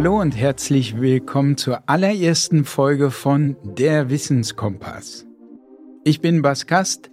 Hallo 0.00 0.18
und 0.18 0.34
herzlich 0.34 0.98
willkommen 0.98 1.58
zur 1.58 1.86
allerersten 1.86 2.64
Folge 2.64 3.10
von 3.10 3.54
Der 3.76 4.08
Wissenskompass. 4.08 5.26
Ich 6.04 6.22
bin 6.22 6.40
Bas 6.40 6.66
Kast, 6.66 7.10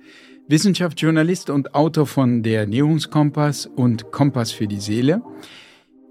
Wissenschaftsjournalist 0.48 1.50
und 1.50 1.76
Autor 1.76 2.08
von 2.08 2.44
Der 2.44 2.62
Ernährungskompass 2.62 3.66
und 3.66 4.14
Kompass 4.14 4.54
für 4.54 4.68
die 4.68 4.80
Seele. 4.80 5.22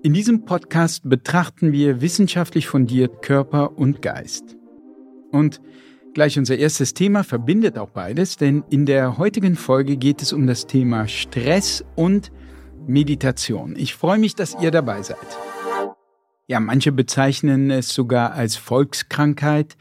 In 0.02 0.12
diesem 0.12 0.44
Podcast 0.44 1.08
betrachten 1.08 1.72
wir 1.72 2.02
wissenschaftlich 2.02 2.66
fundiert 2.66 3.22
Körper 3.22 3.78
und 3.78 4.02
Geist. 4.02 4.58
Und 5.32 5.62
gleich 6.12 6.38
unser 6.38 6.58
erstes 6.58 6.92
Thema 6.92 7.24
verbindet 7.24 7.78
auch 7.78 7.88
beides, 7.88 8.36
denn 8.36 8.64
in 8.68 8.84
der 8.84 9.16
heutigen 9.16 9.56
Folge 9.56 9.96
geht 9.96 10.20
es 10.20 10.34
um 10.34 10.46
das 10.46 10.66
Thema 10.66 11.08
Stress 11.08 11.82
und 11.94 12.30
Meditation. 12.86 13.76
Ich 13.78 13.94
freue 13.94 14.18
mich, 14.18 14.34
dass 14.34 14.58
ihr 14.60 14.70
dabei 14.70 15.00
seid. 15.00 15.55
Ja, 16.48 16.60
manche 16.60 16.92
bezeichnen 16.92 17.70
es 17.70 17.88
sogar 17.88 18.32
als 18.32 18.56
Volkskrankheit. 18.56 19.76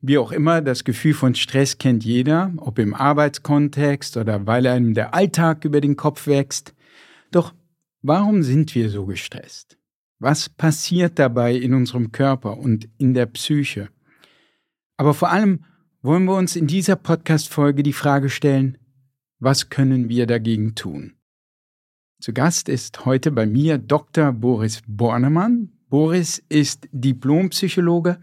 Wie 0.00 0.18
auch 0.18 0.30
immer, 0.30 0.60
das 0.60 0.84
Gefühl 0.84 1.14
von 1.14 1.34
Stress 1.34 1.78
kennt 1.78 2.04
jeder, 2.04 2.52
ob 2.58 2.78
im 2.78 2.92
Arbeitskontext 2.92 4.16
oder 4.18 4.46
weil 4.46 4.66
einem 4.66 4.92
der 4.92 5.14
Alltag 5.14 5.64
über 5.64 5.80
den 5.80 5.96
Kopf 5.96 6.26
wächst. 6.26 6.74
Doch 7.30 7.54
warum 8.02 8.42
sind 8.42 8.74
wir 8.74 8.90
so 8.90 9.06
gestresst? 9.06 9.78
Was 10.18 10.48
passiert 10.48 11.18
dabei 11.18 11.54
in 11.54 11.74
unserem 11.74 12.12
Körper 12.12 12.58
und 12.58 12.88
in 12.98 13.14
der 13.14 13.26
Psyche? 13.26 13.88
Aber 14.96 15.14
vor 15.14 15.30
allem 15.30 15.64
wollen 16.02 16.24
wir 16.24 16.36
uns 16.36 16.56
in 16.56 16.66
dieser 16.66 16.96
Podcast-Folge 16.96 17.82
die 17.82 17.92
Frage 17.92 18.28
stellen, 18.28 18.78
was 19.38 19.70
können 19.70 20.08
wir 20.08 20.26
dagegen 20.26 20.74
tun? 20.74 21.14
Zu 22.20 22.32
Gast 22.32 22.68
ist 22.68 23.04
heute 23.04 23.30
bei 23.30 23.46
mir 23.46 23.76
Dr. 23.78 24.32
Boris 24.32 24.82
Bornemann. 24.86 25.75
Boris 25.88 26.42
ist 26.48 26.88
Diplompsychologe, 26.92 28.18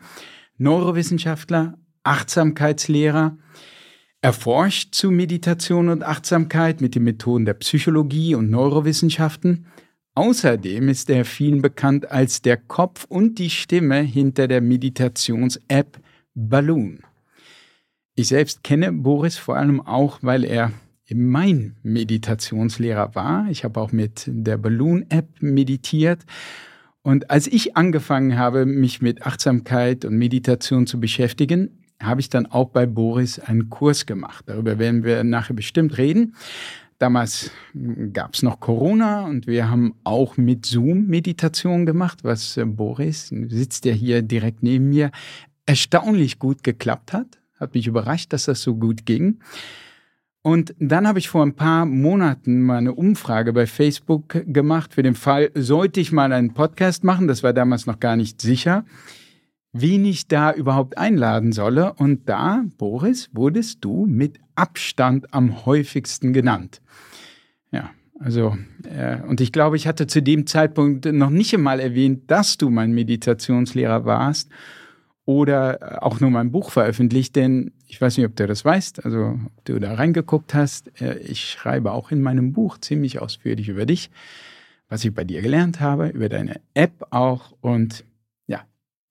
Neurowissenschaftler, 0.58 1.78
Achtsamkeitslehrer. 2.04 3.38
Er 4.22 4.34
forscht 4.34 4.94
zu 4.94 5.12
Meditation 5.12 5.90
und 5.90 6.04
Achtsamkeit 6.04 6.82
mit 6.82 6.96
den 6.96 7.04
Methoden 7.04 7.46
der 7.46 7.56
Psychologie 7.56 8.36
und 8.36 8.50
Neurowissenschaften. 8.50 9.68
Außerdem 10.16 10.90
ist 10.90 11.10
er 11.10 11.26
vielen 11.26 11.62
bekannt 11.62 12.12
als 12.12 12.42
der 12.42 12.58
Kopf 12.58 13.06
und 13.10 13.40
die 13.40 13.50
Stimme 13.50 14.02
hinter 14.02 14.48
der 14.48 14.62
Meditations-App 14.62 16.00
Balloon. 16.36 17.00
Ich 18.16 18.28
selbst 18.28 18.64
kenne 18.64 18.92
Boris 18.92 19.38
vor 19.38 19.58
allem 19.58 19.82
auch, 19.82 20.20
weil 20.22 20.44
er 20.44 20.72
mein 21.14 21.76
Meditationslehrer 21.84 23.16
war. 23.16 23.48
Ich 23.50 23.64
habe 23.64 23.80
auch 23.80 23.92
mit 23.92 24.24
der 24.28 24.58
Balloon-App 24.58 25.42
meditiert. 25.42 26.22
Und 27.04 27.30
als 27.30 27.48
ich 27.48 27.76
angefangen 27.76 28.38
habe, 28.38 28.66
mich 28.66 29.02
mit 29.02 29.24
Achtsamkeit 29.24 30.06
und 30.06 30.18
Meditation 30.18 30.88
zu 30.88 31.00
beschäftigen, 31.00 31.84
habe 32.02 32.22
ich 32.22 32.30
dann 32.30 32.46
auch 32.46 32.70
bei 32.70 32.86
Boris 32.86 33.40
einen 33.40 33.70
Kurs 33.70 34.06
gemacht. 34.06 34.46
Darüber 34.48 34.80
werden 34.80 35.04
wir 35.04 35.24
nachher 35.24 35.54
bestimmt 35.54 35.98
reden. 35.98 36.36
Damals 37.00 37.52
gab 38.14 38.34
es 38.34 38.44
noch 38.44 38.62
Corona 38.62 39.26
und 39.26 39.48
wir 39.48 39.70
haben 39.70 39.96
auch 40.06 40.38
mit 40.38 40.66
Zoom 40.66 41.08
Meditation 41.08 41.86
gemacht, 41.86 42.24
was 42.24 42.56
äh, 42.56 42.66
Boris, 42.66 43.28
sitzt 43.28 43.84
ja 43.84 43.92
hier 43.92 44.22
direkt 44.22 44.64
neben 44.64 44.88
mir, 44.88 45.12
erstaunlich 45.66 46.40
gut 46.40 46.64
geklappt 46.64 47.12
hat. 47.12 47.40
Hat 47.60 47.74
mich 47.74 47.88
überrascht, 47.88 48.32
dass 48.32 48.46
das 48.46 48.62
so 48.62 48.76
gut 48.76 49.06
ging. 49.06 49.40
Und 50.44 50.76
dann 50.78 51.08
habe 51.08 51.20
ich 51.20 51.30
vor 51.30 51.42
ein 51.42 51.56
paar 51.56 51.86
Monaten 51.86 52.62
mal 52.62 52.78
eine 52.78 52.94
Umfrage 52.94 53.54
bei 53.54 53.66
Facebook 53.66 54.44
gemacht 54.46 54.94
für 54.94 55.02
den 55.02 55.16
Fall, 55.16 55.52
sollte 55.56 56.02
ich 56.02 56.12
mal 56.12 56.34
einen 56.34 56.54
Podcast 56.54 57.06
machen, 57.06 57.30
das 57.30 57.44
war 57.44 57.54
damals 57.54 57.86
noch 57.86 58.02
gar 58.02 58.18
nicht 58.18 58.42
sicher, 58.42 58.84
wen 59.72 60.04
ich 60.04 60.28
da 60.28 60.52
überhaupt 60.52 60.98
einladen 60.98 61.54
solle. 61.54 61.94
Und 61.94 62.28
da, 62.28 62.66
Boris, 62.78 63.30
wurdest 63.32 63.86
du 63.86 64.06
mit 64.06 64.38
Abstand 64.56 65.34
am 65.34 65.66
häufigsten 65.66 66.34
genannt. 66.34 66.82
Ja, 67.72 67.92
also, 68.20 68.58
äh, 68.84 69.22
und 69.22 69.40
ich 69.40 69.54
glaube, 69.54 69.78
ich 69.78 69.88
hatte 69.88 70.08
zu 70.08 70.22
dem 70.22 70.46
Zeitpunkt 70.46 71.06
noch 71.06 71.30
nicht 71.30 71.54
einmal 71.54 71.80
erwähnt, 71.80 72.30
dass 72.30 72.58
du 72.58 72.70
mein 72.70 72.92
Meditationslehrer 72.92 74.04
warst 74.04 74.50
oder 75.24 76.04
auch 76.04 76.20
nur 76.20 76.32
mein 76.32 76.52
Buch 76.52 76.70
veröffentlicht, 76.70 77.38
denn 77.38 77.72
ich 77.94 78.02
weiß 78.02 78.18
nicht, 78.18 78.26
ob 78.26 78.36
du 78.36 78.48
das 78.48 78.66
weißt, 78.66 79.06
also 79.06 79.40
ob 79.46 79.66
du 79.66 79.78
da 79.78 79.94
reingeguckt 79.94 80.56
hast. 80.56 81.00
Äh, 81.00 81.20
ich 81.20 81.48
schreibe 81.52 81.92
auch 81.92 82.10
in 82.10 82.24
meinem 82.24 82.52
Buch 82.52 82.80
ziemlich 82.80 83.22
ausführlich 83.22 83.70
über 83.70 83.86
dich, 83.86 84.10
was 84.90 85.06
ich 85.06 85.14
bei 85.14 85.24
dir 85.24 85.44
gelernt 85.44 85.80
habe, 85.80 86.08
über 86.08 86.28
deine 86.28 86.60
App 86.74 87.06
auch. 87.12 87.54
Und 87.62 88.04
ja, 88.48 88.64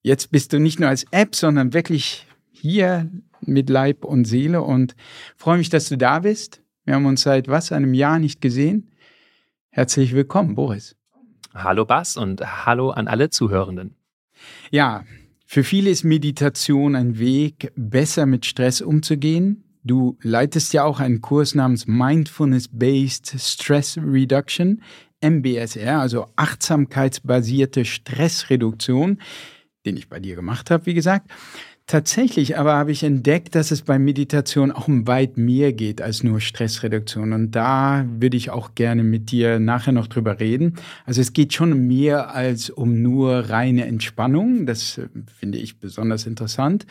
jetzt 0.02 0.32
bist 0.32 0.52
du 0.52 0.58
nicht 0.58 0.80
nur 0.80 0.88
als 0.88 1.04
App, 1.12 1.36
sondern 1.36 1.72
wirklich 1.72 2.26
hier 2.50 3.08
mit 3.40 3.70
Leib 3.70 4.04
und 4.04 4.24
Seele 4.24 4.62
und 4.62 4.96
freue 5.36 5.58
mich, 5.58 5.68
dass 5.68 5.88
du 5.88 5.96
da 5.96 6.18
bist. 6.18 6.60
Wir 6.84 6.94
haben 6.94 7.06
uns 7.06 7.22
seit 7.22 7.46
was, 7.46 7.70
einem 7.70 7.94
Jahr 7.94 8.18
nicht 8.18 8.40
gesehen. 8.40 8.90
Herzlich 9.70 10.12
willkommen, 10.12 10.56
Boris. 10.56 10.96
Hallo 11.54 11.84
Bas 11.84 12.16
und 12.16 12.66
hallo 12.66 12.90
an 12.90 13.06
alle 13.06 13.30
Zuhörenden. 13.30 13.94
Ja, 14.72 15.04
für 15.52 15.64
viele 15.64 15.90
ist 15.90 16.02
Meditation 16.02 16.96
ein 16.96 17.18
Weg, 17.18 17.72
besser 17.76 18.24
mit 18.24 18.46
Stress 18.46 18.80
umzugehen. 18.80 19.64
Du 19.84 20.16
leitest 20.22 20.72
ja 20.72 20.82
auch 20.84 20.98
einen 20.98 21.20
Kurs 21.20 21.54
namens 21.54 21.86
Mindfulness-Based 21.86 23.34
Stress 23.38 23.98
Reduction, 23.98 24.80
MBSR, 25.20 26.00
also 26.00 26.28
achtsamkeitsbasierte 26.36 27.84
Stressreduktion, 27.84 29.18
den 29.84 29.98
ich 29.98 30.08
bei 30.08 30.20
dir 30.20 30.36
gemacht 30.36 30.70
habe, 30.70 30.86
wie 30.86 30.94
gesagt. 30.94 31.30
Tatsächlich 31.86 32.56
aber 32.56 32.74
habe 32.74 32.92
ich 32.92 33.02
entdeckt, 33.02 33.54
dass 33.54 33.70
es 33.70 33.82
bei 33.82 33.98
Meditation 33.98 34.70
auch 34.70 34.88
um 34.88 35.06
weit 35.06 35.36
mehr 35.36 35.72
geht 35.72 36.00
als 36.00 36.22
nur 36.22 36.40
Stressreduktion. 36.40 37.32
Und 37.32 37.50
da 37.52 38.06
würde 38.08 38.36
ich 38.36 38.50
auch 38.50 38.74
gerne 38.74 39.02
mit 39.02 39.30
dir 39.30 39.58
nachher 39.58 39.92
noch 39.92 40.06
drüber 40.06 40.38
reden. 40.38 40.76
Also 41.04 41.20
es 41.20 41.32
geht 41.32 41.52
schon 41.52 41.86
mehr 41.86 42.34
als 42.34 42.70
um 42.70 43.02
nur 43.02 43.50
reine 43.50 43.86
Entspannung. 43.86 44.64
Das 44.64 44.98
äh, 44.98 45.08
finde 45.38 45.58
ich 45.58 45.80
besonders 45.80 46.26
interessant. 46.26 46.86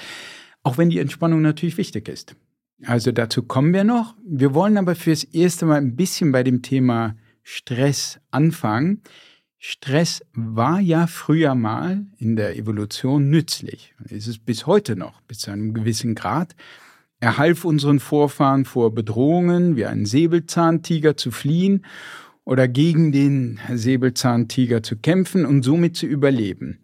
Auch 0.61 0.77
wenn 0.77 0.89
die 0.89 0.99
Entspannung 0.99 1.41
natürlich 1.41 1.77
wichtig 1.77 2.09
ist. 2.09 2.35
Also 2.85 3.11
dazu 3.11 3.43
kommen 3.43 3.73
wir 3.73 3.83
noch. 3.83 4.15
Wir 4.25 4.53
wollen 4.53 4.77
aber 4.77 4.95
fürs 4.95 5.23
erste 5.23 5.65
Mal 5.65 5.77
ein 5.77 5.95
bisschen 5.95 6.31
bei 6.31 6.43
dem 6.43 6.61
Thema 6.61 7.15
Stress 7.43 8.19
anfangen. 8.29 9.01
Stress 9.63 10.25
war 10.33 10.79
ja 10.79 11.05
früher 11.05 11.53
mal 11.53 12.07
in 12.17 12.35
der 12.35 12.57
Evolution 12.57 13.29
nützlich. 13.29 13.93
Ist 14.09 14.25
es 14.25 14.39
bis 14.39 14.65
heute 14.65 14.95
noch, 14.95 15.21
bis 15.21 15.37
zu 15.37 15.51
einem 15.51 15.75
gewissen 15.75 16.15
Grad. 16.15 16.55
Er 17.19 17.37
half 17.37 17.63
unseren 17.63 17.99
Vorfahren 17.99 18.65
vor 18.65 18.91
Bedrohungen 18.95 19.75
wie 19.75 19.85
einen 19.85 20.07
Säbelzahntiger 20.07 21.15
zu 21.15 21.29
fliehen 21.29 21.85
oder 22.43 22.67
gegen 22.67 23.11
den 23.11 23.59
Säbelzahntiger 23.71 24.81
zu 24.81 24.97
kämpfen 24.97 25.45
und 25.45 25.61
somit 25.61 25.95
zu 25.95 26.07
überleben. 26.07 26.79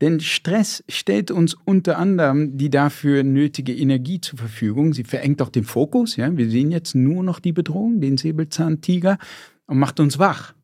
Denn 0.00 0.20
Stress 0.20 0.84
stellt 0.88 1.32
uns 1.32 1.54
unter 1.54 1.98
anderem 1.98 2.56
die 2.56 2.70
dafür 2.70 3.24
nötige 3.24 3.74
Energie 3.74 4.20
zur 4.20 4.38
Verfügung. 4.38 4.92
Sie 4.92 5.02
verengt 5.02 5.42
auch 5.42 5.48
den 5.48 5.64
Fokus. 5.64 6.14
Ja? 6.14 6.36
Wir 6.36 6.48
sehen 6.50 6.70
jetzt 6.70 6.94
nur 6.94 7.24
noch 7.24 7.40
die 7.40 7.52
Bedrohung, 7.52 8.00
den 8.00 8.16
Säbelzahntiger, 8.16 9.18
und 9.66 9.80
macht 9.80 9.98
uns 9.98 10.20
wach. 10.20 10.54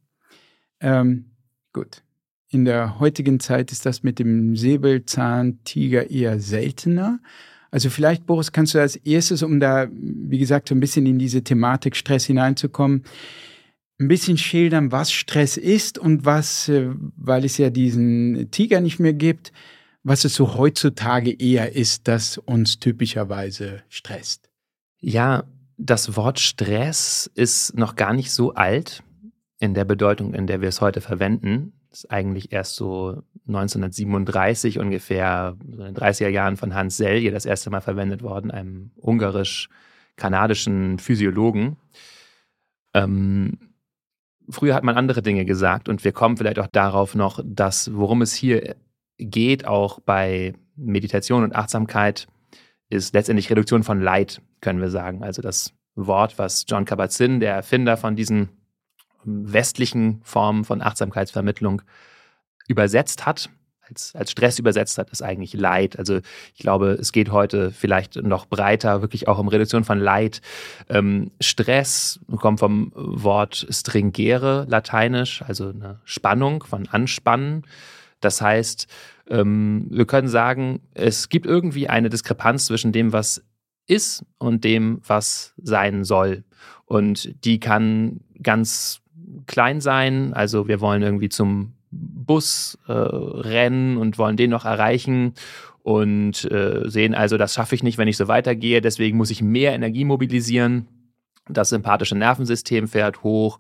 Ähm, 0.78 1.31
Gut. 1.72 2.03
In 2.50 2.65
der 2.65 3.00
heutigen 3.00 3.41
Zeit 3.41 3.72
ist 3.72 3.87
das 3.87 4.03
mit 4.03 4.19
dem 4.19 4.56
Säbelzahntiger 4.56 6.11
eher 6.11 6.38
seltener. 6.38 7.19
Also 7.70 7.88
vielleicht, 7.88 8.26
Boris, 8.26 8.52
kannst 8.52 8.75
du 8.75 8.79
als 8.79 8.96
erstes, 8.96 9.43
um 9.43 9.58
da, 9.58 9.88
wie 9.91 10.38
gesagt, 10.38 10.69
so 10.69 10.75
ein 10.75 10.81
bisschen 10.81 11.06
in 11.06 11.19
diese 11.19 11.43
Thematik 11.43 11.96
Stress 11.96 12.26
hineinzukommen, 12.26 13.05
ein 13.99 14.08
bisschen 14.08 14.37
schildern, 14.37 14.93
was 14.93 15.12
Stress 15.12 15.56
ist 15.56 15.96
und 15.96 16.26
was, 16.26 16.69
äh, 16.69 16.91
weil 17.17 17.44
es 17.44 17.56
ja 17.56 17.70
diesen 17.70 18.50
Tiger 18.50 18.81
nicht 18.81 18.99
mehr 18.99 19.14
gibt, 19.14 19.52
was 20.02 20.25
es 20.25 20.35
so 20.35 20.55
heutzutage 20.55 21.32
eher 21.32 21.75
ist, 21.75 22.08
das 22.08 22.37
uns 22.37 22.79
typischerweise 22.81 23.82
stresst. 23.88 24.50
Ja, 24.99 25.44
das 25.79 26.17
Wort 26.17 26.41
Stress 26.41 27.31
ist 27.35 27.76
noch 27.79 27.96
gar 27.96 28.12
nicht 28.12 28.31
so 28.31 28.52
alt 28.55 29.02
in 29.62 29.75
der 29.75 29.85
Bedeutung, 29.85 30.35
in 30.35 30.49
der 30.49 30.61
wir 30.61 30.69
es 30.69 30.81
heute 30.81 31.00
verwenden. 31.00 31.73
Ist 31.93 32.11
eigentlich 32.11 32.53
erst 32.53 32.75
so 32.75 33.23
1937 33.47 34.81
ungefähr, 34.81 35.56
so 35.70 35.85
in 35.85 35.94
den 35.94 35.97
30er 35.97 36.31
Jahren 36.31 36.56
von 36.56 36.75
Hans 36.75 36.97
Selye 36.97 37.31
das 37.31 37.47
erste 37.47 37.70
Mal 37.70 37.81
verwendet 37.81 38.25
worden, 38.25 38.50
einem 38.50 38.91
ungarisch-kanadischen 38.97 40.99
Physiologen. 40.99 41.76
Ähm, 42.93 43.56
früher 44.49 44.75
hat 44.75 44.82
man 44.82 44.97
andere 44.97 45.23
Dinge 45.23 45.44
gesagt 45.44 45.88
und 45.88 46.03
wir 46.03 46.11
kommen 46.11 46.37
vielleicht 46.37 46.58
auch 46.58 46.67
darauf 46.67 47.15
noch, 47.15 47.38
dass 47.44 47.94
worum 47.94 48.20
es 48.23 48.35
hier 48.35 48.75
geht, 49.19 49.65
auch 49.65 50.00
bei 50.00 50.55
Meditation 50.75 51.44
und 51.44 51.55
Achtsamkeit, 51.55 52.26
ist 52.91 53.15
letztendlich 53.15 53.49
Reduktion 53.49 53.85
von 53.85 54.00
Leid, 54.00 54.43
können 54.61 54.81
wir 54.81 54.91
sagen. 54.91 55.23
Also 55.23 55.41
das 55.41 55.73
Wort, 55.94 56.37
was 56.37 56.65
John 56.69 56.85
Kabat-Zinn, 56.85 57.38
der 57.38 57.55
Erfinder 57.55 57.97
von 57.97 58.17
diesen 58.17 58.49
westlichen 59.24 60.20
Formen 60.24 60.64
von 60.64 60.82
Achtsamkeitsvermittlung 60.82 61.82
übersetzt 62.69 63.26
hat, 63.26 63.50
als, 63.92 64.14
als 64.14 64.30
Stress 64.30 64.58
übersetzt 64.58 64.98
hat, 64.98 65.10
ist 65.10 65.22
eigentlich 65.22 65.54
Leid. 65.54 65.98
Also 65.98 66.20
ich 66.54 66.60
glaube, 66.60 66.92
es 66.92 67.12
geht 67.12 67.30
heute 67.30 67.70
vielleicht 67.70 68.16
noch 68.16 68.46
breiter, 68.46 69.02
wirklich 69.02 69.28
auch 69.28 69.38
um 69.38 69.48
Reduktion 69.48 69.84
von 69.84 69.98
Leid. 69.98 70.40
Ähm, 70.88 71.30
Stress 71.40 72.20
kommt 72.38 72.60
vom 72.60 72.92
Wort 72.94 73.66
stringere, 73.70 74.66
lateinisch, 74.69 75.42
also 75.42 75.69
eine 75.69 76.00
Spannung 76.04 76.64
von 76.64 76.88
Anspannen. 76.88 77.64
Das 78.20 78.40
heißt, 78.40 78.86
ähm, 79.28 79.86
wir 79.90 80.06
können 80.06 80.28
sagen, 80.28 80.80
es 80.94 81.28
gibt 81.28 81.46
irgendwie 81.46 81.88
eine 81.88 82.08
Diskrepanz 82.08 82.66
zwischen 82.66 82.92
dem, 82.92 83.12
was 83.12 83.44
ist 83.86 84.24
und 84.38 84.64
dem, 84.64 85.00
was 85.06 85.54
sein 85.56 86.04
soll. 86.04 86.44
Und 86.86 87.44
die 87.44 87.58
kann 87.58 88.20
ganz 88.42 89.01
klein 89.46 89.81
sein. 89.81 90.32
Also 90.34 90.69
wir 90.69 90.81
wollen 90.81 91.02
irgendwie 91.02 91.29
zum 91.29 91.73
Bus 91.90 92.79
äh, 92.87 92.93
rennen 92.93 93.96
und 93.96 94.19
wollen 94.19 94.37
den 94.37 94.50
noch 94.50 94.64
erreichen 94.64 95.34
und 95.82 96.50
äh, 96.50 96.88
sehen 96.88 97.14
also, 97.14 97.37
das 97.37 97.55
schaffe 97.55 97.75
ich 97.75 97.82
nicht, 97.82 97.99
wenn 97.99 98.08
ich 98.08 98.17
so 98.17 98.29
weitergehe. 98.29 98.81
Deswegen 98.81 99.17
muss 99.17 99.31
ich 99.31 99.43
mehr 99.43 99.73
Energie 99.73 100.05
mobilisieren. 100.05 100.87
Das 101.49 101.70
sympathische 101.70 102.17
Nervensystem 102.17 102.87
fährt 102.87 103.25
hoch. 103.25 103.58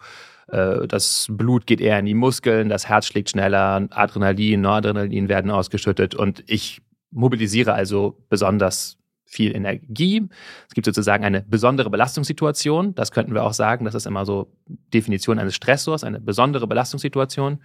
Äh, 0.48 0.86
das 0.86 1.26
Blut 1.30 1.66
geht 1.66 1.80
eher 1.80 1.98
in 1.98 2.06
die 2.06 2.14
Muskeln, 2.14 2.68
das 2.68 2.88
Herz 2.88 3.06
schlägt 3.06 3.30
schneller, 3.30 3.88
Adrenalin, 3.90 4.60
Noradrenalin 4.60 5.28
werden 5.28 5.50
ausgeschüttet 5.50 6.14
und 6.14 6.44
ich 6.46 6.80
mobilisiere 7.10 7.74
also 7.74 8.16
besonders 8.28 8.98
viel 9.32 9.56
Energie. 9.56 10.28
Es 10.68 10.74
gibt 10.74 10.84
sozusagen 10.84 11.24
eine 11.24 11.40
besondere 11.42 11.88
Belastungssituation. 11.88 12.94
Das 12.94 13.12
könnten 13.12 13.34
wir 13.34 13.44
auch 13.44 13.54
sagen. 13.54 13.86
Das 13.86 13.94
ist 13.94 14.06
immer 14.06 14.26
so 14.26 14.52
Definition 14.92 15.38
eines 15.38 15.54
Stressors, 15.54 16.04
eine 16.04 16.20
besondere 16.20 16.66
Belastungssituation. 16.66 17.62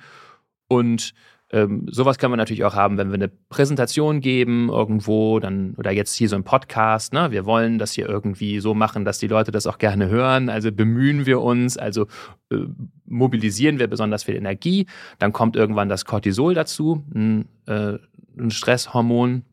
Und 0.70 1.14
ähm, 1.50 1.88
sowas 1.90 2.18
können 2.18 2.34
wir 2.34 2.38
natürlich 2.38 2.66
auch 2.66 2.76
haben, 2.76 2.98
wenn 2.98 3.10
wir 3.10 3.16
eine 3.16 3.30
Präsentation 3.30 4.20
geben 4.20 4.70
irgendwo, 4.70 5.40
dann 5.40 5.76
oder 5.78 5.92
jetzt 5.92 6.14
hier 6.14 6.28
so 6.28 6.36
ein 6.36 6.44
Podcast. 6.44 7.14
Ne? 7.14 7.32
Wir 7.32 7.46
wollen 7.46 7.80
das 7.80 7.94
hier 7.94 8.08
irgendwie 8.08 8.60
so 8.60 8.74
machen, 8.74 9.06
dass 9.06 9.20
die 9.20 9.28
Leute 9.28 9.52
das 9.52 9.68
auch 9.68 9.78
gerne 9.78 10.10
hören. 10.10 10.50
Also 10.50 10.72
bemühen 10.72 11.26
wir 11.26 11.42
uns, 11.42 11.78
also 11.78 12.08
äh, 12.50 12.58
mobilisieren 13.06 13.80
wir 13.80 13.88
besonders 13.88 14.24
viel 14.24 14.36
Energie. 14.36 14.88
Dann 15.20 15.32
kommt 15.32 15.56
irgendwann 15.56 15.88
das 15.88 16.04
Cortisol 16.06 16.54
dazu, 16.54 17.06
ein, 17.14 17.48
äh, 17.66 17.98
ein 18.38 18.52
Stresshormon. 18.52 19.44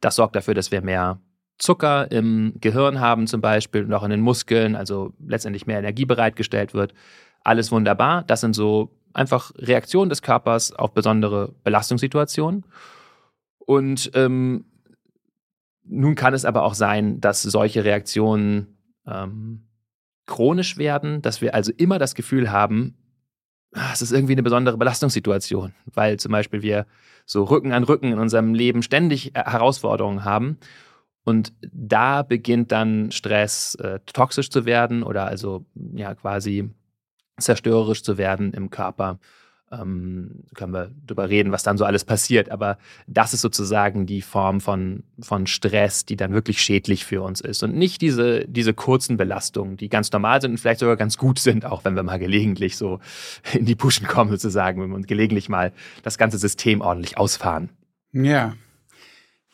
Das 0.00 0.16
sorgt 0.16 0.36
dafür, 0.36 0.54
dass 0.54 0.70
wir 0.70 0.82
mehr 0.82 1.20
Zucker 1.58 2.10
im 2.10 2.54
Gehirn 2.60 3.00
haben 3.00 3.26
zum 3.26 3.40
Beispiel 3.40 3.84
und 3.84 3.92
auch 3.92 4.02
in 4.02 4.10
den 4.10 4.20
Muskeln, 4.20 4.74
also 4.74 5.12
letztendlich 5.24 5.66
mehr 5.66 5.78
Energie 5.78 6.04
bereitgestellt 6.04 6.74
wird. 6.74 6.94
Alles 7.42 7.70
wunderbar. 7.70 8.24
Das 8.24 8.40
sind 8.40 8.54
so 8.54 8.90
einfach 9.12 9.52
Reaktionen 9.56 10.08
des 10.08 10.22
Körpers 10.22 10.72
auf 10.72 10.92
besondere 10.92 11.54
Belastungssituationen. 11.62 12.64
Und 13.58 14.10
ähm, 14.14 14.64
nun 15.84 16.14
kann 16.14 16.34
es 16.34 16.44
aber 16.44 16.64
auch 16.64 16.74
sein, 16.74 17.20
dass 17.20 17.42
solche 17.42 17.84
Reaktionen 17.84 18.78
ähm, 19.06 19.68
chronisch 20.26 20.76
werden, 20.76 21.22
dass 21.22 21.40
wir 21.40 21.54
also 21.54 21.72
immer 21.76 21.98
das 21.98 22.14
Gefühl 22.14 22.50
haben, 22.50 22.96
es 23.92 24.02
ist 24.02 24.12
irgendwie 24.12 24.32
eine 24.34 24.42
besondere 24.42 24.76
Belastungssituation, 24.76 25.72
weil 25.92 26.18
zum 26.18 26.32
Beispiel 26.32 26.62
wir 26.62 26.86
so 27.26 27.44
Rücken 27.44 27.72
an 27.72 27.84
Rücken 27.84 28.12
in 28.12 28.18
unserem 28.18 28.54
Leben 28.54 28.82
ständig 28.82 29.34
äh, 29.34 29.42
Herausforderungen 29.44 30.24
haben. 30.24 30.58
Und 31.24 31.54
da 31.62 32.22
beginnt 32.22 32.70
dann 32.70 33.10
Stress 33.10 33.74
äh, 33.76 33.98
toxisch 34.06 34.50
zu 34.50 34.66
werden 34.66 35.02
oder 35.02 35.26
also 35.26 35.64
ja 35.94 36.14
quasi 36.14 36.70
zerstörerisch 37.38 38.02
zu 38.02 38.18
werden 38.18 38.52
im 38.52 38.70
Körper. 38.70 39.18
Ähm, 39.80 40.44
können 40.54 40.72
wir 40.72 40.90
darüber 41.06 41.28
reden, 41.28 41.52
was 41.52 41.62
dann 41.62 41.78
so 41.78 41.84
alles 41.84 42.04
passiert. 42.04 42.50
Aber 42.50 42.78
das 43.06 43.34
ist 43.34 43.40
sozusagen 43.40 44.06
die 44.06 44.22
Form 44.22 44.60
von, 44.60 45.02
von 45.20 45.46
Stress, 45.46 46.04
die 46.04 46.16
dann 46.16 46.32
wirklich 46.32 46.60
schädlich 46.60 47.04
für 47.04 47.22
uns 47.22 47.40
ist. 47.40 47.62
Und 47.62 47.74
nicht 47.74 48.00
diese, 48.00 48.46
diese 48.46 48.74
kurzen 48.74 49.16
Belastungen, 49.16 49.76
die 49.76 49.88
ganz 49.88 50.10
normal 50.12 50.40
sind 50.40 50.52
und 50.52 50.58
vielleicht 50.58 50.80
sogar 50.80 50.96
ganz 50.96 51.18
gut 51.18 51.38
sind, 51.38 51.64
auch 51.64 51.84
wenn 51.84 51.96
wir 51.96 52.02
mal 52.02 52.18
gelegentlich 52.18 52.76
so 52.76 53.00
in 53.52 53.64
die 53.64 53.74
Puschen 53.74 54.06
kommen, 54.06 54.30
sozusagen, 54.30 54.82
wenn 54.82 54.90
wir 54.90 55.06
gelegentlich 55.06 55.48
mal 55.48 55.72
das 56.02 56.18
ganze 56.18 56.38
System 56.38 56.80
ordentlich 56.80 57.18
ausfahren. 57.18 57.70
Ja, 58.12 58.54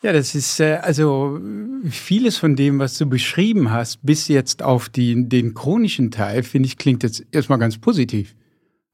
ja, 0.03 0.13
das 0.13 0.33
ist 0.33 0.59
äh, 0.59 0.79
also 0.81 1.39
vieles 1.87 2.37
von 2.37 2.55
dem, 2.55 2.79
was 2.79 2.97
du 2.97 3.05
beschrieben 3.05 3.69
hast, 3.69 4.03
bis 4.03 4.27
jetzt 4.27 4.63
auf 4.63 4.89
die, 4.89 5.29
den 5.29 5.53
chronischen 5.53 6.09
Teil, 6.09 6.41
finde 6.41 6.67
ich, 6.67 6.77
klingt 6.77 7.03
jetzt 7.03 7.23
erstmal 7.31 7.59
ganz 7.59 7.77
positiv. 7.77 8.35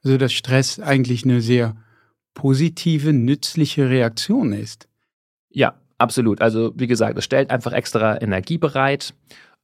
Also, 0.08 0.18
dass 0.18 0.32
Stress 0.32 0.80
eigentlich 0.80 1.26
eine 1.26 1.42
sehr 1.42 1.76
positive, 2.34 3.12
nützliche 3.12 3.90
Reaktion 3.90 4.54
ist. 4.54 4.88
Ja, 5.50 5.74
absolut. 5.98 6.40
Also, 6.40 6.72
wie 6.78 6.88
gesagt, 6.88 7.18
es 7.18 7.26
stellt 7.26 7.50
einfach 7.50 7.74
extra 7.74 8.22
Energie 8.22 8.58
bereit. 8.58 9.14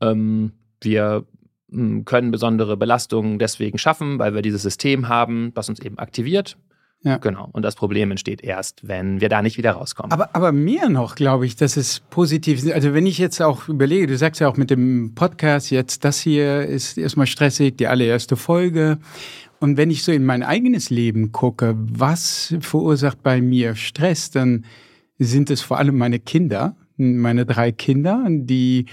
Ähm, 0.01 0.51
wir 0.81 1.23
hm, 1.71 2.03
können 2.03 2.31
besondere 2.31 2.75
Belastungen 2.75 3.39
deswegen 3.39 3.77
schaffen, 3.77 4.19
weil 4.19 4.33
wir 4.33 4.41
dieses 4.41 4.63
System 4.63 5.07
haben, 5.07 5.53
was 5.55 5.69
uns 5.69 5.79
eben 5.79 5.97
aktiviert. 5.97 6.57
Ja. 7.03 7.17
Genau. 7.17 7.49
Und 7.53 7.63
das 7.63 7.75
Problem 7.75 8.11
entsteht 8.11 8.43
erst, 8.43 8.85
wenn 8.85 9.21
wir 9.21 9.29
da 9.29 9.41
nicht 9.41 9.57
wieder 9.57 9.71
rauskommen. 9.71 10.11
Aber, 10.11 10.35
aber 10.35 10.51
mehr 10.51 10.89
noch, 10.89 11.15
glaube 11.15 11.45
ich, 11.45 11.55
dass 11.55 11.77
es 11.77 12.01
positiv 12.09 12.63
ist. 12.63 12.71
Also 12.71 12.93
wenn 12.93 13.05
ich 13.05 13.17
jetzt 13.17 13.41
auch 13.41 13.69
überlege, 13.69 14.07
du 14.07 14.17
sagst 14.17 14.41
ja 14.41 14.49
auch 14.49 14.57
mit 14.57 14.69
dem 14.69 15.13
Podcast 15.15 15.69
jetzt, 15.69 16.03
das 16.03 16.19
hier 16.19 16.65
ist 16.65 16.97
erstmal 16.97 17.27
stressig, 17.27 17.77
die 17.77 17.87
allererste 17.87 18.35
Folge. 18.35 18.99
Und 19.63 19.77
wenn 19.77 19.91
ich 19.91 20.03
so 20.03 20.11
in 20.11 20.25
mein 20.25 20.43
eigenes 20.43 20.89
Leben 20.89 21.31
gucke, 21.31 21.73
was 21.77 22.53
verursacht 22.59 23.23
bei 23.23 23.39
mir 23.39 23.75
Stress, 23.75 24.29
dann 24.29 24.65
sind 25.19 25.49
es 25.49 25.61
vor 25.61 25.77
allem 25.77 25.97
meine 25.97 26.19
Kinder, 26.19 26.75
meine 26.97 27.45
drei 27.45 27.71
Kinder, 27.71 28.27
die 28.29 28.87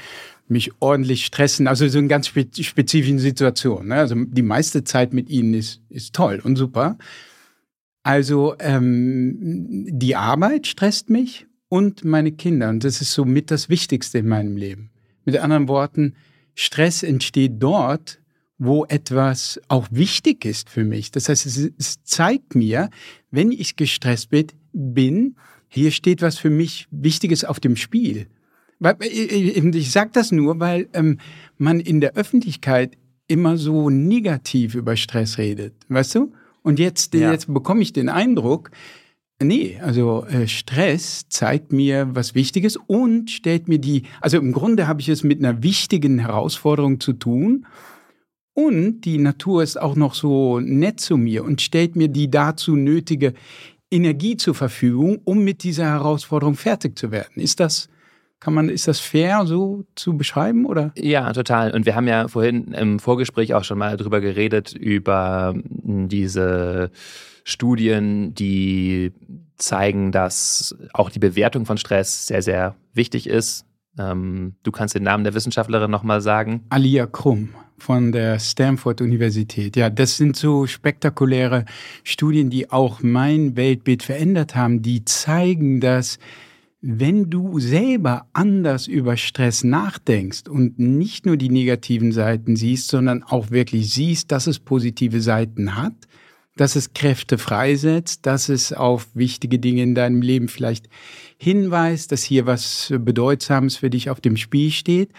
mich 0.47 0.71
ordentlich 0.79 1.27
stressen, 1.27 1.67
also 1.67 1.89
so 1.89 1.99
in 1.99 2.07
ganz 2.07 2.29
spezifischen 2.29 3.19
Situationen. 3.19 3.89
Ne? 3.89 3.97
Also 3.97 4.15
die 4.15 4.43
meiste 4.43 4.85
Zeit 4.85 5.13
mit 5.13 5.29
ihnen 5.29 5.55
ist, 5.55 5.83
ist 5.89 6.15
toll 6.15 6.41
und 6.41 6.55
super. 6.55 6.99
Also 8.05 8.55
ähm, 8.61 9.89
die 9.91 10.15
Arbeit 10.15 10.69
stresst 10.69 11.11
mich 11.11 11.49
und 11.69 12.05
meine 12.05 12.31
Kinder. 12.31 12.69
Und 12.69 12.85
das 12.85 13.01
ist 13.01 13.13
somit 13.13 13.51
das 13.51 13.71
Wichtigste 13.71 14.19
in 14.19 14.29
meinem 14.29 14.57
Leben. 14.57 14.91
Mit 15.25 15.37
anderen 15.37 15.67
Worten, 15.67 16.15
Stress 16.55 17.03
entsteht 17.03 17.55
dort, 17.59 18.21
wo 18.61 18.85
etwas 18.85 19.59
auch 19.69 19.89
wichtig 19.91 20.45
ist 20.45 20.69
für 20.69 20.85
mich. 20.85 21.11
Das 21.11 21.31
heißt, 21.31 21.47
es, 21.47 21.73
es 21.79 22.05
zeigt 22.05 22.55
mir, 22.55 22.91
wenn 23.31 23.53
ich 23.53 23.75
gestresst 23.75 24.29
bin, 24.75 25.37
hier 25.67 25.91
steht 25.91 26.21
was 26.21 26.39
für 26.39 26.51
mich 26.51 26.87
Wichtiges 26.91 27.45
auf 27.45 27.59
dem 27.59 27.75
Spiel. 27.75 28.27
Ich 28.79 29.91
sage 29.91 30.11
das 30.13 30.31
nur, 30.31 30.61
weil 30.61 30.89
ähm, 30.93 31.19
man 31.57 31.81
in 31.81 32.03
der 32.03 32.17
Öffentlichkeit 32.17 32.99
immer 33.29 33.57
so 33.57 33.89
negativ 33.89 34.75
über 34.75 34.95
Stress 34.95 35.39
redet, 35.39 35.73
weißt 35.89 36.17
du? 36.17 36.33
Und 36.63 36.79
jetzt, 36.79 37.15
ja. 37.15 37.33
jetzt 37.33 37.53
bekomme 37.53 37.81
ich 37.81 37.95
den 37.95 38.11
Eindruck, 38.11 38.71
nee, 39.43 39.79
also 39.83 40.27
äh, 40.27 40.47
Stress 40.47 41.27
zeigt 41.31 41.73
mir 41.73 42.15
was 42.15 42.35
Wichtiges 42.35 42.77
und 42.77 43.31
stellt 43.31 43.69
mir 43.69 43.79
die, 43.79 44.03
also 44.21 44.37
im 44.37 44.53
Grunde 44.53 44.87
habe 44.87 45.01
ich 45.01 45.09
es 45.09 45.23
mit 45.23 45.39
einer 45.39 45.63
wichtigen 45.63 46.19
Herausforderung 46.19 47.01
zu 47.01 47.15
tun. 47.15 47.65
Und 48.67 49.03
die 49.03 49.17
Natur 49.17 49.63
ist 49.63 49.81
auch 49.81 49.97
noch 49.97 50.15
so 50.15 50.61
nett 50.61 51.01
zu 51.01 51.17
mir 51.17 51.45
und 51.45 51.63
stellt 51.63 51.97
mir 51.97 52.09
die 52.09 52.31
dazu 52.31 52.77
nötige 52.77 53.33
Energie 53.91 54.37
zur 54.37 54.55
Verfügung, 54.55 55.21
um 55.25 55.43
mit 55.43 55.63
dieser 55.63 55.87
Herausforderung 55.87 56.57
fertig 56.57 56.99
zu 56.99 57.11
werden. 57.11 57.41
Ist 57.41 57.59
das, 57.59 57.89
kann 58.39 58.53
man, 58.53 58.69
ist 58.69 58.87
das 58.87 59.01
fair 59.01 59.47
so 59.47 59.85
zu 59.95 60.17
beschreiben 60.17 60.67
oder? 60.67 60.93
Ja, 60.95 61.33
total. 61.33 61.73
Und 61.73 61.87
wir 61.87 61.95
haben 61.97 62.07
ja 62.07 62.29
vorhin 62.29 62.73
im 62.73 62.99
Vorgespräch 62.99 63.55
auch 63.55 63.65
schon 63.65 63.79
mal 63.79 63.97
drüber 63.97 64.21
geredet, 64.21 64.75
über 64.75 65.55
hm, 65.55 66.09
diese 66.09 66.91
Studien, 67.45 68.35
die 68.35 69.13
zeigen, 69.57 70.13
dass 70.13 70.77
auch 70.93 71.09
die 71.09 71.19
Bewertung 71.19 71.65
von 71.65 71.79
Stress 71.79 72.27
sehr, 72.27 72.43
sehr 72.43 72.77
wichtig 72.93 73.27
ist. 73.27 73.65
Ähm, 73.99 74.57
du 74.63 74.71
kannst 74.71 74.95
den 74.95 75.03
Namen 75.03 75.25
der 75.25 75.33
Wissenschaftlerin 75.33 75.91
nochmal 75.91 76.21
sagen. 76.21 76.67
Alia 76.69 77.07
Krumm 77.07 77.49
von 77.83 78.13
der 78.13 78.39
Stanford 78.39 79.01
Universität. 79.01 79.77
Ja, 79.77 79.91
das 79.91 80.17
sind 80.17 80.37
so 80.37 80.67
spektakuläre 80.67 81.65
Studien, 82.05 82.51
die 82.51 82.71
auch 82.71 83.03
mein 83.03 83.57
Weltbild 83.57 84.03
verändert 84.03 84.55
haben, 84.55 84.83
die 84.83 85.05
zeigen, 85.05 85.81
dass 85.81 86.19
wenn 86.83 87.29
du 87.29 87.59
selber 87.59 88.27
anders 88.33 88.87
über 88.87 89.17
Stress 89.17 89.65
nachdenkst 89.65 90.49
und 90.49 90.79
nicht 90.79 91.27
nur 91.27 91.37
die 91.37 91.51
negativen 91.51 92.11
Seiten 92.13 92.57
siehst, 92.57 92.89
sondern 92.89 93.23
auch 93.23 93.51
wirklich 93.51 93.93
siehst, 93.93 94.33
dass 94.33 94.47
es 94.47 94.59
positive 94.59 95.21
Seiten 95.21 95.77
hat, 95.77 95.93
dass 96.57 96.77
es 96.77 96.95
Kräfte 96.95 97.39
freisetzt, 97.39 98.25
dass 98.27 98.49
es 98.49 98.73
auf 98.73 99.09
wichtige 99.15 99.59
Dinge 99.59 99.83
in 99.83 99.95
deinem 99.95 100.23
Leben 100.23 100.49
vielleicht 100.49 100.89
hinweist, 101.37 102.13
dass 102.13 102.23
hier 102.23 102.47
was 102.47 102.93
Bedeutsames 102.99 103.77
für 103.77 103.91
dich 103.91 104.11
auf 104.11 104.21
dem 104.21 104.37
Spiel 104.37 104.71
steht. 104.71 105.11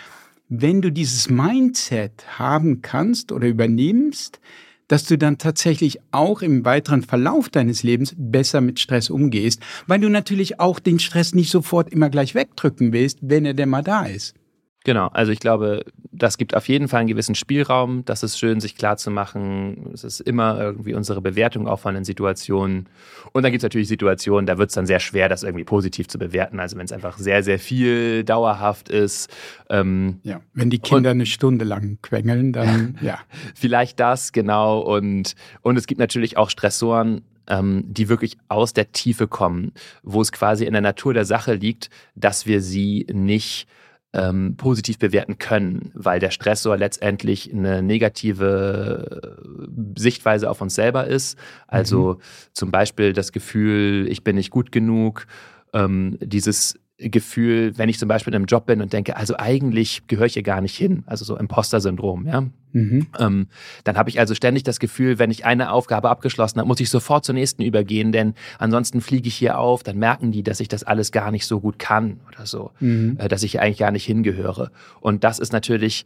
Wenn 0.53 0.81
du 0.81 0.91
dieses 0.91 1.29
Mindset 1.29 2.25
haben 2.37 2.81
kannst 2.81 3.31
oder 3.31 3.47
übernimmst, 3.47 4.41
dass 4.89 5.05
du 5.05 5.17
dann 5.17 5.37
tatsächlich 5.37 5.99
auch 6.11 6.41
im 6.41 6.65
weiteren 6.65 7.03
Verlauf 7.03 7.47
deines 7.47 7.83
Lebens 7.83 8.13
besser 8.17 8.59
mit 8.59 8.77
Stress 8.77 9.09
umgehst, 9.09 9.61
weil 9.87 10.01
du 10.01 10.09
natürlich 10.09 10.59
auch 10.59 10.79
den 10.79 10.99
Stress 10.99 11.33
nicht 11.33 11.51
sofort 11.51 11.89
immer 11.93 12.09
gleich 12.09 12.35
wegdrücken 12.35 12.91
willst, 12.91 13.19
wenn 13.21 13.45
er 13.45 13.53
denn 13.53 13.69
mal 13.69 13.81
da 13.81 14.03
ist. 14.03 14.35
Genau, 14.83 15.07
also 15.07 15.31
ich 15.31 15.39
glaube, 15.39 15.85
das 16.11 16.37
gibt 16.37 16.55
auf 16.55 16.67
jeden 16.67 16.87
Fall 16.87 17.01
einen 17.01 17.09
gewissen 17.09 17.35
Spielraum. 17.35 18.03
Das 18.05 18.23
ist 18.23 18.39
schön, 18.39 18.59
sich 18.59 18.75
klar 18.75 18.97
zu 18.97 19.11
machen. 19.11 19.91
Es 19.93 20.03
ist 20.03 20.21
immer 20.21 20.59
irgendwie 20.59 20.95
unsere 20.95 21.21
Bewertung 21.21 21.67
auch 21.67 21.79
von 21.79 21.93
den 21.93 22.03
Situationen. 22.03 22.89
Und 23.31 23.43
dann 23.43 23.51
gibt 23.51 23.61
es 23.61 23.63
natürlich 23.63 23.87
Situationen, 23.87 24.47
da 24.47 24.57
wird 24.57 24.69
es 24.69 24.75
dann 24.75 24.87
sehr 24.87 24.99
schwer, 24.99 25.29
das 25.29 25.43
irgendwie 25.43 25.65
positiv 25.65 26.07
zu 26.07 26.17
bewerten. 26.17 26.59
Also 26.59 26.77
wenn 26.77 26.85
es 26.85 26.91
einfach 26.91 27.19
sehr, 27.19 27.43
sehr 27.43 27.59
viel 27.59 28.23
dauerhaft 28.23 28.89
ist. 28.89 29.29
Ähm, 29.69 30.19
ja, 30.23 30.41
wenn 30.53 30.71
die 30.71 30.79
Kinder 30.79 31.11
und, 31.11 31.17
eine 31.17 31.25
Stunde 31.27 31.63
lang 31.63 31.99
quengeln, 32.01 32.51
dann 32.51 32.97
ja. 33.01 33.19
Vielleicht 33.53 33.99
das, 33.99 34.31
genau. 34.31 34.79
Und, 34.79 35.35
und 35.61 35.77
es 35.77 35.85
gibt 35.85 35.99
natürlich 35.99 36.37
auch 36.37 36.49
Stressoren, 36.49 37.21
ähm, 37.47 37.83
die 37.87 38.09
wirklich 38.09 38.37
aus 38.47 38.73
der 38.73 38.91
Tiefe 38.91 39.27
kommen, 39.27 39.73
wo 40.01 40.21
es 40.21 40.31
quasi 40.31 40.65
in 40.65 40.73
der 40.73 40.81
Natur 40.81 41.13
der 41.13 41.25
Sache 41.25 41.53
liegt, 41.53 41.91
dass 42.15 42.47
wir 42.47 42.61
sie 42.61 43.05
nicht 43.11 43.67
ähm, 44.13 44.55
positiv 44.57 44.99
bewerten 44.99 45.37
können, 45.37 45.91
weil 45.93 46.19
der 46.19 46.31
Stressor 46.31 46.77
letztendlich 46.77 47.51
eine 47.53 47.81
negative 47.81 49.37
äh, 49.37 49.99
Sichtweise 49.99 50.49
auf 50.49 50.61
uns 50.61 50.75
selber 50.75 51.07
ist. 51.07 51.37
Also 51.67 52.13
mhm. 52.13 52.21
zum 52.53 52.71
Beispiel 52.71 53.13
das 53.13 53.31
Gefühl, 53.31 54.07
ich 54.09 54.23
bin 54.23 54.35
nicht 54.35 54.49
gut 54.49 54.71
genug, 54.71 55.27
ähm, 55.73 56.17
dieses 56.21 56.77
Gefühl, 57.09 57.77
wenn 57.77 57.89
ich 57.89 57.97
zum 57.97 58.07
Beispiel 58.07 58.31
in 58.31 58.35
einem 58.35 58.45
Job 58.45 58.65
bin 58.65 58.81
und 58.81 58.93
denke, 58.93 59.15
also 59.17 59.35
eigentlich 59.37 60.07
gehöre 60.07 60.27
ich 60.27 60.33
hier 60.33 60.43
gar 60.43 60.61
nicht 60.61 60.77
hin, 60.77 61.03
also 61.05 61.25
so 61.25 61.37
Imposter-Syndrom, 61.37 62.27
ja. 62.27 62.45
Mhm. 62.73 63.07
Ähm, 63.19 63.47
dann 63.83 63.97
habe 63.97 64.09
ich 64.09 64.19
also 64.19 64.33
ständig 64.33 64.63
das 64.63 64.79
Gefühl, 64.79 65.19
wenn 65.19 65.29
ich 65.29 65.45
eine 65.45 65.71
Aufgabe 65.71 66.09
abgeschlossen 66.09 66.59
habe, 66.59 66.67
muss 66.67 66.79
ich 66.79 66.89
sofort 66.89 67.25
zur 67.25 67.35
nächsten 67.35 67.63
übergehen, 67.63 68.11
denn 68.11 68.33
ansonsten 68.59 69.01
fliege 69.01 69.27
ich 69.27 69.35
hier 69.35 69.57
auf, 69.57 69.83
dann 69.83 69.97
merken 69.97 70.31
die, 70.31 70.43
dass 70.43 70.59
ich 70.59 70.69
das 70.69 70.83
alles 70.83 71.11
gar 71.11 71.31
nicht 71.31 71.45
so 71.45 71.59
gut 71.59 71.79
kann 71.79 72.21
oder 72.27 72.45
so, 72.45 72.71
mhm. 72.79 73.17
äh, 73.19 73.27
dass 73.27 73.43
ich 73.43 73.51
hier 73.51 73.61
eigentlich 73.61 73.79
gar 73.79 73.91
nicht 73.91 74.05
hingehöre. 74.05 74.71
Und 75.01 75.23
das 75.23 75.39
ist 75.39 75.51
natürlich 75.51 76.05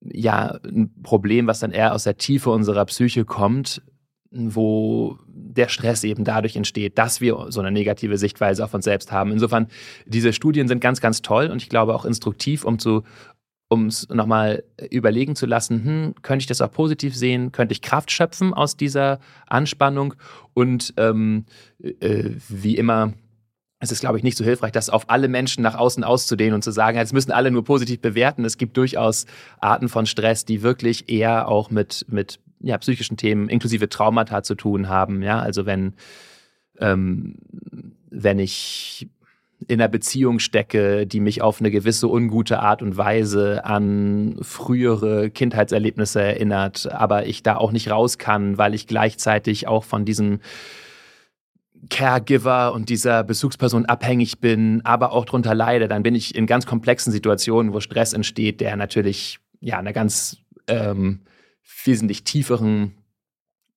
ja 0.00 0.58
ein 0.64 0.92
Problem, 1.02 1.46
was 1.46 1.60
dann 1.60 1.72
eher 1.72 1.94
aus 1.94 2.04
der 2.04 2.16
Tiefe 2.16 2.50
unserer 2.50 2.84
Psyche 2.84 3.24
kommt, 3.24 3.82
wo 4.30 5.18
der 5.26 5.68
Stress 5.68 6.04
eben 6.04 6.24
dadurch 6.24 6.56
entsteht, 6.56 6.98
dass 6.98 7.20
wir 7.20 7.46
so 7.48 7.60
eine 7.60 7.70
negative 7.70 8.18
Sichtweise 8.18 8.64
auf 8.64 8.74
uns 8.74 8.84
selbst 8.84 9.10
haben. 9.10 9.32
Insofern, 9.32 9.68
diese 10.06 10.32
Studien 10.32 10.68
sind 10.68 10.80
ganz, 10.80 11.00
ganz 11.00 11.22
toll 11.22 11.46
und 11.46 11.62
ich 11.62 11.68
glaube 11.68 11.94
auch 11.94 12.04
instruktiv, 12.04 12.64
um 12.64 12.78
zu 12.78 13.02
um 13.70 13.86
es 13.86 14.08
nochmal 14.08 14.64
überlegen 14.90 15.36
zu 15.36 15.44
lassen, 15.44 15.84
hm, 15.84 16.14
könnte 16.22 16.42
ich 16.42 16.46
das 16.46 16.62
auch 16.62 16.72
positiv 16.72 17.14
sehen, 17.14 17.52
könnte 17.52 17.72
ich 17.72 17.82
Kraft 17.82 18.10
schöpfen 18.10 18.54
aus 18.54 18.78
dieser 18.78 19.20
Anspannung 19.46 20.14
und 20.54 20.94
ähm, 20.96 21.44
äh, 21.78 22.30
wie 22.48 22.78
immer 22.78 23.12
es 23.80 23.92
ist, 23.92 24.00
glaube 24.00 24.18
ich, 24.18 24.24
nicht 24.24 24.36
so 24.36 24.44
hilfreich, 24.44 24.72
das 24.72 24.90
auf 24.90 25.08
alle 25.08 25.28
Menschen 25.28 25.62
nach 25.62 25.76
außen 25.76 26.02
auszudehnen 26.02 26.54
und 26.54 26.64
zu 26.64 26.72
sagen, 26.72 26.98
jetzt 26.98 27.12
müssen 27.12 27.30
alle 27.30 27.50
nur 27.52 27.62
positiv 27.62 28.00
bewerten. 28.00 28.44
Es 28.44 28.58
gibt 28.58 28.76
durchaus 28.76 29.26
Arten 29.60 29.88
von 29.88 30.06
Stress, 30.06 30.44
die 30.44 30.62
wirklich 30.62 31.08
eher 31.08 31.46
auch 31.46 31.70
mit, 31.70 32.04
mit 32.08 32.40
ja, 32.60 32.78
psychischen 32.78 33.16
Themen 33.16 33.48
inklusive 33.48 33.88
Traumata 33.88 34.42
zu 34.42 34.54
tun 34.54 34.88
haben. 34.88 35.22
Ja, 35.22 35.40
also 35.40 35.66
wenn, 35.66 35.94
ähm, 36.80 37.36
wenn 38.10 38.38
ich 38.38 39.08
in 39.66 39.80
einer 39.80 39.88
Beziehung 39.88 40.38
stecke, 40.38 41.06
die 41.06 41.20
mich 41.20 41.42
auf 41.42 41.60
eine 41.60 41.70
gewisse 41.70 42.08
ungute 42.08 42.60
Art 42.60 42.80
und 42.80 42.96
Weise 42.96 43.64
an 43.64 44.36
frühere 44.40 45.30
Kindheitserlebnisse 45.30 46.22
erinnert, 46.22 46.90
aber 46.92 47.26
ich 47.26 47.42
da 47.42 47.56
auch 47.56 47.72
nicht 47.72 47.90
raus 47.90 48.18
kann, 48.18 48.56
weil 48.56 48.74
ich 48.74 48.86
gleichzeitig 48.86 49.66
auch 49.66 49.82
von 49.82 50.04
diesem 50.04 50.40
Caregiver 51.90 52.72
und 52.72 52.88
dieser 52.88 53.24
Bezugsperson 53.24 53.86
abhängig 53.86 54.40
bin, 54.40 54.80
aber 54.84 55.12
auch 55.12 55.24
drunter 55.24 55.54
leide, 55.54 55.88
dann 55.88 56.02
bin 56.02 56.14
ich 56.14 56.34
in 56.34 56.46
ganz 56.46 56.66
komplexen 56.66 57.12
Situationen, 57.12 57.72
wo 57.72 57.80
Stress 57.80 58.12
entsteht, 58.12 58.60
der 58.60 58.76
natürlich 58.76 59.38
ja 59.60 59.78
einer 59.78 59.92
ganz 59.92 60.38
ähm, 60.68 61.20
wesentlich 61.84 62.24
tieferen 62.24 62.94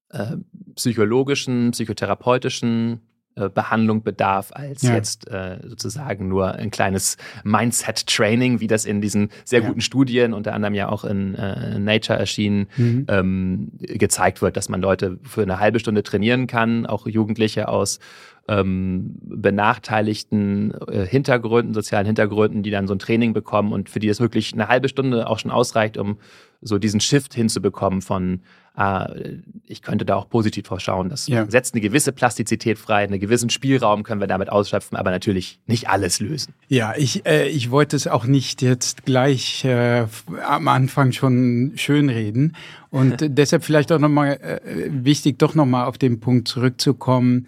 äh, 0.10 0.38
psychologischen, 0.76 1.72
psychotherapeutischen 1.72 3.02
äh, 3.36 3.50
Behandlung 3.50 4.04
bedarf, 4.04 4.52
als 4.52 4.82
ja. 4.82 4.94
jetzt 4.94 5.30
äh, 5.30 5.60
sozusagen 5.66 6.28
nur 6.28 6.56
ein 6.56 6.70
kleines 6.70 7.16
Mindset-Training, 7.46 8.60
wie 8.60 8.68
das 8.68 8.84
in 8.84 9.00
diesen 9.00 9.30
sehr 9.46 9.62
guten 9.62 9.80
ja. 9.80 9.86
Studien, 9.86 10.34
unter 10.34 10.54
anderem 10.54 10.74
ja 10.74 10.90
auch 10.90 11.06
in 11.06 11.36
äh, 11.36 11.80
Nature 11.80 12.20
erschienen, 12.20 12.68
mhm. 12.76 13.06
ähm, 13.08 13.72
gezeigt 13.80 14.42
wird, 14.42 14.58
dass 14.58 14.68
man 14.68 14.82
Leute 14.82 15.18
für 15.24 15.44
eine 15.44 15.60
halbe 15.60 15.80
Stunde 15.80 16.04
trainieren 16.04 16.46
kann, 16.46 16.86
auch 16.86 17.08
Jugendliche 17.08 17.70
aus 17.70 18.00
ähm, 18.48 19.16
benachteiligten 19.22 20.74
äh, 20.88 21.06
Hintergründen, 21.06 21.74
sozialen 21.74 22.06
Hintergründen, 22.06 22.64
die 22.64 22.72
dann 22.72 22.88
so 22.88 22.96
ein 22.96 23.00
Training 23.00 23.34
bekommen 23.34 23.72
und 23.72 23.90
für 23.90 24.00
die 24.00 24.08
das 24.08 24.20
wirklich 24.20 24.54
eine 24.54 24.68
halbe 24.68 24.90
Stunde 24.90 25.28
auch 25.28 25.40
schon 25.40 25.52
ausreicht, 25.52 25.98
um 25.98 26.18
so 26.62 26.78
diesen 26.78 27.00
Shift 27.00 27.34
hinzubekommen 27.34 28.02
von, 28.02 28.42
äh, 28.78 29.38
ich 29.66 29.82
könnte 29.82 30.06
da 30.06 30.16
auch 30.16 30.30
positiv 30.30 30.66
drauf 30.66 30.80
schauen. 30.80 31.10
Das 31.10 31.28
ja. 31.28 31.50
setzt 31.50 31.74
eine 31.74 31.82
gewisse 31.82 32.12
Plastizität 32.12 32.78
frei, 32.78 33.04
einen 33.04 33.20
gewissen 33.20 33.50
Spielraum 33.50 34.04
können 34.04 34.22
wir 34.22 34.28
damit 34.28 34.50
ausschöpfen, 34.50 34.98
aber 34.98 35.12
natürlich 35.12 35.60
nicht 35.66 35.90
alles 35.90 36.20
lösen. 36.20 36.54
Ja, 36.68 36.94
ich, 36.96 37.26
äh, 37.26 37.48
ich 37.48 37.72
wollte 37.72 37.96
es 37.96 38.08
auch 38.08 38.26
nicht 38.26 38.62
jetzt 38.62 39.06
gleich 39.06 39.66
äh, 39.66 40.06
am 40.46 40.68
Anfang 40.68 41.12
schon 41.12 41.74
schönreden 41.76 42.56
und 42.90 43.18
deshalb 43.22 43.64
vielleicht 43.64 43.92
auch 43.92 44.00
nochmal 44.00 44.40
äh, 44.42 44.60
wichtig, 44.90 45.40
doch 45.40 45.56
nochmal 45.56 45.86
auf 45.86 45.98
den 45.98 46.20
Punkt 46.20 46.48
zurückzukommen, 46.48 47.48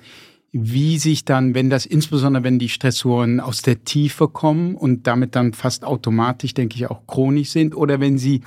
wie 0.55 1.00
sich 1.00 1.25
dann, 1.25 1.55
wenn 1.55 1.72
das 1.72 1.88
insbesondere 1.88 2.43
wenn 2.43 2.60
die 2.60 2.69
Stressoren 2.69 3.39
aus 3.39 3.63
der 3.63 3.83
Tiefe 3.83 4.27
kommen 4.27 4.75
und 4.75 5.07
damit 5.07 5.36
dann 5.36 5.53
fast 5.53 5.83
automatisch, 5.83 6.53
denke 6.53 6.75
ich, 6.75 6.89
auch 6.91 7.07
chronisch 7.07 7.50
sind, 7.50 7.75
oder 7.75 8.00
wenn 8.00 8.19
sie 8.19 8.41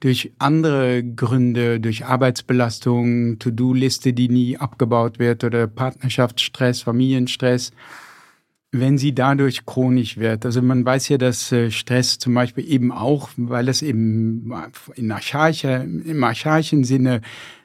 durch 0.00 0.32
andere 0.38 1.04
Gründe, 1.04 1.78
durch 1.78 2.06
Arbeitsbelastung, 2.06 3.38
To-Do-Liste, 3.38 4.14
die 4.14 4.30
nie 4.30 4.56
abgebaut 4.56 5.18
wird, 5.18 5.44
oder 5.44 5.66
Partnerschaftsstress, 5.66 6.80
Familienstress, 6.80 7.72
wenn 8.72 8.98
sie 8.98 9.14
dadurch 9.14 9.66
chronisch 9.66 10.16
wird. 10.16 10.46
Also 10.46 10.62
man 10.62 10.84
weiß 10.84 11.08
ja, 11.08 11.18
dass 11.18 11.50
äh, 11.50 11.70
Stress 11.70 12.18
zum 12.18 12.34
Beispiel 12.34 12.70
eben 12.70 12.92
auch, 12.92 13.28
weil 13.36 13.68
es 13.68 13.82
eben 13.82 14.52
in 14.94 15.10
archaischer, 15.10 15.82
im 15.82 16.22
archaischen 16.22 16.84
Sinne 16.84 17.20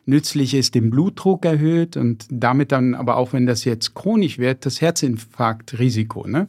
nützlich 0.05 0.53
ist, 0.53 0.75
den 0.75 0.89
Blutdruck 0.89 1.45
erhöht 1.45 1.97
und 1.97 2.25
damit 2.29 2.71
dann 2.71 2.95
aber 2.95 3.17
auch, 3.17 3.33
wenn 3.33 3.45
das 3.45 3.65
jetzt 3.65 3.93
chronisch 3.93 4.39
wird, 4.39 4.65
das 4.65 4.81
Herzinfarktrisiko. 4.81 6.27
Ne? 6.27 6.47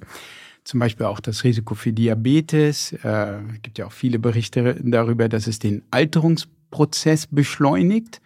Zum 0.64 0.80
Beispiel 0.80 1.06
auch 1.06 1.20
das 1.20 1.44
Risiko 1.44 1.74
für 1.74 1.92
Diabetes. 1.92 2.92
Äh, 2.92 3.38
gibt 3.62 3.78
ja 3.78 3.86
auch 3.86 3.92
viele 3.92 4.18
Berichte 4.18 4.80
darüber, 4.82 5.28
dass 5.28 5.46
es 5.46 5.58
den 5.58 5.82
Alterungsprozess 5.90 7.26
beschleunigt. 7.26 8.20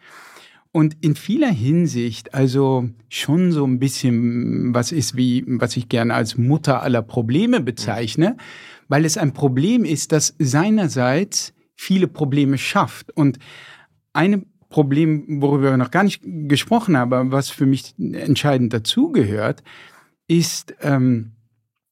Und 0.72 0.96
in 1.00 1.16
vieler 1.16 1.50
Hinsicht, 1.50 2.32
also 2.32 2.88
schon 3.08 3.50
so 3.50 3.64
ein 3.64 3.80
bisschen 3.80 4.72
was 4.72 4.92
ist 4.92 5.16
wie, 5.16 5.44
was 5.46 5.76
ich 5.76 5.88
gerne 5.88 6.14
als 6.14 6.38
Mutter 6.38 6.82
aller 6.82 7.02
Probleme 7.02 7.60
bezeichne, 7.60 8.36
weil 8.88 9.04
es 9.04 9.16
ein 9.16 9.32
Problem 9.32 9.84
ist, 9.84 10.12
das 10.12 10.34
seinerseits 10.38 11.52
viele 11.74 12.06
Probleme 12.06 12.56
schafft. 12.56 13.10
Und 13.16 13.38
eine 14.12 14.44
Problem, 14.68 15.42
worüber 15.42 15.70
wir 15.70 15.76
noch 15.76 15.90
gar 15.90 16.04
nicht 16.04 16.22
gesprochen 16.24 16.96
haben, 16.96 17.12
aber 17.12 17.32
was 17.32 17.50
für 17.50 17.66
mich 17.66 17.94
entscheidend 17.98 18.72
dazugehört, 18.72 19.64
ist, 20.28 20.74
ähm, 20.80 21.32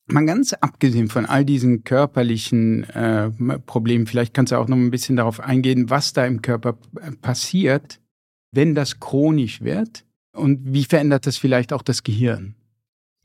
mal 0.06 0.24
ganz 0.24 0.52
abgesehen 0.52 1.08
von 1.08 1.26
all 1.26 1.44
diesen 1.44 1.82
körperlichen 1.82 2.84
äh, 2.84 3.30
Problemen, 3.66 4.06
vielleicht 4.06 4.34
kannst 4.34 4.52
du 4.52 4.56
auch 4.56 4.68
noch 4.68 4.76
ein 4.76 4.92
bisschen 4.92 5.16
darauf 5.16 5.40
eingehen, 5.40 5.90
was 5.90 6.12
da 6.12 6.24
im 6.24 6.40
Körper 6.42 6.78
passiert, 7.20 8.00
wenn 8.52 8.74
das 8.74 9.00
chronisch 9.00 9.60
wird 9.60 10.04
und 10.32 10.60
wie 10.72 10.84
verändert 10.84 11.26
das 11.26 11.36
vielleicht 11.36 11.72
auch 11.72 11.82
das 11.82 12.02
Gehirn? 12.02 12.54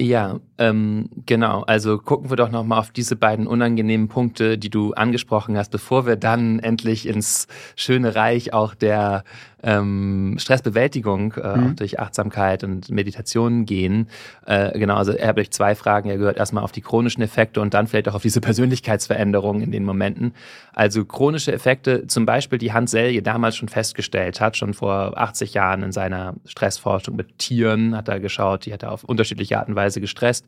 Ja, 0.02 0.40
ähm, 0.58 1.10
genau. 1.26 1.62
Also 1.62 2.00
gucken 2.00 2.30
wir 2.30 2.36
doch 2.36 2.50
nochmal 2.50 2.80
auf 2.80 2.92
diese 2.92 3.16
beiden 3.16 3.46
unangenehmen 3.46 4.08
Punkte, 4.08 4.58
die 4.58 4.72
du 4.72 4.94
angesprochen 4.94 5.56
hast, 5.56 5.70
bevor 5.70 6.06
wir 6.06 6.16
dann 6.16 6.60
endlich 6.60 7.08
ins 7.08 7.48
schöne 7.76 8.16
Reich 8.16 8.54
auch 8.54 8.74
der 8.74 9.24
ähm, 9.64 10.36
Stressbewältigung 10.38 11.34
äh, 11.34 11.58
mhm. 11.58 11.76
durch 11.78 12.00
Achtsamkeit 12.00 12.64
und 12.64 12.92
Meditation 12.92 13.66
gehen. 13.66 14.10
Äh, 14.46 14.78
genau, 14.78 14.96
also 14.96 15.14
er 15.14 15.30
hat 15.30 15.40
euch 15.40 15.52
zwei 15.52 15.74
Fragen. 15.74 16.10
Er 16.10 16.18
gehört 16.18 16.38
erstmal 16.38 16.64
auf 16.64 16.74
die 16.74 16.82
chronischen 16.82 17.24
Effekte 17.24 17.62
und 17.62 17.74
dann 17.74 17.88
vielleicht 17.88 18.10
auch 18.10 18.16
auf 18.16 18.22
diese 18.22 18.42
Persönlichkeitsveränderungen 18.42 19.64
in 19.64 19.72
den 19.72 19.86
Momenten. 19.86 20.34
Also 20.74 21.06
chronische 21.06 21.54
Effekte, 21.54 22.08
zum 22.08 22.26
Beispiel 22.26 22.60
die 22.60 22.74
Hans 22.74 22.92
Selye 22.92 23.22
damals 23.22 23.56
schon 23.56 23.70
festgestellt 23.70 24.42
hat, 24.42 24.58
schon 24.58 24.74
vor 24.74 25.18
80 25.18 25.54
Jahren 25.54 25.84
in 25.84 25.92
seiner 25.92 26.36
Stressforschung 26.46 27.16
mit 27.16 27.40
Tieren 27.40 27.96
hat 27.96 28.10
er 28.10 28.20
geschaut, 28.20 28.66
die 28.66 28.74
hat 28.74 28.84
er 28.84 28.92
auf 28.92 29.04
unterschiedliche 29.04 29.58
Art 29.58 29.70
und 29.70 29.76
Weise 29.76 30.02
gestresst. 30.02 30.46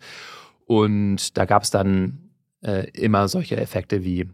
Und 0.66 1.38
da 1.38 1.46
gab 1.46 1.64
es 1.64 1.72
dann 1.72 2.32
äh, 2.62 2.90
immer 2.92 3.28
solche 3.28 3.58
Effekte 3.58 4.04
wie 4.04 4.30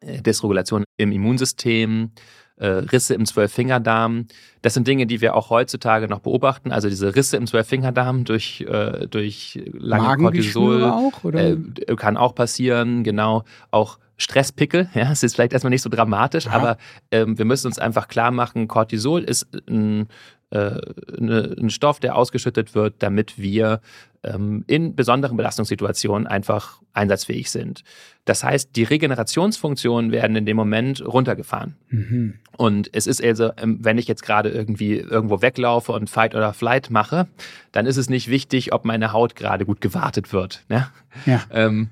äh, 0.00 0.22
Dysregulation 0.22 0.84
im 0.96 1.12
Immunsystem, 1.12 2.12
äh, 2.56 2.66
Risse 2.66 3.14
im 3.14 3.26
Zwölffingerdarm. 3.26 4.26
Das 4.62 4.74
sind 4.74 4.86
Dinge, 4.88 5.06
die 5.06 5.20
wir 5.20 5.34
auch 5.34 5.50
heutzutage 5.50 6.08
noch 6.08 6.20
beobachten. 6.20 6.72
Also 6.72 6.88
diese 6.88 7.14
Risse 7.14 7.36
im 7.36 7.46
Zwölffingerdarm 7.46 8.24
durch, 8.24 8.62
äh, 8.62 9.06
durch 9.08 9.60
lange 9.72 10.16
Cortisol 10.22 10.84
auch? 10.84 11.24
Äh, 11.24 11.56
kann 11.96 12.16
auch 12.16 12.34
passieren, 12.34 13.04
genau. 13.04 13.44
Auch 13.70 13.98
Stresspickel, 14.16 14.88
ja, 14.94 15.12
es 15.12 15.22
ist 15.22 15.34
vielleicht 15.34 15.52
erstmal 15.52 15.70
nicht 15.70 15.82
so 15.82 15.90
dramatisch, 15.90 16.46
Aha. 16.46 16.56
aber 16.56 16.78
ähm, 17.10 17.36
wir 17.38 17.44
müssen 17.44 17.66
uns 17.66 17.78
einfach 17.78 18.08
klar 18.08 18.30
machen, 18.30 18.66
Cortisol 18.66 19.22
ist 19.22 19.46
ein, 19.68 20.08
äh, 20.50 20.76
ne, 21.18 21.54
ein 21.58 21.70
Stoff, 21.70 22.00
der 22.00 22.16
ausgeschüttet 22.16 22.74
wird, 22.74 22.94
damit 23.00 23.38
wir 23.38 23.80
ähm, 24.22 24.64
in 24.66 24.94
besonderen 24.94 25.36
Belastungssituationen 25.36 26.26
einfach 26.26 26.80
einsatzfähig 26.92 27.50
sind. 27.50 27.82
Das 28.24 28.42
heißt, 28.42 28.74
die 28.74 28.84
Regenerationsfunktionen 28.84 30.12
werden 30.12 30.34
in 30.34 30.46
dem 30.46 30.56
Moment 30.56 31.04
runtergefahren. 31.06 31.76
Mhm. 31.90 32.34
Und 32.56 32.88
es 32.92 33.06
ist 33.06 33.22
also, 33.22 33.52
ähm, 33.56 33.78
wenn 33.82 33.98
ich 33.98 34.08
jetzt 34.08 34.22
gerade 34.22 34.48
irgendwie 34.48 34.98
irgendwo 34.98 35.42
weglaufe 35.42 35.92
und 35.92 36.10
Fight 36.10 36.34
oder 36.34 36.52
Flight 36.54 36.90
mache, 36.90 37.28
dann 37.72 37.86
ist 37.86 37.98
es 37.98 38.08
nicht 38.08 38.28
wichtig, 38.28 38.72
ob 38.72 38.84
meine 38.84 39.12
Haut 39.12 39.36
gerade 39.36 39.66
gut 39.66 39.80
gewartet 39.80 40.32
wird. 40.32 40.64
Ne? 40.68 40.88
Ja. 41.24 41.42
Ähm, 41.50 41.90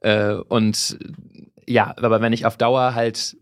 äh, 0.00 0.34
und 0.34 0.98
ja, 1.66 1.94
aber 1.96 2.20
wenn 2.20 2.32
ich 2.32 2.46
auf 2.46 2.56
Dauer 2.56 2.94
halt 2.94 3.36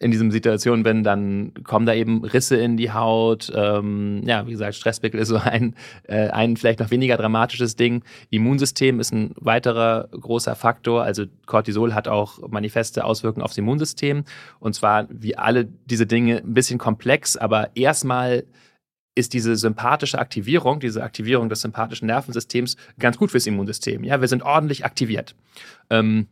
in 0.00 0.10
diesen 0.10 0.30
Situationen 0.30 0.82
bin, 0.82 1.04
dann 1.04 1.52
kommen 1.62 1.84
da 1.84 1.92
eben 1.92 2.24
Risse 2.24 2.56
in 2.56 2.78
die 2.78 2.90
Haut. 2.90 3.52
Ähm, 3.54 4.22
ja, 4.24 4.46
wie 4.46 4.52
gesagt, 4.52 4.74
Stresspickel 4.74 5.20
ist 5.20 5.28
so 5.28 5.36
ein, 5.36 5.74
äh, 6.04 6.28
ein 6.30 6.56
vielleicht 6.56 6.80
noch 6.80 6.90
weniger 6.90 7.18
dramatisches 7.18 7.76
Ding. 7.76 8.02
Immunsystem 8.30 8.98
ist 8.98 9.12
ein 9.12 9.34
weiterer 9.36 10.08
großer 10.10 10.56
Faktor. 10.56 11.02
Also 11.02 11.26
Cortisol 11.44 11.92
hat 11.92 12.08
auch 12.08 12.48
manifeste 12.48 13.04
Auswirkungen 13.04 13.44
aufs 13.44 13.58
Immunsystem. 13.58 14.24
Und 14.58 14.74
zwar 14.74 15.06
wie 15.10 15.36
alle 15.36 15.66
diese 15.66 16.06
Dinge 16.06 16.38
ein 16.38 16.54
bisschen 16.54 16.78
komplex, 16.78 17.36
aber 17.36 17.68
erstmal 17.76 18.44
ist 19.14 19.34
diese 19.34 19.54
sympathische 19.56 20.18
Aktivierung, 20.18 20.80
diese 20.80 21.02
Aktivierung 21.02 21.50
des 21.50 21.60
sympathischen 21.60 22.06
Nervensystems 22.06 22.76
ganz 22.98 23.18
gut 23.18 23.30
fürs 23.32 23.46
Immunsystem. 23.46 24.02
Ja, 24.04 24.22
wir 24.22 24.28
sind 24.28 24.42
ordentlich 24.42 24.86
aktiviert. 24.86 25.34
Ähm, 25.90 26.28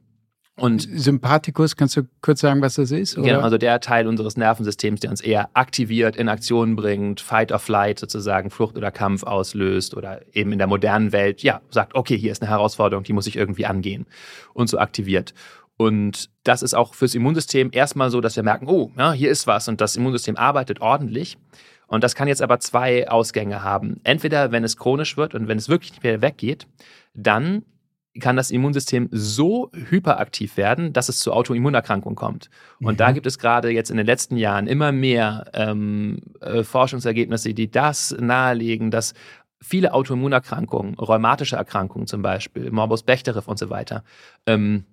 und 0.59 0.89
Sympathikus, 0.93 1.77
kannst 1.77 1.97
du 1.97 2.03
kurz 2.21 2.41
sagen, 2.41 2.61
was 2.61 2.75
das 2.75 2.91
ist? 2.91 3.17
Oder? 3.17 3.29
Genau, 3.29 3.41
also 3.41 3.59
der 3.59 3.81
Teil 3.81 4.09
unseres 4.09 4.37
Nervensystems, 4.37 5.01
der 5.01 5.11
uns 5.11 5.21
eher 5.21 5.51
aktiviert, 5.55 6.17
in 6.17 6.29
Aktion 6.29 6.75
bringt, 6.75 7.21
Fight 7.21 7.53
or 7.53 7.61
Flight 7.61 7.99
sozusagen, 8.01 8.51
Flucht 8.51 8.77
oder 8.77 8.91
Kampf 8.91 9.23
auslöst 9.23 9.97
oder 9.97 10.21
eben 10.33 10.53
in 10.53 10.59
der 10.59 10.67
modernen 10.67 11.13
Welt, 11.13 11.43
ja, 11.43 11.61
sagt, 11.71 11.95
okay, 11.95 12.19
hier 12.19 12.33
ist 12.33 12.43
eine 12.43 12.51
Herausforderung, 12.51 13.05
die 13.05 13.13
muss 13.13 13.29
ich 13.29 13.37
irgendwie 13.37 13.67
angehen 13.67 14.07
und 14.53 14.69
so 14.69 14.79
aktiviert. 14.79 15.33
Und 15.77 16.29
das 16.43 16.63
ist 16.63 16.75
auch 16.75 16.95
fürs 16.95 17.15
Immunsystem 17.15 17.71
erstmal 17.73 18.11
so, 18.11 18.21
dass 18.21 18.35
wir 18.35 18.43
merken, 18.43 18.67
oh, 18.67 18.91
ja, 18.99 19.13
hier 19.13 19.31
ist 19.31 19.47
was 19.47 19.69
und 19.69 19.81
das 19.81 19.95
Immunsystem 19.95 20.37
arbeitet 20.37 20.81
ordentlich. 20.81 21.39
Und 21.87 22.03
das 22.03 22.17
kann 22.17 22.27
jetzt 22.27 22.43
aber 22.43 22.59
zwei 22.59 23.09
Ausgänge 23.09 23.63
haben. 23.63 24.01
Entweder, 24.03 24.51
wenn 24.51 24.65
es 24.65 24.77
chronisch 24.77 25.17
wird 25.17 25.35
und 25.35 25.47
wenn 25.47 25.57
es 25.57 25.69
wirklich 25.69 25.93
nicht 25.93 26.03
mehr 26.03 26.21
weggeht, 26.21 26.67
dann 27.15 27.63
kann 28.19 28.37
das 28.37 28.51
Immunsystem 28.51 29.09
so 29.13 29.71
hyperaktiv 29.73 30.57
werden, 30.57 30.93
dass 30.93 31.09
es 31.09 31.21
zu 31.21 31.33
Autoimmunerkrankungen 31.33 32.17
kommt. 32.17 32.51
Und 32.81 32.95
mhm. 32.95 32.97
da 32.97 33.13
gibt 33.13 33.27
es 33.27 33.39
gerade 33.39 33.71
jetzt 33.71 33.91
in 33.91 33.97
den 33.97 34.07
letzten 34.07 34.37
Jahren 34.37 34.67
immer 34.67 34.93
mehr 34.93 35.51
ähm, 35.55 36.21
äh, 36.41 36.63
Forschungsergebnisse, 36.63 37.55
die 37.55 37.71
das 37.71 38.17
nahelegen, 38.19 38.91
dass 38.91 39.15
viele 39.61 39.93
Autoimmunerkrankungen, 39.93 40.95
rheumatische 40.95 41.57
Erkrankungen 41.57 42.07
zum 42.07 42.23
Beispiel, 42.23 42.71
Morbus 42.71 43.03
Bechterew 43.03 43.43
und 43.47 43.59
so 43.59 43.71
weiter, 43.71 44.05
ähm, 44.47 44.85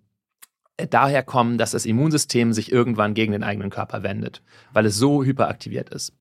daher 0.90 1.24
kommen, 1.24 1.58
dass 1.58 1.72
das 1.72 1.86
Immunsystem 1.86 2.52
sich 2.52 2.72
irgendwann 2.72 3.14
gegen 3.14 3.32
den 3.32 3.44
eigenen 3.44 3.70
Körper 3.70 4.04
wendet, 4.04 4.42
weil 4.74 4.86
es 4.86 4.98
so 4.98 5.24
hyperaktiviert 5.24 5.90
ist. 5.90 6.14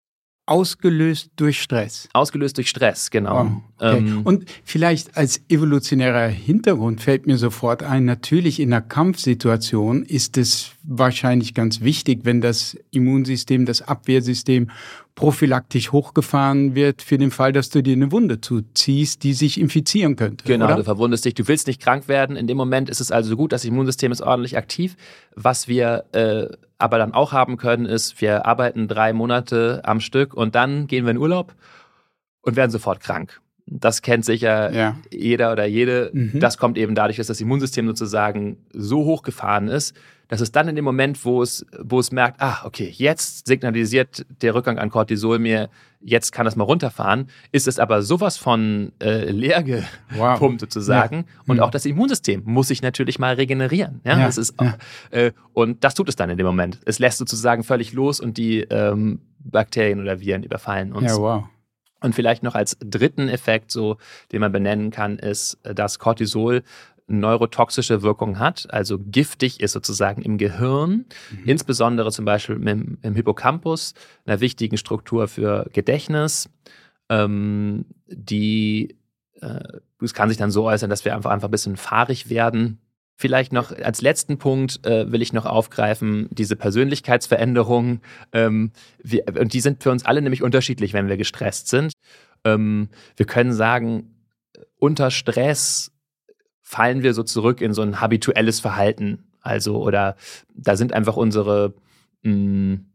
Ausgelöst 0.47 1.31
durch 1.37 1.63
Stress. 1.63 2.09
Ausgelöst 2.13 2.59
durch 2.59 2.69
Stress, 2.69 3.11
genau. 3.11 3.45
Oh, 3.45 3.87
okay. 3.87 3.99
ähm, 3.99 4.23
und 4.25 4.45
vielleicht 4.63 5.17
als 5.17 5.41
evolutionärer 5.49 6.29
Hintergrund 6.29 7.01
fällt 7.01 7.27
mir 7.27 7.39
sofort 7.39 7.83
ein, 7.83 8.05
natürlich 8.05 8.61
in 8.61 8.73
einer 8.73 8.83
Kampfsituation 8.83 10.03
ist 10.03 10.37
es 10.37 10.73
wahrscheinlich 10.83 11.55
ganz 11.55 11.81
wichtig, 11.81 12.21
wenn 12.25 12.43
das 12.43 12.77
Immunsystem, 12.91 13.65
das 13.65 13.81
Abwehrsystem 13.81 14.69
prophylaktisch 15.15 15.93
hochgefahren 15.93 16.75
wird 16.75 17.01
für 17.01 17.19
den 17.19 17.31
Fall, 17.31 17.53
dass 17.53 17.71
du 17.71 17.83
dir 17.83 17.95
eine 17.95 18.13
Wunde 18.13 18.41
zuziehst, 18.41 19.23
die 19.23 19.33
sich 19.33 19.59
infizieren 19.59 20.17
könnte. 20.17 20.45
Genau, 20.45 20.67
oder? 20.67 20.77
du 20.77 20.85
verwundest 20.85 21.25
dich, 21.25 21.35
du 21.35 21.47
willst 21.47 21.69
nicht 21.69 21.81
krank 21.81 22.09
werden. 22.09 22.37
In 22.37 22.47
dem 22.47 22.57
Moment 22.57 22.91
ist 22.91 23.01
es 23.01 23.11
also 23.11 23.37
gut, 23.37 23.53
das 23.53 23.65
Immunsystem 23.65 24.13
ist 24.13 24.21
ordentlich 24.21 24.59
aktiv. 24.59 24.97
Was 25.37 25.69
wir 25.69 26.05
äh, 26.13 26.49
aber 26.85 26.99
dann 26.99 27.15
auch 27.15 27.33
haben 27.33 27.57
können, 27.57 27.87
ist, 27.87 28.21
wir 28.21 28.45
arbeiten 28.45 28.89
drei 28.89 29.15
Monate 29.15 29.81
am 29.85 30.01
Stück 30.01 30.35
und 30.35 30.55
dann 30.55 30.87
gehen 30.87 31.07
wir 31.07 31.13
in 31.13 31.17
Urlaub 31.17 31.55
und 32.43 32.57
werden 32.57 32.71
sofort 32.71 33.01
krank. 33.01 33.41
Das 33.67 34.03
kennt 34.03 34.25
sicher 34.25 34.73
ja. 34.73 34.97
jeder 35.11 35.53
oder 35.53 35.65
jede. 35.65 36.11
Mhm. 36.13 36.39
Das 36.41 36.59
kommt 36.59 36.77
eben 36.77 36.95
dadurch, 36.95 37.17
dass 37.17 37.29
das 37.29 37.41
Immunsystem 37.41 37.87
sozusagen 37.87 38.59
so 38.73 39.05
hochgefahren 39.05 39.69
ist, 39.69 39.97
dass 40.29 40.41
es 40.41 40.53
dann 40.53 40.69
in 40.69 40.77
dem 40.77 40.85
Moment, 40.85 41.25
wo 41.25 41.43
es, 41.43 41.67
wo 41.79 41.99
es 41.99 42.11
merkt, 42.11 42.41
ah, 42.41 42.63
okay, 42.65 42.93
jetzt 42.95 43.47
signalisiert 43.47 44.27
der 44.43 44.55
Rückgang 44.55 44.79
an 44.79 44.91
Cortisol 44.91 45.39
mir, 45.39 45.69
jetzt 46.01 46.33
kann 46.33 46.47
es 46.47 46.57
mal 46.57 46.65
runterfahren, 46.65 47.29
ist 47.53 47.69
es 47.69 47.79
aber 47.79 48.03
sowas 48.03 48.37
von 48.37 48.93
äh, 49.03 49.31
leer 49.31 49.63
gepumpt 49.63 49.91
wow. 50.19 50.57
sozusagen. 50.59 51.17
Ja. 51.17 51.25
Und 51.47 51.57
mhm. 51.57 51.63
auch 51.63 51.71
das 51.71 51.87
Immunsystem 51.87 52.43
muss 52.45 52.69
sich 52.69 52.83
natürlich 52.83 53.19
mal 53.19 53.35
regenerieren. 53.35 54.01
Ja, 54.05 54.19
ja. 54.19 54.27
Das 54.27 54.39
ist, 54.39 54.55
ja. 54.61 54.77
Äh, 55.11 55.33
und 55.53 55.85
das 55.85 55.95
tut 55.95 56.09
es 56.09 56.17
dann 56.17 56.31
in 56.31 56.37
dem 56.37 56.47
Moment. 56.47 56.81
Es 56.85 56.99
lässt 56.99 57.19
sozusagen 57.19 57.63
völlig 57.63 57.93
los 57.93 58.21
und 58.21 58.37
die 58.37 58.61
ähm, 58.61 59.21
Bakterien 59.39 60.01
oder 60.01 60.21
Viren 60.21 60.43
überfallen 60.43 60.93
uns. 60.93 61.13
Ja, 61.13 61.19
wow. 61.19 61.45
Und 62.05 62.15
vielleicht 62.15 62.43
noch 62.43 62.55
als 62.55 62.77
dritten 62.81 63.31
Effekt, 63.31 63.71
so, 63.71 63.97
den 64.31 64.41
man 64.41 64.53
benennen 64.53 64.91
kann, 64.91 65.19
ist, 65.19 65.59
dass 65.63 65.99
Cortisol 65.99 66.63
neurotoxische 67.07 68.03
Wirkung 68.03 68.39
hat, 68.39 68.67
also 68.71 68.99
giftig 68.99 69.61
ist 69.61 69.73
sozusagen 69.73 70.21
im 70.21 70.37
Gehirn, 70.37 71.07
mhm. 71.31 71.45
insbesondere 71.47 72.11
zum 72.13 72.27
Beispiel 72.27 72.57
im, 72.57 72.99
im, 73.01 73.15
Hippocampus, 73.15 73.95
einer 74.27 74.41
wichtigen 74.41 74.77
Struktur 74.77 75.29
für 75.29 75.67
Gedächtnis, 75.73 76.51
ähm, 77.09 77.87
die 78.07 78.97
äh, 79.41 79.61
es 80.03 80.13
kann 80.13 80.29
sich 80.29 80.37
dann 80.39 80.51
so 80.51 80.65
äußern, 80.65 80.91
dass 80.91 81.07
wir 81.07 81.15
einfach, 81.15 81.31
einfach 81.31 81.49
ein 81.49 81.53
bisschen 81.53 81.79
fahrig 81.79 82.29
werden. 82.29 82.81
Vielleicht 83.17 83.53
noch 83.53 83.71
als 83.71 84.03
letzten 84.03 84.39
Punkt 84.39 84.85
äh, 84.85 85.11
will 85.13 85.23
ich 85.23 85.33
noch 85.33 85.47
aufgreifen, 85.47 86.29
diese 86.31 86.57
Persönlichkeitsveränderungen. 86.57 88.01
Ähm, 88.33 88.73
wir, 89.03 89.25
und 89.39 89.53
die 89.53 89.61
sind 89.61 89.83
für 89.83 89.91
uns 89.91 90.05
alle 90.05 90.21
nämlich 90.21 90.43
unterschiedlich, 90.43 90.93
wenn 90.93 91.09
wir 91.09 91.17
gestresst 91.17 91.69
sind. 91.69 91.93
Ähm, 92.45 92.89
wir 93.17 93.27
können 93.27 93.53
sagen, 93.53 94.17
unter 94.79 95.11
Stress 95.11 95.93
fallen 96.61 97.03
wir 97.03 97.15
so 97.15 97.23
zurück 97.23 97.61
in 97.61 97.73
so 97.73 97.83
ein 97.83 98.01
habituelles 98.01 98.59
Verhalten. 98.59 99.31
Also, 99.41 99.81
oder 99.81 100.17
da 100.55 100.77
sind 100.77 100.93
einfach 100.93 101.17
unsere 101.17 101.75
mh, 102.23 102.33
hm, 102.33 102.87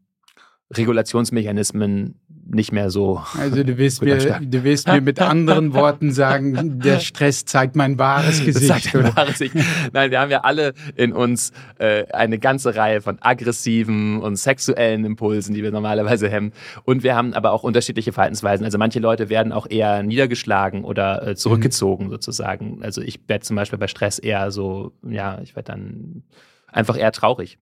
Regulationsmechanismen 0.74 2.14
nicht 2.52 2.72
mehr 2.72 2.90
so. 2.90 3.22
Also 3.38 3.62
du 3.62 3.78
willst, 3.78 4.02
mir, 4.02 4.18
du 4.18 4.64
willst 4.64 4.88
mir 4.88 5.00
mit 5.00 5.20
anderen 5.20 5.72
Worten 5.72 6.12
sagen, 6.12 6.80
der 6.80 6.98
Stress 6.98 7.44
zeigt 7.44 7.76
mein 7.76 7.98
wahres 7.98 8.44
Gesicht. 8.44 8.92
Mein 8.92 9.16
wahres 9.16 9.38
Gesicht. 9.38 9.54
Nein, 9.92 10.10
wir 10.10 10.20
haben 10.20 10.30
ja 10.30 10.40
alle 10.40 10.74
in 10.96 11.12
uns 11.12 11.52
äh, 11.78 12.06
eine 12.12 12.38
ganze 12.38 12.74
Reihe 12.74 13.00
von 13.00 13.18
aggressiven 13.20 14.20
und 14.20 14.36
sexuellen 14.36 15.04
Impulsen, 15.04 15.54
die 15.54 15.62
wir 15.62 15.70
normalerweise 15.70 16.28
hemmen. 16.28 16.52
Und 16.84 17.02
wir 17.02 17.14
haben 17.14 17.34
aber 17.34 17.52
auch 17.52 17.62
unterschiedliche 17.62 18.12
Verhaltensweisen. 18.12 18.64
Also 18.64 18.78
manche 18.78 18.98
Leute 18.98 19.28
werden 19.28 19.52
auch 19.52 19.68
eher 19.68 20.02
niedergeschlagen 20.02 20.84
oder 20.84 21.26
äh, 21.26 21.36
zurückgezogen 21.36 22.06
mhm. 22.06 22.10
sozusagen. 22.10 22.82
Also 22.82 23.00
ich 23.00 23.20
werde 23.28 23.44
zum 23.44 23.56
Beispiel 23.56 23.78
bei 23.78 23.86
Stress 23.86 24.18
eher 24.18 24.50
so, 24.50 24.92
ja, 25.08 25.40
ich 25.42 25.54
werde 25.54 25.72
dann 25.72 26.24
einfach 26.66 26.98
eher 26.98 27.12
traurig. 27.12 27.58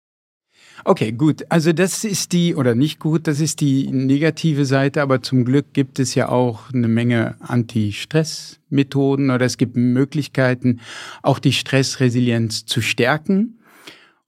Okay, 0.83 1.11
gut. 1.11 1.45
Also 1.49 1.71
das 1.73 2.03
ist 2.03 2.33
die, 2.33 2.55
oder 2.55 2.75
nicht 2.75 2.99
gut, 2.99 3.27
das 3.27 3.39
ist 3.39 3.61
die 3.61 3.89
negative 3.91 4.65
Seite, 4.65 5.01
aber 5.01 5.21
zum 5.21 5.45
Glück 5.45 5.73
gibt 5.73 5.99
es 5.99 6.15
ja 6.15 6.29
auch 6.29 6.73
eine 6.73 6.87
Menge 6.87 7.35
Anti-Stress-Methoden 7.39 9.29
oder 9.29 9.45
es 9.45 9.57
gibt 9.57 9.75
Möglichkeiten, 9.75 10.81
auch 11.23 11.39
die 11.39 11.53
Stressresilienz 11.53 12.65
zu 12.65 12.81
stärken. 12.81 13.59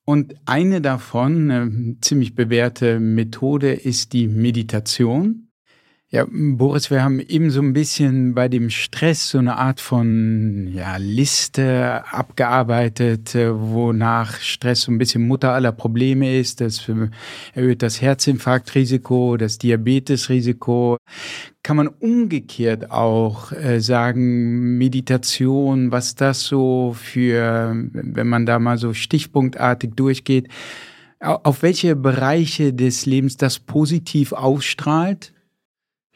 Und 0.06 0.36
eine 0.46 0.80
davon, 0.80 1.52
eine 1.52 1.98
ziemlich 2.00 2.34
bewährte 2.34 3.00
Methode, 3.00 3.74
ist 3.74 4.14
die 4.14 4.28
Meditation. 4.28 5.47
Ja, 6.18 6.26
Boris, 6.28 6.90
wir 6.90 7.04
haben 7.04 7.20
eben 7.20 7.52
so 7.52 7.62
ein 7.62 7.74
bisschen 7.74 8.34
bei 8.34 8.48
dem 8.48 8.72
Stress 8.72 9.30
so 9.30 9.38
eine 9.38 9.56
Art 9.56 9.80
von 9.80 10.68
ja, 10.74 10.98
Liste 10.98 12.04
abgearbeitet, 12.12 13.36
äh, 13.36 13.52
wonach 13.54 14.40
Stress 14.40 14.82
so 14.82 14.92
ein 14.92 14.98
bisschen 14.98 15.28
Mutter 15.28 15.54
aller 15.54 15.72
Probleme 15.72 16.40
ist. 16.40 16.60
Das 16.60 16.90
erhöht 17.54 17.84
das 17.84 18.02
Herzinfarktrisiko, 18.02 19.38
das 19.38 19.60
Diabetesrisiko. 19.60 20.98
Kann 21.62 21.78
man 21.78 21.88
umgekehrt 21.88 22.90
auch 22.90 23.52
äh, 23.52 23.80
sagen, 23.80 24.80
Meditation, 24.80 25.92
was 25.92 26.16
das 26.16 26.42
so 26.42 26.96
für, 27.00 27.76
wenn 27.94 28.28
man 28.28 28.48
da 28.48 28.58
mal 28.58 28.80
so 28.80 28.96
stichpunktartig 28.96 29.92
durchgeht, 29.96 30.48
auf 31.20 31.62
welche 31.62 31.96
Bereiche 31.96 32.74
des 32.74 33.06
Lebens 33.06 33.38
das 33.38 33.60
positiv 33.60 34.34
ausstrahlt? 34.34 35.34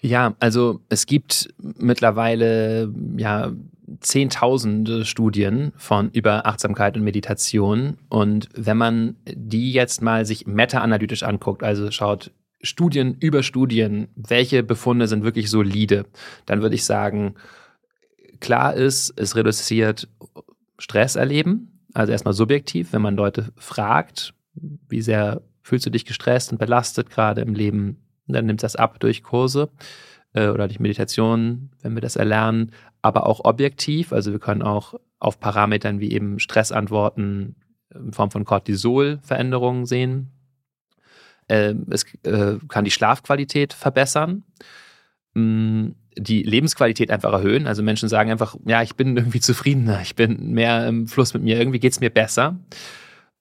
Ja, 0.02 0.36
also 0.40 0.82
es 0.90 1.06
gibt 1.06 1.54
mittlerweile 1.58 2.92
ja 3.18 3.52
zehntausende 4.00 5.06
Studien 5.06 5.74
von 5.78 6.10
über 6.12 6.48
Achtsamkeit 6.48 6.98
und 6.98 7.04
Meditation. 7.04 7.98
Und 8.10 8.50
wenn 8.56 8.78
man 8.78 9.16
die 9.26 9.72
jetzt 9.72 10.02
mal 10.02 10.26
sich 10.26 10.48
meta-analytisch 10.48 11.24
anguckt, 11.24 11.64
also 11.64 11.92
schaut 11.92 12.32
Studien 12.64 13.16
über 13.20 13.44
Studien, 13.44 14.08
welche 14.16 14.64
Befunde 14.64 15.08
sind 15.08 15.24
wirklich 15.24 15.50
solide, 15.50 16.06
dann 16.46 16.62
würde 16.62 16.76
ich 16.76 16.86
sagen, 16.86 17.36
klar 18.40 18.74
ist, 18.74 19.14
es 19.18 19.36
reduziert 19.36 20.08
Stress 20.80 21.16
erleben. 21.16 21.86
Also 21.94 22.12
erstmal 22.12 22.34
subjektiv, 22.34 22.94
wenn 22.94 23.02
man 23.02 23.16
Leute 23.16 23.52
fragt, 23.56 24.34
wie 24.54 25.02
sehr 25.02 25.42
fühlst 25.62 25.86
du 25.86 25.92
dich 25.92 26.06
gestresst 26.06 26.52
und 26.52 26.58
belastet 26.58 27.10
gerade 27.10 27.42
im 27.42 27.54
Leben, 27.54 27.98
dann 28.34 28.46
nimmt 28.46 28.64
das 28.64 28.76
ab 28.76 29.00
durch 29.00 29.24
Kurse 29.24 29.70
äh, 30.34 30.48
oder 30.48 30.68
durch 30.68 30.80
Meditation, 30.80 31.70
wenn 31.82 31.96
wir 31.96 32.02
das 32.02 32.16
erlernen, 32.16 32.72
aber 33.02 33.28
auch 33.28 33.44
objektiv. 33.44 34.14
Also 34.14 34.32
wir 34.32 34.40
können 34.40 34.62
auch 34.62 34.96
auf 35.20 35.40
Parametern 35.40 36.00
wie 36.00 36.12
eben 36.12 36.40
Stressantworten 36.40 37.56
in 37.94 38.14
Form 38.14 38.32
von 38.32 38.46
Cortisol-Veränderungen 38.46 39.86
sehen. 39.86 40.32
Äh, 41.48 41.76
es 41.90 42.06
äh, 42.24 42.58
kann 42.68 42.86
die 42.86 42.92
Schlafqualität 42.92 43.74
verbessern. 43.74 44.44
Mm, 45.34 45.90
die 46.18 46.44
Lebensqualität 46.44 47.10
einfach 47.12 47.32
erhöhen. 47.32 47.68
Also 47.68 47.84
Menschen 47.84 48.10
sagen 48.10 48.32
einfach, 48.32 48.56
ja, 48.66 48.82
ich 48.82 48.96
bin 48.96 49.16
irgendwie 49.16 49.40
zufriedener, 49.40 50.02
ich 50.02 50.16
bin 50.16 50.52
mehr 50.52 50.88
im 50.88 51.08
Fluss 51.08 51.34
mit 51.34 51.44
mir, 51.44 51.58
irgendwie 51.58 51.80
geht 51.80 51.94
es 51.94 52.00
mir 52.00 52.10
besser. 52.10 52.60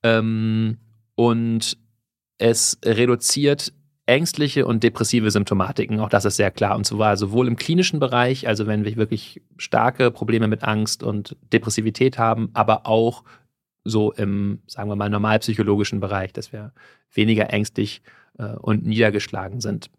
Ähm, 0.02 0.78
und 1.14 1.76
es 2.38 2.78
reduziert 2.84 3.72
ängstliche 4.10 4.66
und 4.66 4.82
depressive 4.82 5.30
Symptomatiken. 5.30 6.00
Auch 6.00 6.08
das 6.08 6.24
ist 6.24 6.36
sehr 6.36 6.50
klar. 6.50 6.76
Und 6.76 6.84
zwar 6.84 7.16
sowohl 7.16 7.46
im 7.46 7.56
klinischen 7.56 8.00
Bereich, 8.00 8.48
also 8.48 8.66
wenn 8.66 8.84
wir 8.84 8.96
wirklich 8.96 9.40
starke 9.56 10.10
Probleme 10.10 10.48
mit 10.48 10.64
Angst 10.64 11.02
und 11.02 11.36
Depressivität 11.52 12.18
haben, 12.18 12.50
aber 12.52 12.86
auch 12.86 13.22
so 13.84 14.12
im, 14.12 14.60
sagen 14.66 14.90
wir 14.90 14.96
mal, 14.96 15.08
normalpsychologischen 15.08 16.00
Bereich, 16.00 16.32
dass 16.32 16.52
wir 16.52 16.72
weniger 17.14 17.52
ängstlich 17.52 18.02
äh, 18.38 18.56
und 18.56 18.84
niedergeschlagen 18.84 19.60
sind. 19.60 19.90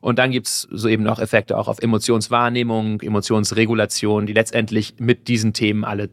Und 0.00 0.18
dann 0.18 0.32
gibt 0.32 0.48
es 0.48 0.62
so 0.70 0.88
eben 0.88 1.04
noch 1.04 1.20
Effekte 1.20 1.56
auch 1.56 1.68
auf 1.68 1.80
Emotionswahrnehmung, 1.80 3.00
Emotionsregulation, 3.00 4.26
die 4.26 4.32
letztendlich 4.32 4.94
mit 4.98 5.28
diesen 5.28 5.52
Themen 5.52 5.84
alle 5.84 6.10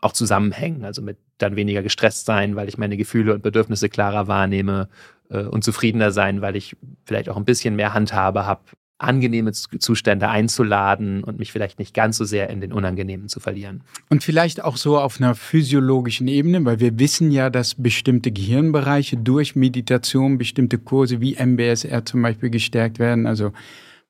auch 0.00 0.12
zusammenhängen. 0.12 0.84
Also 0.84 1.02
mit 1.02 1.18
dann 1.38 1.56
weniger 1.56 1.82
gestresst 1.82 2.26
sein, 2.26 2.56
weil 2.56 2.68
ich 2.68 2.78
meine 2.78 2.96
Gefühle 2.96 3.34
und 3.34 3.42
Bedürfnisse 3.42 3.88
klarer 3.88 4.28
wahrnehme 4.28 4.88
und 5.28 5.64
zufriedener 5.64 6.10
sein, 6.10 6.40
weil 6.42 6.56
ich 6.56 6.76
vielleicht 7.04 7.28
auch 7.28 7.36
ein 7.36 7.44
bisschen 7.44 7.76
mehr 7.76 7.94
Handhabe 7.94 8.46
habe, 8.46 8.62
angenehme 8.98 9.52
Zustände 9.52 10.28
einzuladen 10.28 11.24
und 11.24 11.38
mich 11.38 11.50
vielleicht 11.50 11.78
nicht 11.78 11.94
ganz 11.94 12.16
so 12.16 12.24
sehr 12.24 12.48
in 12.48 12.60
den 12.60 12.72
Unangenehmen 12.72 13.28
zu 13.28 13.40
verlieren. 13.40 13.82
Und 14.08 14.22
vielleicht 14.22 14.62
auch 14.62 14.76
so 14.76 14.98
auf 14.98 15.20
einer 15.20 15.34
physiologischen 15.34 16.28
Ebene, 16.28 16.64
weil 16.64 16.80
wir 16.80 16.98
wissen 16.98 17.30
ja, 17.30 17.50
dass 17.50 17.74
bestimmte 17.74 18.30
Gehirnbereiche 18.30 19.16
durch 19.16 19.56
Meditation, 19.56 20.38
bestimmte 20.38 20.78
Kurse 20.78 21.20
wie 21.20 21.34
MBSR 21.34 22.04
zum 22.04 22.22
Beispiel 22.22 22.50
gestärkt 22.50 22.98
werden. 22.98 23.26
Also 23.26 23.52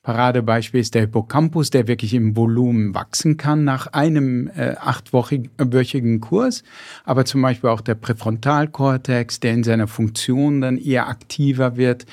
Paradebeispiel 0.04 0.80
ist 0.80 0.94
der 0.94 1.02
Hippocampus, 1.02 1.70
der 1.70 1.88
wirklich 1.88 2.12
im 2.12 2.36
Volumen 2.36 2.94
wachsen 2.94 3.38
kann 3.38 3.64
nach 3.64 3.86
einem 3.88 4.48
äh, 4.54 4.74
achtwöchigen 4.76 6.20
Kurs, 6.20 6.62
aber 7.04 7.24
zum 7.24 7.40
Beispiel 7.40 7.70
auch 7.70 7.80
der 7.80 7.94
Präfrontalkortex, 7.94 9.40
der 9.40 9.54
in 9.54 9.64
seiner 9.64 9.88
Funktion 9.88 10.60
dann 10.60 10.76
eher 10.76 11.08
aktiver 11.08 11.78
wird. 11.78 12.04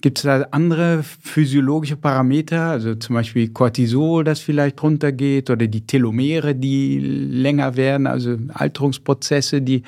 Gibt 0.00 0.18
es 0.18 0.24
da 0.24 0.48
andere 0.50 1.04
physiologische 1.04 1.96
Parameter, 1.96 2.62
also 2.62 2.96
zum 2.96 3.14
Beispiel 3.14 3.50
Cortisol, 3.50 4.24
das 4.24 4.40
vielleicht 4.40 4.82
runtergeht, 4.82 5.50
oder 5.50 5.68
die 5.68 5.86
Telomere, 5.86 6.56
die 6.56 6.98
länger 6.98 7.76
werden, 7.76 8.08
also 8.08 8.38
Alterungsprozesse, 8.52 9.62
die 9.62 9.84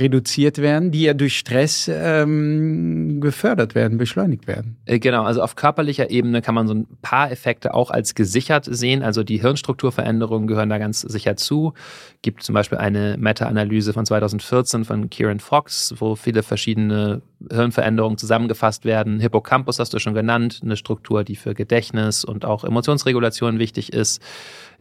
reduziert 0.00 0.58
werden, 0.58 0.90
die 0.90 1.02
ja 1.02 1.14
durch 1.14 1.38
Stress 1.38 1.90
ähm, 1.92 3.20
gefördert 3.20 3.74
werden, 3.74 3.98
beschleunigt 3.98 4.46
werden. 4.46 4.76
Äh, 4.86 4.98
genau, 4.98 5.24
also 5.24 5.42
auf 5.42 5.56
körperlicher 5.56 6.10
Ebene 6.10 6.42
kann 6.42 6.54
man 6.54 6.68
so 6.68 6.74
ein 6.74 6.86
paar 7.02 7.30
Effekte 7.30 7.74
auch 7.74 7.90
als 7.90 8.14
gesichert 8.14 8.66
sehen. 8.68 9.02
Also 9.02 9.22
die 9.22 9.40
Hirnstrukturveränderungen 9.40 10.46
gehören 10.46 10.68
da 10.68 10.78
ganz 10.78 11.00
sicher 11.00 11.36
zu. 11.36 11.74
Gibt 12.22 12.42
zum 12.42 12.54
Beispiel 12.54 12.78
eine 12.78 13.16
Meta-Analyse 13.18 13.92
von 13.92 14.06
2014 14.06 14.84
von 14.84 15.10
Kieran 15.10 15.40
Fox, 15.40 15.94
wo 15.98 16.14
viele 16.14 16.42
verschiedene 16.42 17.22
Hirnveränderungen 17.50 18.18
zusammengefasst 18.18 18.84
werden. 18.84 19.20
Hippocampus 19.20 19.78
hast 19.78 19.94
du 19.94 19.98
schon 19.98 20.14
genannt, 20.14 20.60
eine 20.62 20.76
Struktur, 20.76 21.24
die 21.24 21.36
für 21.36 21.54
Gedächtnis 21.54 22.24
und 22.24 22.44
auch 22.44 22.64
Emotionsregulation 22.64 23.58
wichtig 23.58 23.92
ist 23.92 24.22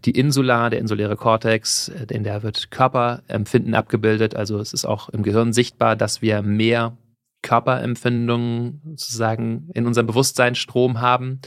die 0.06 0.12
Insula, 0.12 0.70
der 0.70 0.80
insuläre 0.80 1.16
Kortex, 1.16 1.90
äh, 1.90 2.06
in 2.14 2.24
der 2.24 2.44
wird 2.44 2.72
Körperempfinden 2.72 3.76
abgebildet. 3.76 4.36
Also 4.36 4.60
es 4.60 4.74
ist 4.74 4.86
auch 4.86 5.10
im 5.10 5.24
Gehirn 5.24 5.54
sichtbar, 5.54 5.96
dass 5.96 6.22
wir 6.22 6.42
mehr 6.42 6.98
Körperempfindungen 7.42 8.82
sozusagen 8.96 9.70
in 9.74 9.88
unserem 9.88 10.08
Bewusstseinsstrom 10.08 11.02
haben. 11.02 11.40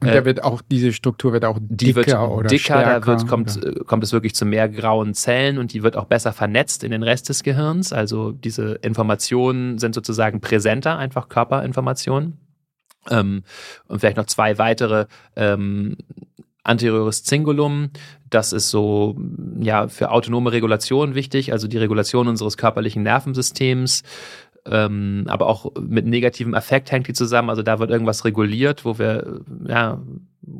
Und 0.00 0.08
da 0.08 0.14
äh, 0.14 0.24
wird 0.24 0.42
auch, 0.42 0.62
diese 0.70 0.92
Struktur 0.92 1.32
wird 1.32 1.44
auch 1.44 1.58
die 1.60 1.92
dicker 1.92 2.22
wird 2.22 2.30
oder 2.30 2.48
dicker, 2.48 2.64
stärker, 2.64 3.00
da 3.00 3.06
wird, 3.06 3.28
kommt, 3.28 3.56
oder? 3.56 3.80
Äh, 3.80 3.84
kommt 3.84 4.04
es 4.04 4.12
wirklich 4.12 4.34
zu 4.34 4.46
mehr 4.46 4.68
grauen 4.68 5.14
Zellen 5.14 5.58
und 5.58 5.72
die 5.72 5.82
wird 5.82 5.96
auch 5.96 6.06
besser 6.06 6.32
vernetzt 6.32 6.84
in 6.84 6.90
den 6.90 7.02
Rest 7.02 7.28
des 7.28 7.42
Gehirns. 7.42 7.92
Also 7.92 8.32
diese 8.32 8.74
Informationen 8.82 9.78
sind 9.78 9.94
sozusagen 9.94 10.40
präsenter, 10.40 10.96
einfach 10.98 11.28
Körperinformationen. 11.28 12.38
Ähm, 13.10 13.44
und 13.86 14.00
vielleicht 14.00 14.16
noch 14.16 14.26
zwei 14.26 14.58
weitere 14.58 15.06
ähm, 15.36 15.96
anteriores 16.66 17.22
Cingulum. 17.24 17.90
Das 18.28 18.52
ist 18.52 18.70
so 18.70 19.16
ja 19.60 19.88
für 19.88 20.10
autonome 20.10 20.52
Regulation 20.52 21.14
wichtig, 21.14 21.52
also 21.52 21.68
die 21.68 21.78
Regulation 21.78 22.28
unseres 22.28 22.56
körperlichen 22.56 23.02
Nervensystems. 23.02 24.02
Ähm, 24.68 25.24
aber 25.28 25.46
auch 25.46 25.72
mit 25.80 26.06
negativem 26.06 26.54
Effekt 26.54 26.90
hängt 26.90 27.06
die 27.06 27.12
zusammen. 27.12 27.50
Also 27.50 27.62
da 27.62 27.78
wird 27.78 27.90
irgendwas 27.90 28.24
reguliert, 28.24 28.84
wo 28.84 28.98
wir, 28.98 29.40
ja, 29.66 30.00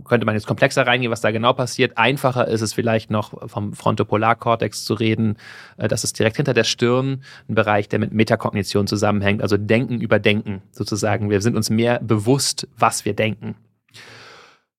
könnte 0.05 0.27
man 0.27 0.35
jetzt 0.35 0.47
komplexer 0.47 0.87
reingehen, 0.87 1.11
was 1.11 1.21
da 1.21 1.33
genau 1.33 1.53
passiert. 1.53 1.99
Einfacher 1.99 2.47
ist 2.47 2.61
es 2.61 2.73
vielleicht 2.73 3.11
noch 3.11 3.49
vom 3.49 3.73
Frontopolarkortex 3.73 4.85
zu 4.85 4.95
reden. 4.95 5.37
Äh, 5.77 5.89
das 5.89 6.05
ist 6.05 6.19
direkt 6.19 6.37
hinter 6.37 6.55
der 6.55 6.65
Stirn 6.65 7.23
ein 7.49 7.55
Bereich, 7.55 7.89
der 7.89 7.99
mit 7.99 8.13
Metakognition 8.13 8.87
zusammenhängt, 8.87 9.43
also 9.43 9.57
Denken 9.57 10.01
über 10.01 10.21
Denken 10.21 10.63
sozusagen. 10.71 11.29
Wir 11.29 11.41
sind 11.41 11.57
uns 11.57 11.69
mehr 11.69 11.99
bewusst, 12.01 12.69
was 12.77 13.05
wir 13.05 13.15
denken. 13.15 13.57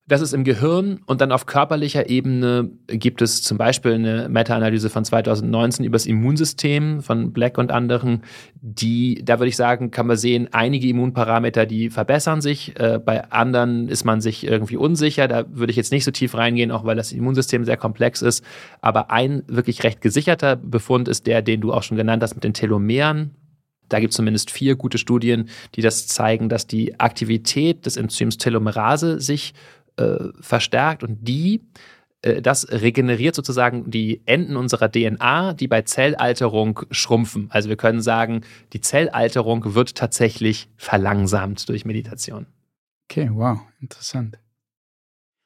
Das 0.09 0.21
ist 0.21 0.31
im 0.31 0.45
Gehirn 0.45 1.01
und 1.05 1.19
dann 1.19 1.33
auf 1.33 1.45
körperlicher 1.45 2.09
Ebene 2.09 2.71
gibt 2.87 3.21
es 3.21 3.41
zum 3.41 3.57
Beispiel 3.57 3.91
eine 3.91 4.29
Meta-Analyse 4.29 4.89
von 4.89 5.03
2019 5.03 5.83
über 5.83 5.95
das 5.95 6.05
Immunsystem 6.05 7.01
von 7.01 7.33
Black 7.33 7.57
und 7.57 7.73
anderen, 7.73 8.23
die, 8.61 9.21
da 9.25 9.37
würde 9.39 9.49
ich 9.49 9.57
sagen, 9.57 9.91
kann 9.91 10.07
man 10.07 10.15
sehen, 10.15 10.47
einige 10.53 10.87
Immunparameter, 10.87 11.65
die 11.65 11.89
verbessern 11.89 12.39
sich, 12.39 12.79
äh, 12.79 12.99
bei 13.03 13.29
anderen 13.31 13.89
ist 13.89 14.05
man 14.05 14.21
sich 14.21 14.47
irgendwie 14.47 14.77
unsicher, 14.77 15.27
da 15.27 15.43
würde 15.49 15.71
ich 15.71 15.77
jetzt 15.77 15.91
nicht 15.91 16.05
so 16.05 16.11
tief 16.11 16.35
reingehen, 16.35 16.71
auch 16.71 16.85
weil 16.85 16.95
das 16.95 17.11
Immunsystem 17.11 17.65
sehr 17.65 17.77
komplex 17.77 18.21
ist, 18.21 18.45
aber 18.79 19.11
ein 19.11 19.43
wirklich 19.47 19.83
recht 19.83 19.99
gesicherter 19.99 20.55
Befund 20.55 21.09
ist 21.09 21.27
der, 21.27 21.41
den 21.41 21.59
du 21.59 21.73
auch 21.73 21.83
schon 21.83 21.97
genannt 21.97 22.23
hast 22.23 22.33
mit 22.33 22.45
den 22.45 22.53
Telomeren, 22.53 23.35
da 23.89 23.99
gibt 23.99 24.11
es 24.11 24.17
zumindest 24.17 24.51
vier 24.51 24.75
gute 24.75 24.97
Studien, 24.97 25.49
die 25.75 25.81
das 25.81 26.07
zeigen, 26.07 26.49
dass 26.49 26.67
die 26.67 26.99
Aktivität 26.99 27.85
des 27.85 27.97
Enzyms 27.97 28.37
Telomerase 28.37 29.19
sich 29.19 29.53
äh, 29.97 30.29
verstärkt 30.39 31.03
und 31.03 31.27
die 31.27 31.61
äh, 32.21 32.41
das 32.41 32.67
regeneriert 32.71 33.35
sozusagen 33.35 33.89
die 33.89 34.21
Enden 34.25 34.55
unserer 34.55 34.91
DNA, 34.91 35.53
die 35.53 35.67
bei 35.67 35.83
Zellalterung 35.83 36.81
schrumpfen. 36.91 37.47
Also 37.51 37.69
wir 37.69 37.77
können 37.77 38.01
sagen, 38.01 38.41
die 38.73 38.81
Zellalterung 38.81 39.75
wird 39.75 39.95
tatsächlich 39.95 40.69
verlangsamt 40.77 41.69
durch 41.69 41.85
Meditation. 41.85 42.47
Okay, 43.09 43.29
wow, 43.31 43.59
interessant. 43.79 44.39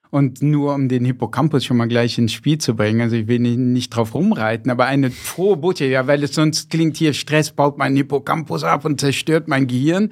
Und 0.09 0.41
nur 0.41 0.73
um 0.73 0.89
den 0.89 1.05
Hippocampus 1.05 1.63
schon 1.63 1.77
mal 1.77 1.87
gleich 1.87 2.17
ins 2.17 2.33
Spiel 2.33 2.57
zu 2.57 2.75
bringen, 2.75 2.99
also 2.99 3.15
ich 3.15 3.27
will 3.27 3.39
nicht, 3.39 3.57
nicht 3.57 3.89
drauf 3.91 4.13
rumreiten, 4.13 4.69
aber 4.69 4.85
eine 4.85 5.09
frohe 5.09 5.55
Botschaft, 5.55 5.89
ja, 5.89 6.05
weil 6.05 6.21
es 6.23 6.35
sonst 6.35 6.69
klingt 6.69 6.97
hier, 6.97 7.13
Stress 7.13 7.51
baut 7.51 7.77
meinen 7.77 7.95
Hippocampus 7.95 8.65
ab 8.65 8.83
und 8.83 8.99
zerstört 8.99 9.47
mein 9.47 9.67
Gehirn 9.67 10.11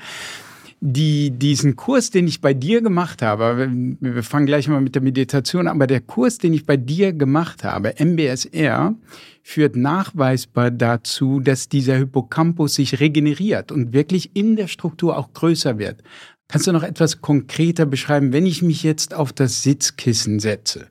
die, 0.82 1.32
diesen 1.32 1.76
Kurs, 1.76 2.10
den 2.10 2.28
ich 2.28 2.39
bei 2.39 2.54
dir 2.54 2.82
gemacht 2.82 3.22
habe, 3.22 3.70
wir 4.00 4.24
fangen 4.24 4.46
gleich 4.46 4.68
mal 4.68 4.80
mit 4.80 4.96
der 4.96 5.02
Meditation, 5.02 5.68
aber 5.68 5.88
der 5.88 6.00
Kurs, 6.00 6.38
den 6.38 6.54
ich 6.54 6.65
bei 6.65 6.78
dir 6.78 7.12
gemacht 7.12 7.63
habe, 7.63 7.96
MBSR, 8.00 8.96
führt 9.44 9.76
nachweisbar 9.76 10.72
dazu, 10.72 11.42
dass 11.42 11.68
dieser 11.68 11.98
Hippocampus 11.98 12.76
sich 12.76 13.00
regeneriert 13.00 13.72
und 13.72 13.94
wirklich 13.94 14.36
in 14.36 14.56
der 14.56 14.68
Struktur 14.68 15.18
auch 15.18 15.34
größer 15.34 15.80
wird. 15.80 16.02
Kannst 16.48 16.68
du 16.68 16.72
noch 16.72 16.84
etwas 16.84 17.22
konkreter 17.22 17.86
beschreiben, 17.86 18.32
wenn 18.32 18.46
ich 18.46 18.62
mich 18.62 18.84
jetzt 18.84 19.13
auf 19.13 19.34
das 19.34 19.63
Sitzkissen 19.63 20.39
setze, 20.39 20.88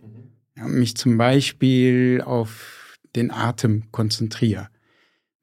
ja, 0.57 0.69
mich 0.69 0.97
zum 0.97 1.17
Beispiel 1.17 2.23
auf 2.25 2.99
den 3.17 3.31
Atem 3.31 3.85
konzentriere? 3.91 4.69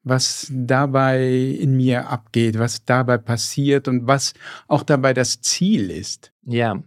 Was 0.06 0.46
dabei 0.52 1.26
in 1.26 1.76
mir 1.76 2.08
abgeht, 2.08 2.60
was 2.60 2.84
dabei 2.84 3.18
passiert 3.18 3.88
und 3.88 4.06
was 4.06 4.34
auch 4.68 4.84
dabei 4.84 5.12
das 5.12 5.40
Ziel 5.40 5.90
ist. 5.90 6.32
Ja. 6.44 6.80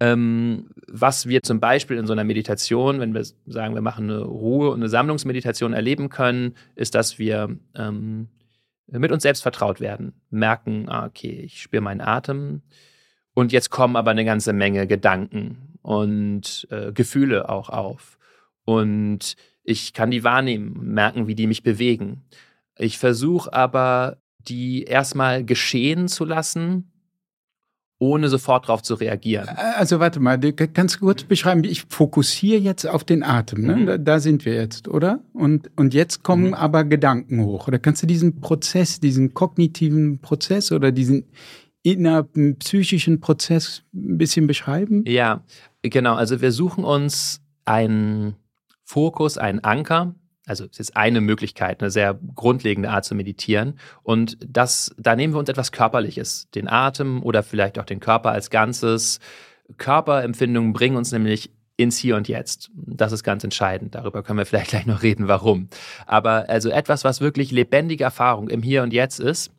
Ähm, 0.00 0.70
was 0.88 1.28
wir 1.28 1.44
zum 1.44 1.60
Beispiel 1.60 1.96
in 1.96 2.06
so 2.06 2.12
einer 2.12 2.24
Meditation, 2.24 2.98
wenn 2.98 3.14
wir 3.14 3.24
sagen, 3.46 3.74
wir 3.74 3.80
machen 3.80 4.10
eine 4.10 4.22
Ruhe- 4.22 4.70
und 4.70 4.80
eine 4.80 4.88
Sammlungsmeditation 4.88 5.72
erleben 5.72 6.08
können, 6.08 6.54
ist, 6.74 6.96
dass 6.96 7.20
wir 7.20 7.56
ähm, 7.76 8.28
mit 8.88 9.12
uns 9.12 9.22
selbst 9.22 9.42
vertraut 9.42 9.80
werden, 9.80 10.20
merken, 10.28 10.88
ah, 10.88 11.06
okay, 11.06 11.42
ich 11.44 11.62
spüre 11.62 11.80
meinen 11.80 12.00
Atem 12.00 12.62
und 13.34 13.52
jetzt 13.52 13.70
kommen 13.70 13.94
aber 13.94 14.10
eine 14.10 14.24
ganze 14.24 14.52
Menge 14.52 14.88
Gedanken 14.88 15.78
und 15.80 16.66
äh, 16.72 16.90
Gefühle 16.90 17.48
auch 17.48 17.68
auf 17.68 18.18
und 18.64 19.36
ich 19.66 19.92
kann 19.92 20.10
die 20.10 20.24
wahrnehmen, 20.24 20.94
merken, 20.94 21.26
wie 21.26 21.34
die 21.34 21.48
mich 21.48 21.62
bewegen. 21.62 22.22
Ich 22.78 22.98
versuche 22.98 23.52
aber, 23.52 24.18
die 24.38 24.84
erstmal 24.84 25.44
geschehen 25.44 26.08
zu 26.08 26.24
lassen 26.24 26.92
ohne 27.98 28.28
sofort 28.28 28.68
darauf 28.68 28.82
zu 28.82 28.94
reagieren. 28.94 29.48
Also 29.48 30.00
warte 30.00 30.20
mal, 30.20 30.38
du 30.38 30.52
kannst 30.52 31.00
kurz 31.00 31.24
beschreiben, 31.24 31.64
ich 31.64 31.84
fokussiere 31.88 32.60
jetzt 32.60 32.86
auf 32.86 33.04
den 33.04 33.22
Atem, 33.22 33.62
ne? 33.62 33.76
Mhm. 33.76 33.86
Da, 33.86 33.98
da, 33.98 34.20
sind 34.20 34.44
wir 34.44 34.54
jetzt, 34.54 34.86
oder? 34.86 35.20
Und, 35.32 35.70
und 35.76 35.94
jetzt 35.94 36.22
kommen 36.22 36.48
mhm. 36.48 36.54
aber 36.54 36.84
Gedanken 36.84 37.42
hoch. 37.42 37.68
Oder 37.68 37.78
kannst 37.78 38.02
du 38.02 38.06
diesen 38.06 38.40
Prozess, 38.40 39.00
diesen 39.00 39.32
kognitiven 39.32 40.18
Prozess 40.18 40.72
oder 40.72 40.92
diesen 40.92 41.24
innerlichen 41.82 42.58
psychischen 42.58 43.20
Prozess 43.20 43.82
ein 43.94 44.18
bisschen 44.18 44.46
beschreiben? 44.46 45.02
Ja, 45.06 45.42
genau. 45.80 46.16
Also 46.16 46.42
wir 46.42 46.52
suchen 46.52 46.84
uns 46.84 47.40
einen 47.64 48.34
Fokus, 48.86 49.36
einen 49.36 49.64
Anker, 49.64 50.14
also 50.46 50.64
es 50.70 50.78
ist 50.78 50.96
eine 50.96 51.20
Möglichkeit, 51.20 51.82
eine 51.82 51.90
sehr 51.90 52.18
grundlegende 52.36 52.88
Art 52.88 53.04
zu 53.04 53.16
meditieren. 53.16 53.78
Und 54.04 54.38
das, 54.46 54.94
da 54.96 55.16
nehmen 55.16 55.34
wir 55.34 55.40
uns 55.40 55.48
etwas 55.48 55.72
Körperliches, 55.72 56.48
den 56.54 56.68
Atem 56.68 57.22
oder 57.24 57.42
vielleicht 57.42 57.80
auch 57.80 57.84
den 57.84 57.98
Körper 57.98 58.30
als 58.30 58.48
Ganzes. 58.48 59.18
Körperempfindungen 59.76 60.72
bringen 60.72 60.96
uns 60.96 61.10
nämlich 61.10 61.50
ins 61.76 61.98
Hier 61.98 62.14
und 62.14 62.28
Jetzt. 62.28 62.70
Das 62.74 63.10
ist 63.10 63.24
ganz 63.24 63.42
entscheidend. 63.42 63.96
Darüber 63.96 64.22
können 64.22 64.38
wir 64.38 64.46
vielleicht 64.46 64.70
gleich 64.70 64.86
noch 64.86 65.02
reden, 65.02 65.26
warum. 65.26 65.68
Aber 66.06 66.48
also 66.48 66.70
etwas, 66.70 67.02
was 67.02 67.20
wirklich 67.20 67.50
lebendige 67.50 68.04
Erfahrung 68.04 68.48
im 68.48 68.62
Hier 68.62 68.84
und 68.84 68.92
Jetzt 68.92 69.18
ist 69.18 69.50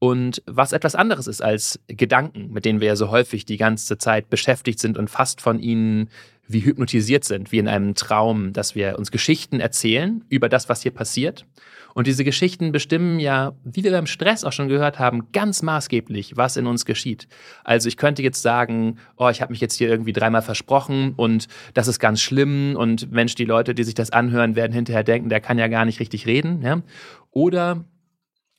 und 0.00 0.42
was 0.46 0.72
etwas 0.72 0.94
anderes 0.96 1.28
ist 1.28 1.40
als 1.40 1.80
Gedanken, 1.86 2.52
mit 2.52 2.64
denen 2.64 2.80
wir 2.80 2.88
ja 2.88 2.96
so 2.96 3.10
häufig 3.10 3.44
die 3.44 3.56
ganze 3.56 3.96
Zeit 3.96 4.28
beschäftigt 4.28 4.80
sind 4.80 4.98
und 4.98 5.08
fast 5.08 5.40
von 5.40 5.60
ihnen 5.60 6.10
wie 6.48 6.64
hypnotisiert 6.64 7.24
sind, 7.24 7.52
wie 7.52 7.58
in 7.58 7.68
einem 7.68 7.94
Traum, 7.94 8.52
dass 8.52 8.74
wir 8.74 8.98
uns 8.98 9.10
Geschichten 9.10 9.60
erzählen 9.60 10.24
über 10.28 10.48
das, 10.48 10.68
was 10.68 10.82
hier 10.82 10.92
passiert. 10.92 11.46
Und 11.94 12.06
diese 12.06 12.24
Geschichten 12.24 12.72
bestimmen 12.72 13.18
ja, 13.18 13.54
wie 13.64 13.82
wir 13.82 13.90
beim 13.90 14.06
Stress 14.06 14.44
auch 14.44 14.52
schon 14.52 14.68
gehört 14.68 14.98
haben, 14.98 15.32
ganz 15.32 15.62
maßgeblich, 15.62 16.36
was 16.36 16.58
in 16.58 16.66
uns 16.66 16.84
geschieht. 16.84 17.26
Also 17.64 17.88
ich 17.88 17.96
könnte 17.96 18.22
jetzt 18.22 18.42
sagen, 18.42 18.98
oh, 19.16 19.30
ich 19.30 19.40
habe 19.40 19.50
mich 19.50 19.62
jetzt 19.62 19.76
hier 19.76 19.88
irgendwie 19.88 20.12
dreimal 20.12 20.42
versprochen 20.42 21.14
und 21.16 21.48
das 21.72 21.88
ist 21.88 21.98
ganz 21.98 22.20
schlimm 22.20 22.76
und 22.76 23.10
Mensch, 23.10 23.34
die 23.34 23.46
Leute, 23.46 23.74
die 23.74 23.82
sich 23.82 23.94
das 23.94 24.10
anhören, 24.10 24.56
werden 24.56 24.74
hinterher 24.74 25.04
denken, 25.04 25.30
der 25.30 25.40
kann 25.40 25.56
ja 25.56 25.68
gar 25.68 25.86
nicht 25.86 25.98
richtig 25.98 26.26
reden. 26.26 26.60
Ja? 26.60 26.82
Oder 27.30 27.86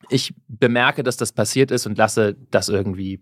ich 0.09 0.33
bemerke, 0.47 1.03
dass 1.03 1.17
das 1.17 1.31
passiert 1.31 1.69
ist 1.69 1.85
und 1.85 1.95
lasse 1.95 2.35
das 2.49 2.69
irgendwie 2.69 3.21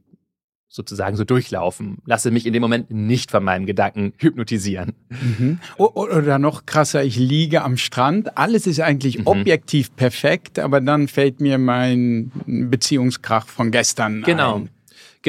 sozusagen 0.67 1.15
so 1.15 1.23
durchlaufen. 1.23 1.99
Lasse 2.05 2.31
mich 2.31 2.45
in 2.45 2.53
dem 2.53 2.61
Moment 2.61 2.91
nicht 2.91 3.31
von 3.31 3.43
meinem 3.43 3.65
Gedanken 3.65 4.13
hypnotisieren. 4.17 4.93
Mhm. 5.09 5.59
Oder 5.77 6.39
noch 6.39 6.65
krasser, 6.65 7.03
ich 7.03 7.17
liege 7.17 7.63
am 7.63 7.77
Strand. 7.77 8.37
Alles 8.37 8.67
ist 8.67 8.81
eigentlich 8.81 9.19
mhm. 9.19 9.27
objektiv 9.27 9.95
perfekt, 9.95 10.59
aber 10.59 10.81
dann 10.81 11.07
fällt 11.07 11.39
mir 11.39 11.57
mein 11.57 12.31
Beziehungskrach 12.45 13.47
von 13.47 13.71
gestern 13.71 14.23
genau. 14.23 14.55
ein. 14.55 14.61
Genau. 14.61 14.74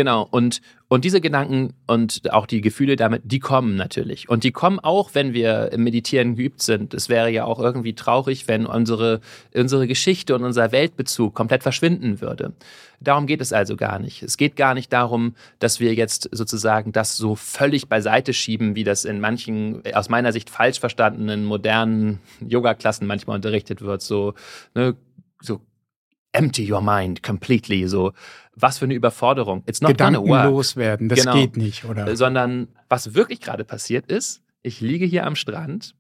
Und 0.05 0.61
und 0.89 1.05
diese 1.05 1.21
Gedanken 1.21 1.75
und 1.89 2.33
auch 2.33 2.47
die 2.47 2.61
Gefühle 2.61 2.95
damit, 2.95 3.23
die 3.25 3.41
kommen 3.41 3.75
natürlich. 3.75 4.29
Und 4.29 4.45
die 4.45 4.53
kommen 4.53 4.79
auch, 4.79 5.11
wenn 5.15 5.33
wir 5.33 5.73
im 5.73 5.83
Meditieren 5.83 6.37
geübt 6.37 6.63
sind. 6.63 6.95
Es 6.95 7.09
wäre 7.09 7.29
ja 7.29 7.45
auch 7.45 7.59
irgendwie 7.59 7.95
traurig, 7.95 8.47
wenn 8.47 8.67
unsere, 8.67 9.21
unsere 9.53 9.89
Geschichte 9.89 10.37
und 10.37 10.45
unser 10.45 10.71
Weltbezug 10.71 11.35
komplett 11.35 11.65
verschwinden 11.65 12.21
würde. 12.21 12.53
Darum 13.01 13.27
geht 13.27 13.41
es 13.41 13.53
also 13.53 13.75
gar 13.75 13.99
nicht. 13.99 14.23
Es 14.23 14.37
geht 14.37 14.55
gar 14.55 14.75
nicht 14.75 14.93
darum, 14.93 15.35
dass 15.59 15.81
wir 15.81 15.93
jetzt 15.93 16.29
sozusagen 16.31 16.93
das 16.93 17.17
so 17.17 17.35
völlig 17.35 17.89
beiseite 17.89 18.33
schieben, 18.33 18.77
wie 18.77 18.85
das 18.85 19.05
in 19.05 19.19
manchen, 19.19 19.83
aus 19.93 20.09
meiner 20.09 20.33
Sicht 20.33 20.51
falsch 20.51 20.79
verstandenen, 20.79 21.45
modernen 21.45 22.21
Yoga-Klassen 22.47 23.09
manchmal 23.09 23.37
unterrichtet 23.37 23.83
wird. 23.83 24.03
So, 24.03 24.35
ne, 24.75 24.95
so 25.41 25.61
empty 26.37 26.71
your 26.71 26.81
mind 26.81 27.23
completely, 27.23 27.87
so 27.89 28.13
was 28.55 28.79
für 28.79 28.85
eine 28.87 28.95
Überforderung. 28.95 29.63
It's 29.67 29.81
not 29.81 29.93
Gedanken 29.93 30.25
gonna 30.25 30.29
work. 30.29 30.51
loswerden, 30.51 31.09
das 31.09 31.21
genau. 31.21 31.35
geht 31.35 31.57
nicht, 31.57 31.85
oder? 31.85 32.17
Sondern 32.17 32.69
was 32.89 33.15
wirklich 33.15 33.41
gerade 33.41 33.65
passiert 33.65 34.07
ist, 34.07 34.43
ich 34.63 34.81
liege 34.81 35.07
hier 35.07 35.27
am 35.27 35.37
Strand, 35.37 35.95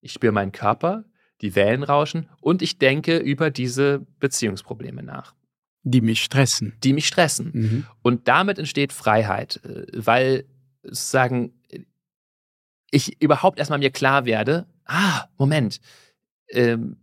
ich 0.00 0.12
spüre 0.12 0.32
meinen 0.32 0.52
Körper, 0.52 1.04
die 1.40 1.54
Wellen 1.54 1.82
rauschen 1.82 2.28
und 2.40 2.62
ich 2.62 2.78
denke 2.78 3.18
über 3.18 3.50
diese 3.50 4.06
Beziehungsprobleme 4.20 5.02
nach. 5.02 5.34
Die 5.82 6.00
mich 6.00 6.22
stressen. 6.22 6.74
Die 6.82 6.92
mich 6.92 7.06
stressen. 7.06 7.50
Mhm. 7.52 7.86
Und 8.02 8.28
damit 8.28 8.58
entsteht 8.58 8.92
Freiheit, 8.92 9.60
äh, 9.64 9.86
weil 9.94 10.44
sozusagen 10.82 11.52
ich 12.90 13.20
überhaupt 13.20 13.58
erstmal 13.58 13.80
mir 13.80 13.90
klar 13.90 14.24
werde, 14.24 14.66
ah, 14.86 15.24
Moment, 15.36 15.80
ähm, 16.48 16.96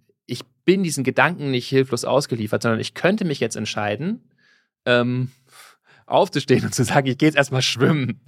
bin 0.65 0.83
diesen 0.83 1.03
Gedanken 1.03 1.51
nicht 1.51 1.67
hilflos 1.67 2.05
ausgeliefert, 2.05 2.63
sondern 2.63 2.79
ich 2.79 2.93
könnte 2.93 3.25
mich 3.25 3.39
jetzt 3.39 3.55
entscheiden, 3.55 4.21
ähm, 4.85 5.29
aufzustehen 6.05 6.65
und 6.65 6.75
zu 6.75 6.83
sagen, 6.83 7.07
ich 7.07 7.17
gehe 7.17 7.29
jetzt 7.29 7.37
erstmal 7.37 7.61
schwimmen, 7.61 8.19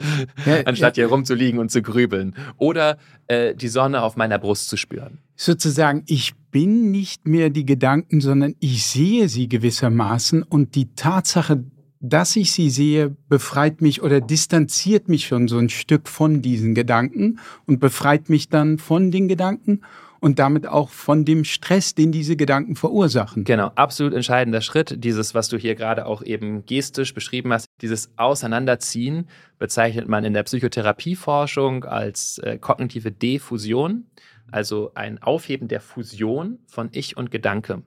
ja, 0.46 0.62
anstatt 0.66 0.98
ja. 0.98 1.04
hier 1.04 1.10
rumzuliegen 1.10 1.60
und 1.60 1.70
zu 1.70 1.82
grübeln. 1.82 2.36
Oder 2.58 2.98
äh, 3.28 3.54
die 3.54 3.68
Sonne 3.68 4.02
auf 4.02 4.16
meiner 4.16 4.40
Brust 4.40 4.70
zu 4.70 4.78
spüren. 4.78 5.20
Sozusagen, 5.36 6.04
ich 6.08 6.34
bin 6.52 6.92
nicht 6.92 7.28
mehr 7.28 7.50
die 7.50 7.66
Gedanken, 7.66 8.22
sondern 8.22 8.56
ich 8.60 8.86
sehe 8.86 9.28
sie 9.28 9.50
gewissermaßen 9.50 10.44
und 10.44 10.76
die 10.76 10.94
Tatsache, 10.96 11.64
dass 12.00 12.36
ich 12.36 12.52
sie 12.52 12.70
sehe, 12.70 13.16
befreit 13.30 13.82
mich 13.82 14.02
oder 14.02 14.22
distanziert 14.22 15.08
mich 15.08 15.26
schon 15.26 15.48
so 15.48 15.58
ein 15.58 15.70
Stück 15.70 16.10
von 16.10 16.42
diesen 16.42 16.76
Gedanken 16.76 17.40
und 17.66 17.80
befreit 17.80 18.30
mich 18.30 18.50
dann 18.50 18.78
von 18.78 19.10
den 19.10 19.28
Gedanken 19.28 19.82
und 20.24 20.40
damit 20.40 20.66
auch 20.66 20.90
von 20.90 21.26
dem 21.26 21.44
Stress, 21.44 21.96
den 21.96 22.14
diese 22.14 22.38
Gedanken 22.38 22.78
verursachen. 22.78 23.44
Genau, 23.44 23.72
absolut 23.76 24.14
entscheidender 24.14 24.62
Schritt. 24.62 25.04
Dieses, 25.04 25.36
was 25.36 25.50
du 25.50 25.58
hier 25.58 25.76
gerade 25.76 26.06
auch 26.06 26.24
eben 26.24 26.66
gestisch 26.66 27.14
beschrieben 27.14 27.52
hast, 27.52 27.68
dieses 27.82 28.10
Auseinanderziehen 28.16 29.28
bezeichnet 29.60 30.08
man 30.08 30.24
in 30.24 30.34
der 30.34 30.44
Psychotherapieforschung 30.44 31.84
als 31.84 32.38
äh, 32.38 32.58
kognitive 32.58 33.12
Diffusion, 33.12 34.06
also 34.50 34.94
ein 34.96 35.22
Aufheben 35.22 35.68
der 35.68 35.82
Fusion 35.82 36.60
von 36.68 36.88
Ich 36.94 37.18
und 37.18 37.30
Gedanke. 37.30 37.84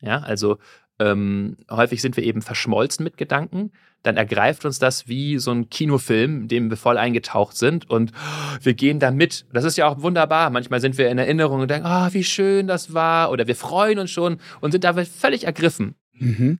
Ja, 0.00 0.20
also 0.20 0.56
ähm, 0.98 1.58
häufig 1.70 2.00
sind 2.00 2.16
wir 2.16 2.24
eben 2.24 2.40
verschmolzen 2.40 3.04
mit 3.04 3.18
Gedanken 3.18 3.72
dann 4.04 4.16
ergreift 4.16 4.64
uns 4.64 4.78
das 4.78 5.08
wie 5.08 5.38
so 5.38 5.50
ein 5.50 5.70
Kinofilm, 5.70 6.42
in 6.42 6.48
dem 6.48 6.70
wir 6.70 6.76
voll 6.76 6.98
eingetaucht 6.98 7.56
sind 7.56 7.90
und 7.90 8.12
wir 8.62 8.74
gehen 8.74 9.00
da 9.00 9.10
mit. 9.10 9.46
Das 9.52 9.64
ist 9.64 9.76
ja 9.76 9.88
auch 9.88 10.02
wunderbar. 10.02 10.50
Manchmal 10.50 10.80
sind 10.80 10.98
wir 10.98 11.10
in 11.10 11.18
Erinnerung 11.18 11.60
und 11.60 11.70
denken, 11.70 11.88
oh, 11.90 12.08
wie 12.12 12.22
schön 12.22 12.66
das 12.66 12.94
war 12.94 13.30
oder 13.30 13.46
wir 13.46 13.56
freuen 13.56 13.98
uns 13.98 14.10
schon 14.10 14.38
und 14.60 14.72
sind 14.72 14.84
da 14.84 14.94
völlig 15.04 15.44
ergriffen. 15.44 15.94
Mhm. 16.18 16.58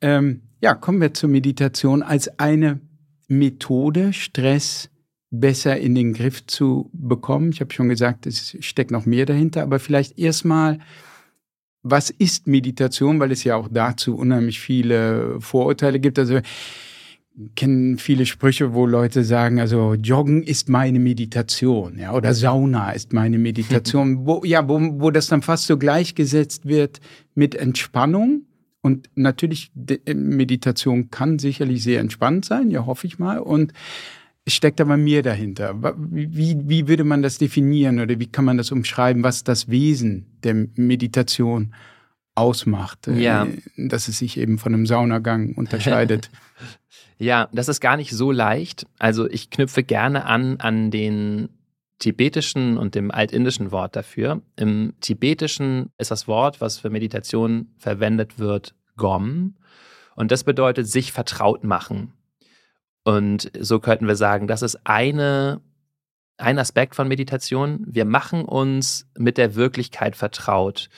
Ähm, 0.00 0.42
ja, 0.62 0.74
kommen 0.74 1.00
wir 1.00 1.12
zur 1.12 1.28
Meditation 1.28 2.02
als 2.02 2.38
eine 2.38 2.80
Methode, 3.28 4.12
Stress 4.12 4.88
besser 5.30 5.76
in 5.76 5.94
den 5.96 6.12
Griff 6.12 6.46
zu 6.46 6.90
bekommen. 6.92 7.50
Ich 7.50 7.60
habe 7.60 7.74
schon 7.74 7.88
gesagt, 7.88 8.26
es 8.26 8.56
steckt 8.60 8.92
noch 8.92 9.04
mehr 9.04 9.26
dahinter, 9.26 9.62
aber 9.62 9.80
vielleicht 9.80 10.18
erstmal 10.18 10.78
was 11.90 12.10
ist 12.10 12.46
Meditation, 12.46 13.20
weil 13.20 13.32
es 13.32 13.44
ja 13.44 13.56
auch 13.56 13.68
dazu 13.70 14.16
unheimlich 14.16 14.60
viele 14.60 15.40
Vorurteile 15.40 16.00
gibt. 16.00 16.18
Also 16.18 16.40
kennen 17.54 17.98
viele 17.98 18.26
Sprüche, 18.26 18.72
wo 18.72 18.86
Leute 18.86 19.22
sagen, 19.22 19.60
also 19.60 19.94
Joggen 19.94 20.42
ist 20.42 20.68
meine 20.68 20.98
Meditation, 20.98 21.98
ja, 21.98 22.14
oder 22.14 22.32
Sauna 22.32 22.92
ist 22.92 23.12
meine 23.12 23.38
Meditation, 23.38 24.20
wo, 24.26 24.42
ja, 24.44 24.66
wo, 24.68 24.80
wo 25.00 25.10
das 25.10 25.26
dann 25.28 25.42
fast 25.42 25.66
so 25.66 25.76
gleichgesetzt 25.76 26.66
wird 26.66 27.00
mit 27.34 27.54
Entspannung. 27.54 28.46
Und 28.80 29.10
natürlich, 29.14 29.72
Meditation 30.14 31.10
kann 31.10 31.38
sicherlich 31.38 31.82
sehr 31.82 32.00
entspannt 32.00 32.44
sein, 32.44 32.70
ja, 32.70 32.86
hoffe 32.86 33.06
ich 33.06 33.18
mal. 33.18 33.38
Und 33.38 33.72
steckt 34.46 34.80
aber 34.80 34.96
mehr 34.96 35.22
dahinter? 35.22 35.74
Wie, 35.96 36.56
wie 36.68 36.88
würde 36.88 37.04
man 37.04 37.22
das 37.22 37.38
definieren 37.38 38.00
oder 38.00 38.18
wie 38.18 38.26
kann 38.26 38.44
man 38.44 38.56
das 38.56 38.70
umschreiben, 38.70 39.22
was 39.22 39.44
das 39.44 39.68
Wesen 39.68 40.26
der 40.44 40.54
Meditation 40.76 41.74
ausmacht? 42.34 43.08
Äh, 43.08 43.20
ja. 43.20 43.46
Dass 43.76 44.08
es 44.08 44.18
sich 44.18 44.38
eben 44.38 44.58
von 44.58 44.74
einem 44.74 44.86
Saunagang 44.86 45.54
unterscheidet. 45.54 46.30
ja, 47.18 47.48
das 47.52 47.68
ist 47.68 47.80
gar 47.80 47.96
nicht 47.96 48.12
so 48.12 48.30
leicht. 48.30 48.86
Also 48.98 49.28
ich 49.28 49.50
knüpfe 49.50 49.82
gerne 49.82 50.26
an 50.26 50.58
an 50.58 50.90
den 50.90 51.48
tibetischen 51.98 52.76
und 52.76 52.94
dem 52.94 53.10
altindischen 53.10 53.72
Wort 53.72 53.96
dafür. 53.96 54.42
Im 54.56 54.92
tibetischen 55.00 55.90
ist 55.98 56.10
das 56.10 56.28
Wort, 56.28 56.60
was 56.60 56.78
für 56.78 56.90
Meditation 56.90 57.68
verwendet 57.78 58.38
wird, 58.38 58.74
Gom. 58.96 59.54
Und 60.14 60.30
das 60.30 60.44
bedeutet 60.44 60.88
sich 60.88 61.12
vertraut 61.12 61.64
machen. 61.64 62.12
Und 63.06 63.52
so 63.56 63.78
könnten 63.78 64.08
wir 64.08 64.16
sagen, 64.16 64.48
das 64.48 64.62
ist 64.62 64.80
eine, 64.82 65.60
ein 66.38 66.58
Aspekt 66.58 66.96
von 66.96 67.06
Meditation. 67.06 67.84
Wir 67.86 68.04
machen 68.04 68.44
uns 68.44 69.06
mit 69.16 69.38
der 69.38 69.54
Wirklichkeit 69.54 70.16
vertraut. 70.16 70.88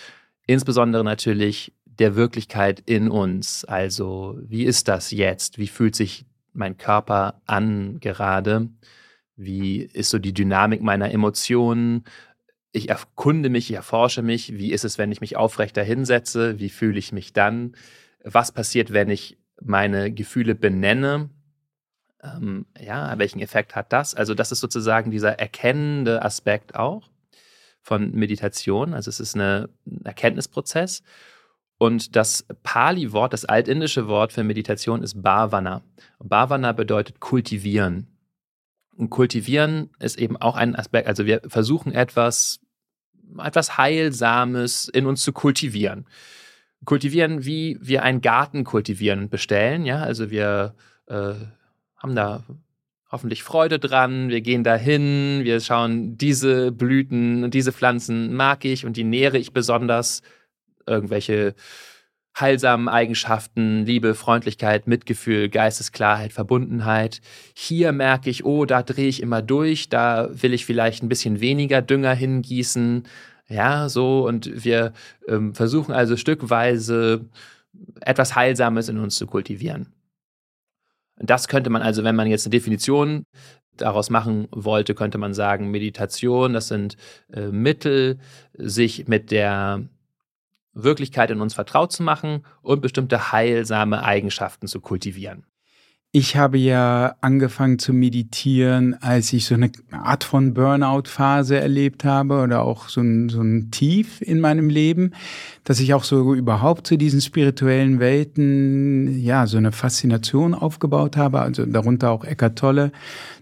Insbesondere 0.46 1.04
natürlich 1.04 1.74
der 1.84 2.16
Wirklichkeit 2.16 2.80
in 2.86 3.10
uns. 3.10 3.66
Also, 3.66 4.38
wie 4.40 4.64
ist 4.64 4.88
das 4.88 5.10
jetzt? 5.10 5.58
Wie 5.58 5.66
fühlt 5.66 5.94
sich 5.94 6.24
mein 6.54 6.78
Körper 6.78 7.42
an 7.44 8.00
gerade? 8.00 8.70
Wie 9.36 9.82
ist 9.82 10.08
so 10.08 10.18
die 10.18 10.32
Dynamik 10.32 10.80
meiner 10.80 11.10
Emotionen? 11.10 12.04
Ich 12.72 12.88
erkunde 12.88 13.50
mich, 13.50 13.68
ich 13.68 13.76
erforsche 13.76 14.22
mich. 14.22 14.56
Wie 14.56 14.72
ist 14.72 14.86
es, 14.86 14.96
wenn 14.96 15.12
ich 15.12 15.20
mich 15.20 15.36
aufrechter 15.36 15.82
hinsetze? 15.82 16.58
Wie 16.58 16.70
fühle 16.70 16.98
ich 16.98 17.12
mich 17.12 17.34
dann? 17.34 17.76
Was 18.24 18.50
passiert, 18.50 18.94
wenn 18.94 19.10
ich 19.10 19.36
meine 19.60 20.10
Gefühle 20.10 20.54
benenne? 20.54 21.28
Ähm, 22.22 22.66
ja, 22.78 23.18
welchen 23.18 23.40
Effekt 23.40 23.76
hat 23.76 23.92
das? 23.92 24.14
Also, 24.14 24.34
das 24.34 24.52
ist 24.52 24.60
sozusagen 24.60 25.10
dieser 25.10 25.38
erkennende 25.38 26.22
Aspekt 26.22 26.74
auch 26.74 27.08
von 27.80 28.10
Meditation. 28.12 28.94
Also, 28.94 29.08
es 29.08 29.20
ist 29.20 29.34
eine, 29.34 29.68
ein 29.86 30.04
Erkenntnisprozess. 30.04 31.02
Und 31.78 32.16
das 32.16 32.44
Pali-Wort, 32.64 33.32
das 33.32 33.44
altindische 33.44 34.08
Wort 34.08 34.32
für 34.32 34.42
Meditation 34.42 35.02
ist 35.02 35.22
Bhavana. 35.22 35.82
Bhavana 36.18 36.72
bedeutet 36.72 37.20
kultivieren. 37.20 38.08
Und 38.96 39.10
kultivieren 39.10 39.90
ist 40.00 40.18
eben 40.18 40.36
auch 40.36 40.56
ein 40.56 40.74
Aspekt, 40.74 41.06
also 41.06 41.24
wir 41.24 41.40
versuchen 41.46 41.92
etwas, 41.92 42.58
etwas 43.40 43.78
Heilsames 43.78 44.88
in 44.88 45.06
uns 45.06 45.22
zu 45.22 45.32
kultivieren. 45.32 46.06
Kultivieren, 46.84 47.44
wie 47.44 47.78
wir 47.80 48.02
einen 48.02 48.22
Garten 48.22 48.64
kultivieren 48.64 49.20
und 49.20 49.30
bestellen, 49.30 49.86
ja, 49.86 50.00
also 50.00 50.30
wir 50.30 50.74
äh, 51.06 51.34
haben 51.98 52.14
da 52.14 52.44
hoffentlich 53.10 53.42
Freude 53.42 53.78
dran, 53.78 54.28
wir 54.28 54.40
gehen 54.40 54.64
dahin, 54.64 55.40
wir 55.42 55.60
schauen, 55.60 56.16
diese 56.18 56.72
Blüten 56.72 57.44
und 57.44 57.54
diese 57.54 57.72
Pflanzen 57.72 58.34
mag 58.34 58.64
ich 58.64 58.84
und 58.84 58.96
die 58.96 59.04
nähere 59.04 59.38
ich 59.38 59.52
besonders, 59.52 60.22
irgendwelche 60.86 61.54
heilsamen 62.38 62.88
Eigenschaften, 62.88 63.84
Liebe, 63.84 64.14
Freundlichkeit, 64.14 64.86
Mitgefühl, 64.86 65.48
Geistesklarheit, 65.48 66.32
Verbundenheit. 66.32 67.20
Hier 67.54 67.92
merke 67.92 68.30
ich, 68.30 68.44
oh, 68.44 68.64
da 68.64 68.82
drehe 68.82 69.08
ich 69.08 69.22
immer 69.22 69.42
durch, 69.42 69.88
da 69.88 70.28
will 70.30 70.54
ich 70.54 70.64
vielleicht 70.64 71.02
ein 71.02 71.08
bisschen 71.08 71.40
weniger 71.40 71.82
Dünger 71.82 72.14
hingießen. 72.14 73.04
Ja, 73.48 73.88
so, 73.88 74.26
und 74.26 74.64
wir 74.64 74.92
ähm, 75.26 75.54
versuchen 75.54 75.92
also 75.92 76.16
stückweise 76.16 77.24
etwas 78.00 78.34
Heilsames 78.34 78.88
in 78.88 78.98
uns 78.98 79.16
zu 79.16 79.26
kultivieren. 79.26 79.92
Das 81.20 81.48
könnte 81.48 81.70
man 81.70 81.82
also, 81.82 82.04
wenn 82.04 82.16
man 82.16 82.28
jetzt 82.28 82.46
eine 82.46 82.52
Definition 82.52 83.24
daraus 83.76 84.10
machen 84.10 84.48
wollte, 84.50 84.94
könnte 84.94 85.18
man 85.18 85.34
sagen, 85.34 85.70
Meditation, 85.70 86.52
das 86.52 86.68
sind 86.68 86.96
äh, 87.32 87.46
Mittel, 87.46 88.18
sich 88.54 89.08
mit 89.08 89.30
der 89.30 89.82
Wirklichkeit 90.72 91.30
in 91.30 91.40
uns 91.40 91.54
vertraut 91.54 91.92
zu 91.92 92.02
machen 92.02 92.44
und 92.62 92.82
bestimmte 92.82 93.32
heilsame 93.32 94.02
Eigenschaften 94.02 94.66
zu 94.66 94.80
kultivieren. 94.80 95.44
Ich 96.20 96.34
habe 96.34 96.58
ja 96.58 97.14
angefangen 97.20 97.78
zu 97.78 97.92
meditieren, 97.92 99.00
als 99.00 99.32
ich 99.32 99.46
so 99.46 99.54
eine 99.54 99.70
Art 99.92 100.24
von 100.24 100.52
Burnout-Phase 100.52 101.60
erlebt 101.60 102.02
habe 102.02 102.40
oder 102.40 102.62
auch 102.62 102.88
so 102.88 103.00
ein, 103.00 103.28
so 103.28 103.40
ein 103.40 103.70
Tief 103.70 104.20
in 104.20 104.40
meinem 104.40 104.68
Leben, 104.68 105.12
dass 105.62 105.78
ich 105.78 105.94
auch 105.94 106.02
so 106.02 106.34
überhaupt 106.34 106.88
zu 106.88 106.96
diesen 106.96 107.20
spirituellen 107.20 108.00
Welten, 108.00 109.20
ja, 109.20 109.46
so 109.46 109.58
eine 109.58 109.70
Faszination 109.70 110.54
aufgebaut 110.54 111.16
habe, 111.16 111.38
also 111.40 111.64
darunter 111.66 112.10
auch 112.10 112.24
Eckart 112.24 112.58
Tolle. 112.58 112.90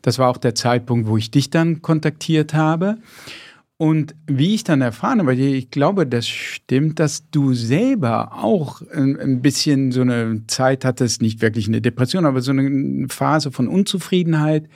Das 0.02 0.18
war 0.18 0.28
auch 0.28 0.36
der 0.36 0.54
Zeitpunkt, 0.54 1.08
wo 1.08 1.16
ich 1.16 1.30
dich 1.30 1.48
dann 1.48 1.80
kontaktiert 1.80 2.52
habe. 2.52 2.98
Und 3.78 4.14
wie 4.26 4.54
ich 4.54 4.64
dann 4.64 4.80
erfahren 4.80 5.20
habe, 5.20 5.34
ich 5.34 5.70
glaube, 5.70 6.06
das 6.06 6.26
stimmt, 6.26 6.98
dass 6.98 7.28
du 7.30 7.52
selber 7.52 8.32
auch 8.32 8.80
ein 8.90 9.42
bisschen 9.42 9.92
so 9.92 10.00
eine 10.00 10.44
Zeit 10.46 10.84
hattest, 10.84 11.20
nicht 11.20 11.42
wirklich 11.42 11.68
eine 11.68 11.82
Depression, 11.82 12.24
aber 12.24 12.40
so 12.40 12.52
eine 12.52 13.06
Phase 13.08 13.52
von 13.52 13.68
Unzufriedenheit, 13.68 14.66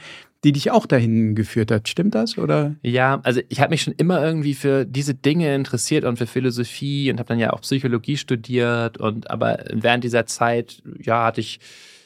die 0.45 0.53
dich 0.53 0.71
auch 0.71 0.85
dahin 0.85 1.35
geführt 1.35 1.71
hat. 1.71 1.89
Stimmt 1.89 2.15
das 2.15 2.37
oder? 2.37 2.77
Ja, 2.83 3.21
also 3.23 3.41
ich 3.49 3.61
habe 3.61 3.71
mich 3.71 3.83
schon 3.83 3.95
immer 3.97 4.23
irgendwie 4.23 4.55
für 4.55 4.85
diese 4.85 5.15
Dinge 5.15 5.55
interessiert 5.55 6.05
und 6.05 6.19
für 6.19 6.27
Philosophie 6.27 7.11
und 7.11 7.19
habe 7.19 7.29
dann 7.29 7.39
ja 7.39 7.53
auch 7.53 7.63
Psychologie 7.63 8.19
studiert 8.19 8.99
und 8.99 9.31
aber 9.31 9.65
während 9.73 10.05
dieser 10.05 10.27
Zeit 10.27 10.83
ja 10.99 11.25
hatte 11.27 11.41
ich 11.41 11.61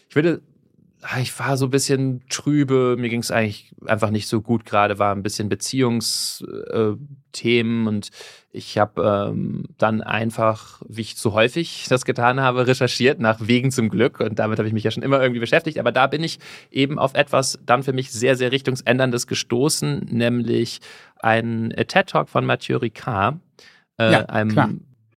ich 0.09 0.16
würde 0.16 0.42
ich 1.20 1.38
war 1.38 1.56
so 1.56 1.66
ein 1.66 1.70
bisschen 1.70 2.22
trübe, 2.28 2.96
mir 2.98 3.08
ging 3.08 3.20
es 3.20 3.30
eigentlich 3.30 3.72
einfach 3.86 4.10
nicht 4.10 4.26
so 4.26 4.40
gut 4.40 4.64
gerade, 4.64 4.98
war 4.98 5.14
ein 5.14 5.22
bisschen 5.22 5.48
Beziehungsthemen 5.48 7.84
äh, 7.84 7.88
und 7.88 8.10
ich 8.50 8.78
habe 8.78 9.30
ähm, 9.30 9.64
dann 9.78 10.00
einfach, 10.00 10.80
wie 10.88 11.02
ich 11.02 11.16
so 11.16 11.34
häufig 11.34 11.86
das 11.88 12.04
getan 12.04 12.40
habe, 12.40 12.66
recherchiert 12.66 13.18
nach 13.18 13.40
Wegen 13.42 13.72
zum 13.72 13.88
Glück. 13.88 14.20
Und 14.20 14.38
damit 14.38 14.58
habe 14.58 14.68
ich 14.68 14.74
mich 14.74 14.84
ja 14.84 14.92
schon 14.92 15.02
immer 15.02 15.20
irgendwie 15.20 15.40
beschäftigt, 15.40 15.78
aber 15.78 15.90
da 15.90 16.06
bin 16.06 16.22
ich 16.22 16.38
eben 16.70 16.98
auf 16.98 17.14
etwas 17.14 17.58
dann 17.66 17.82
für 17.82 17.92
mich 17.92 18.12
sehr, 18.12 18.36
sehr 18.36 18.52
richtungsänderndes 18.52 19.26
gestoßen, 19.26 20.06
nämlich 20.10 20.80
ein 21.18 21.74
TED-Talk 21.76 22.28
von 22.28 22.46
Mathieu 22.46 22.78
Ricard, 22.78 23.38
äh, 23.98 24.12
ja, 24.12 24.20
einem 24.26 24.50
klar 24.50 24.70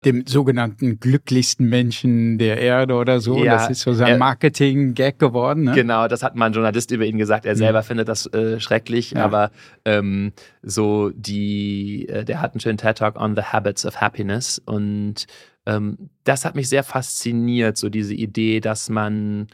dem 0.06 0.26
sogenannten 0.28 1.00
glücklichsten 1.00 1.68
Menschen 1.68 2.38
der 2.38 2.60
Erde 2.60 2.94
oder 2.96 3.20
so. 3.20 3.44
Ja, 3.44 3.54
das 3.54 3.70
ist 3.70 3.82
so 3.82 3.94
sein 3.94 4.20
Marketing-Gag 4.20 5.20
geworden. 5.20 5.64
Ne? 5.64 5.74
Genau, 5.74 6.08
das 6.08 6.24
hat 6.24 6.36
mal 6.36 6.46
ein 6.46 6.54
Journalist 6.54 6.92
über 6.92 7.06
ihn 7.06 7.18
gesagt. 7.18 7.46
Er 7.46 7.56
selber 7.56 7.82
mhm. 7.82 7.86
findet 7.86 8.08
das 8.08 8.28
äh, 8.28 8.60
schrecklich, 8.60 9.12
ja. 9.12 9.24
aber 9.24 9.52
ähm, 9.84 10.34
so 10.62 11.10
die, 11.10 12.08
äh, 12.08 12.24
der 12.24 12.42
hat 12.42 12.54
einen 12.54 12.60
schönen 12.60 12.78
TED-Talk 12.78 13.20
on 13.20 13.36
the 13.36 13.42
Habits 13.42 13.86
of 13.86 14.00
Happiness 14.00 14.62
und 14.64 15.26
ähm, 15.66 16.10
das 16.24 16.46
hat 16.46 16.56
mich 16.56 16.70
sehr 16.70 16.84
fasziniert, 16.84 17.78
so 17.78 17.90
diese 17.90 18.14
Idee, 18.14 18.60
dass 18.60 18.90
man 18.90 19.48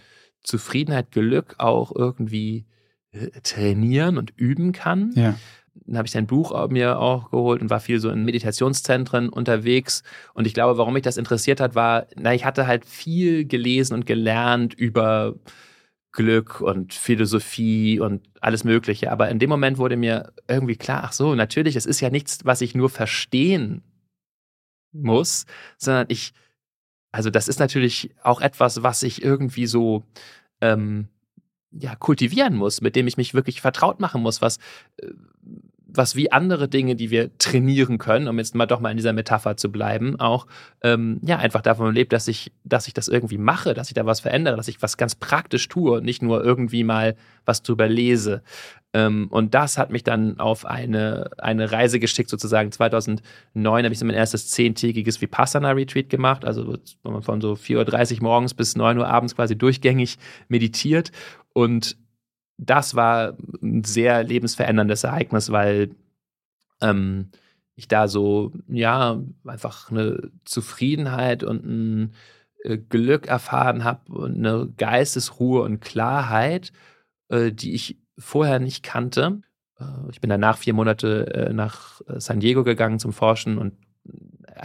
Zufriedenheit, 0.43 1.11
Glück 1.11 1.55
auch 1.57 1.95
irgendwie 1.95 2.65
äh, 3.11 3.27
trainieren 3.43 4.17
und 4.17 4.31
üben 4.35 4.71
kann. 4.71 5.11
Ja. 5.15 5.35
Dann 5.73 5.97
habe 5.97 6.05
ich 6.05 6.11
sein 6.11 6.27
Buch 6.27 6.67
mir 6.69 6.99
auch 6.99 7.31
geholt 7.31 7.61
und 7.61 7.69
war 7.69 7.79
viel 7.79 7.99
so 7.99 8.09
in 8.09 8.25
Meditationszentren 8.25 9.29
unterwegs. 9.29 10.03
Und 10.33 10.45
ich 10.45 10.53
glaube, 10.53 10.77
warum 10.77 10.93
mich 10.93 11.03
das 11.03 11.17
interessiert 11.17 11.59
hat, 11.59 11.75
war, 11.75 12.07
na, 12.15 12.33
ich 12.33 12.45
hatte 12.45 12.67
halt 12.67 12.85
viel 12.85 13.45
gelesen 13.45 13.93
und 13.93 14.05
gelernt 14.05 14.73
über 14.73 15.35
Glück 16.11 16.59
und 16.59 16.93
Philosophie 16.93 17.99
und 17.99 18.27
alles 18.41 18.63
Mögliche. 18.63 19.11
Aber 19.11 19.29
in 19.29 19.39
dem 19.39 19.49
Moment 19.49 19.77
wurde 19.77 19.95
mir 19.95 20.33
irgendwie 20.47 20.75
klar, 20.75 21.01
ach 21.05 21.13
so, 21.13 21.35
natürlich, 21.35 21.75
es 21.75 21.85
ist 21.85 22.01
ja 22.01 22.09
nichts, 22.09 22.39
was 22.43 22.61
ich 22.61 22.75
nur 22.75 22.89
verstehen 22.89 23.83
muss, 24.91 25.45
sondern 25.77 26.07
ich, 26.09 26.33
also 27.11 27.29
das 27.29 27.47
ist 27.47 27.59
natürlich 27.59 28.13
auch 28.23 28.41
etwas, 28.41 28.83
was 28.83 29.03
ich 29.03 29.23
irgendwie 29.23 29.67
so 29.67 30.03
ähm, 30.59 31.07
ja, 31.71 31.95
kultivieren 31.95 32.55
muss, 32.55 32.81
mit 32.81 32.95
dem 32.95 33.07
ich 33.07 33.17
mich 33.17 33.33
wirklich 33.33 33.61
vertraut 33.61 33.99
machen 33.99 34.21
muss, 34.21 34.41
was, 34.41 34.57
äh, 34.97 35.07
was 35.93 36.15
wie 36.15 36.31
andere 36.31 36.67
Dinge, 36.69 36.95
die 36.95 37.11
wir 37.11 37.37
trainieren 37.37 37.97
können, 37.97 38.27
um 38.27 38.37
jetzt 38.37 38.55
mal 38.55 38.65
doch 38.65 38.79
mal 38.79 38.91
in 38.91 38.97
dieser 38.97 39.13
Metapher 39.13 39.57
zu 39.57 39.71
bleiben, 39.71 40.19
auch 40.19 40.47
ähm, 40.83 41.19
ja 41.23 41.37
einfach 41.37 41.61
davon 41.61 41.93
lebt, 41.93 42.13
dass 42.13 42.27
ich, 42.27 42.51
dass 42.63 42.87
ich 42.87 42.93
das 42.93 43.07
irgendwie 43.07 43.37
mache, 43.37 43.73
dass 43.73 43.89
ich 43.89 43.93
da 43.93 44.05
was 44.05 44.21
verändere, 44.21 44.55
dass 44.55 44.67
ich 44.67 44.81
was 44.81 44.97
ganz 44.97 45.15
praktisch 45.15 45.67
tue 45.67 45.97
und 45.97 46.05
nicht 46.05 46.21
nur 46.21 46.43
irgendwie 46.43 46.83
mal 46.83 47.15
was 47.45 47.61
drüber 47.61 47.89
lese. 47.89 48.41
Ähm, 48.93 49.27
und 49.31 49.53
das 49.53 49.77
hat 49.77 49.91
mich 49.91 50.03
dann 50.03 50.39
auf 50.39 50.65
eine, 50.65 51.29
eine 51.37 51.71
Reise 51.71 51.99
geschickt, 51.99 52.29
sozusagen. 52.29 52.71
2009 52.71 53.23
habe 53.85 53.93
ich 53.93 53.99
so 53.99 54.05
mein 54.05 54.15
erstes 54.15 54.49
zehntägiges 54.49 55.21
Vipassana-Retreat 55.21 56.09
gemacht, 56.09 56.43
also 56.43 56.77
von 57.21 57.41
so 57.41 57.53
4.30 57.53 58.17
Uhr 58.17 58.23
morgens 58.23 58.53
bis 58.53 58.75
9 58.75 58.97
Uhr 58.97 59.07
abends 59.07 59.35
quasi 59.35 59.57
durchgängig 59.57 60.17
meditiert. 60.49 61.11
Und 61.53 61.97
das 62.57 62.95
war 62.95 63.37
ein 63.61 63.83
sehr 63.83 64.23
lebensveränderndes 64.23 65.03
Ereignis, 65.03 65.51
weil 65.51 65.95
ähm, 66.81 67.31
ich 67.75 67.87
da 67.87 68.07
so, 68.07 68.51
ja, 68.67 69.21
einfach 69.45 69.91
eine 69.91 70.31
Zufriedenheit 70.45 71.43
und 71.43 71.65
ein 71.65 72.13
äh, 72.63 72.77
Glück 72.77 73.27
erfahren 73.27 73.83
habe 73.83 74.11
und 74.13 74.35
eine 74.35 74.71
Geistesruhe 74.77 75.63
und 75.63 75.79
Klarheit, 75.79 76.71
äh, 77.29 77.51
die 77.51 77.73
ich 77.73 77.97
vorher 78.17 78.59
nicht 78.59 78.83
kannte. 78.83 79.41
Äh, 79.79 79.85
ich 80.11 80.21
bin 80.21 80.29
danach 80.29 80.57
vier 80.57 80.73
Monate 80.73 81.33
äh, 81.33 81.53
nach 81.53 82.01
San 82.17 82.39
Diego 82.39 82.63
gegangen 82.63 82.99
zum 82.99 83.13
Forschen 83.13 83.57
und 83.57 83.73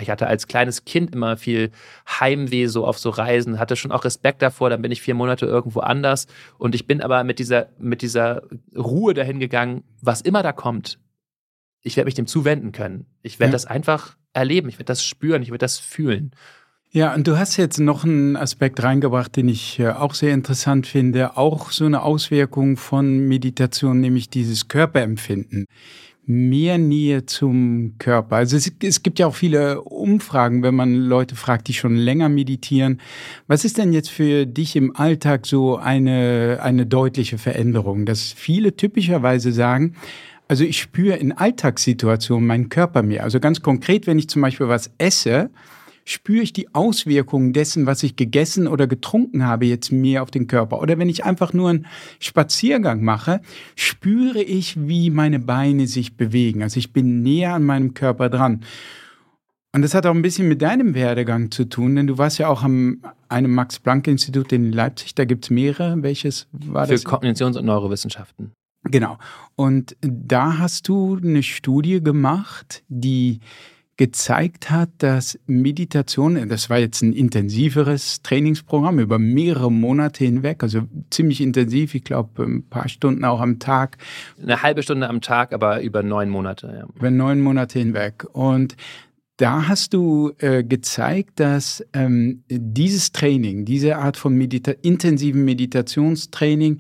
ich 0.01 0.11
hatte 0.11 0.27
als 0.27 0.47
kleines 0.47 0.85
Kind 0.85 1.15
immer 1.15 1.37
viel 1.37 1.71
Heimweh 2.09 2.67
so 2.67 2.87
auf 2.87 2.99
so 2.99 3.11
Reisen, 3.11 3.59
hatte 3.59 3.77
schon 3.77 3.93
auch 3.93 4.05
Respekt 4.05 4.43
davor, 4.43 4.71
dann 4.71 4.83
bin 4.83 4.93
ich 4.93 5.03
vier 5.03 5.15
Monate 5.15 5.47
irgendwo 5.47 5.81
anders 5.81 6.27
und 6.59 6.75
ich 6.75 6.87
bin 6.87 7.01
aber 7.01 7.25
mit 7.25 7.39
dieser, 7.39 7.69
mit 7.79 8.03
dieser 8.03 8.43
Ruhe 8.77 9.15
dahin 9.15 9.41
gegangen, 9.41 9.85
was 10.03 10.21
immer 10.21 10.43
da 10.43 10.53
kommt, 10.53 10.99
ich 11.87 11.97
werde 11.97 12.07
mich 12.07 12.15
dem 12.15 12.27
zuwenden 12.27 12.73
können. 12.73 13.07
Ich 13.23 13.39
werde 13.39 13.51
ja. 13.51 13.53
das 13.53 13.67
einfach 13.67 14.17
erleben, 14.33 14.69
ich 14.69 14.75
werde 14.75 14.87
das 14.87 15.05
spüren, 15.05 15.43
ich 15.43 15.51
werde 15.51 15.59
das 15.59 15.79
fühlen. 15.79 16.33
Ja, 16.91 17.15
und 17.15 17.27
du 17.27 17.39
hast 17.39 17.57
jetzt 17.57 17.79
noch 17.79 18.05
einen 18.05 18.37
Aspekt 18.37 18.83
reingebracht, 18.83 19.37
den 19.37 19.49
ich 19.49 19.79
äh, 19.79 19.91
auch 19.91 20.15
sehr 20.15 20.33
interessant 20.35 20.87
finde, 20.87 21.37
auch 21.37 21.71
so 21.71 21.85
eine 21.85 22.03
Auswirkung 22.03 22.77
von 22.77 23.29
Meditation, 23.29 24.01
nämlich 24.01 24.31
dieses 24.31 24.69
Körperempfinden 24.69 25.67
mehr 26.27 26.77
Nähe 26.77 27.25
zum 27.25 27.95
Körper. 27.99 28.37
Also 28.37 28.57
es, 28.57 28.73
es, 28.83 29.03
gibt 29.03 29.19
ja 29.21 29.29
auch 29.29 29.35
viele 29.35 29.81
Umfragen, 29.83 30.63
wenn 30.63 30.75
man 30.75 30.95
Leute 30.95 31.37
fragt, 31.37 31.69
die 31.69 31.75
schon 31.75 31.97
länger 31.97 32.29
meditieren. 32.29 33.01
Was 33.47 33.65
ist 33.65 33.79
denn 33.79 33.93
jetzt 33.93 34.11
für 34.11 34.45
dich 34.45 34.75
im 34.75 34.95
Alltag 34.97 35.47
so 35.47 35.77
eine, 35.77 36.59
eine 36.63 36.85
deutliche 36.85 37.39
Veränderung? 37.39 38.07
Dass 38.07 38.33
viele 38.33 38.77
typischerweise 38.77 39.53
sagen, 39.53 39.95
also 40.49 40.65
ich 40.65 40.81
spüre 40.81 41.17
in 41.17 41.33
Alltagssituationen 41.33 42.47
meinen 42.47 42.69
Körper 42.69 43.03
mehr. 43.03 43.23
Also 43.23 43.41
ganz 43.41 43.63
konkret, 43.63 44.07
wenn 44.07 44.19
ich 44.19 44.29
zum 44.29 44.43
Beispiel 44.43 44.69
was 44.69 44.91
esse, 44.99 45.51
spüre 46.07 46.43
ich 46.43 46.53
die 46.53 46.73
Auswirkungen 46.75 47.53
dessen, 47.53 47.85
was 47.85 48.03
ich 48.03 48.17
gegessen 48.17 48.69
oder 48.69 48.87
getrunken 48.87 49.45
habe, 49.45 49.67
jetzt 49.67 49.91
mehr 49.93 50.23
auf 50.23 50.31
den 50.31 50.47
Körper. 50.47 50.81
Oder 50.81 50.99
wenn 50.99 51.09
ich 51.09 51.25
einfach 51.25 51.53
nur 51.53 51.69
einen 51.69 51.87
Spaziergang 52.21 53.03
mache, 53.03 53.43
spüre 53.75 54.41
ich, 54.41 54.89
wie 54.89 55.11
meine 55.11 55.41
Beine 55.41 55.87
sich 55.87 56.17
bewegen. 56.17 56.63
Also 56.63 56.79
ich 56.79 56.93
bin 56.93 57.23
näher 57.23 57.55
an 57.55 57.65
meinem 57.65 57.93
Körper 57.93 58.31
dran. 58.31 58.63
Und 59.73 59.83
das 59.83 59.95
hat 59.95 60.07
auch 60.07 60.15
ein 60.15 60.23
bisschen 60.23 60.49
mit 60.49 60.63
deinem 60.63 60.95
Werdegang 60.95 61.51
zu 61.51 61.65
tun, 61.65 61.97
denn 61.97 62.07
du 62.07 62.17
warst 62.17 62.39
ja 62.39 62.49
auch 62.49 62.63
am 62.63 63.03
einem 63.29 63.53
Max-Planck-Institut 63.53 64.53
in 64.53 64.73
Leipzig, 64.73 65.15
da 65.17 65.25
gibt 65.25 65.45
es 65.45 65.51
mehrere. 65.51 66.03
Welches 66.03 66.47
war 66.53 66.87
Für 66.87 66.93
das? 66.93 67.03
Für 67.03 67.09
Kognitions- 67.09 67.59
und 67.59 67.67
Neurowissenschaften. 67.67 68.53
Genau. 68.85 69.19
Und 69.57 69.97
da 70.01 70.59
hast 70.59 70.89
du 70.89 71.17
eine 71.17 71.43
Studie 71.43 72.01
gemacht, 72.01 72.85
die 72.89 73.41
gezeigt 73.97 74.71
hat, 74.71 74.91
dass 74.99 75.39
Meditation, 75.47 76.49
das 76.49 76.69
war 76.69 76.79
jetzt 76.79 77.03
ein 77.03 77.15
intensiveres 77.15 78.21
Trainingsprogramm 78.23 78.99
über 78.99 79.19
mehrere 79.19 79.73
Monate 79.73 80.25
hinweg, 80.25 80.63
also 80.63 80.83
ziemlich 81.11 81.41
intensiv, 81.41 81.95
ich 81.95 82.05
glaube 82.05 82.43
ein 82.43 82.69
paar 82.69 82.89
Stunden 82.89 83.25
auch 83.25 83.41
am 83.41 83.59
Tag. 83.59 83.97
Eine 84.43 84.63
halbe 84.63 84.83
Stunde 84.83 85.09
am 85.09 85.23
Tag, 85.23 85.55
aber 85.55 85.81
über 85.81 86.03
neun 86.03 86.29
Monate. 86.29 86.67
Ja. 86.81 86.87
Über 86.95 87.11
neun 87.11 87.41
Monate 87.41 87.79
hinweg. 87.79 88.27
Und 88.33 88.77
da 89.39 89.69
hast 89.69 89.95
du 89.95 90.33
äh, 90.39 90.63
gezeigt, 90.63 91.41
dass 91.41 91.85
ähm, 91.93 92.43
dieses 92.49 93.13
Training, 93.13 93.65
diese 93.65 93.97
Art 93.97 94.17
von 94.17 94.35
Medita 94.35 94.73
intensiven 94.83 95.45
Meditationstraining 95.45 96.79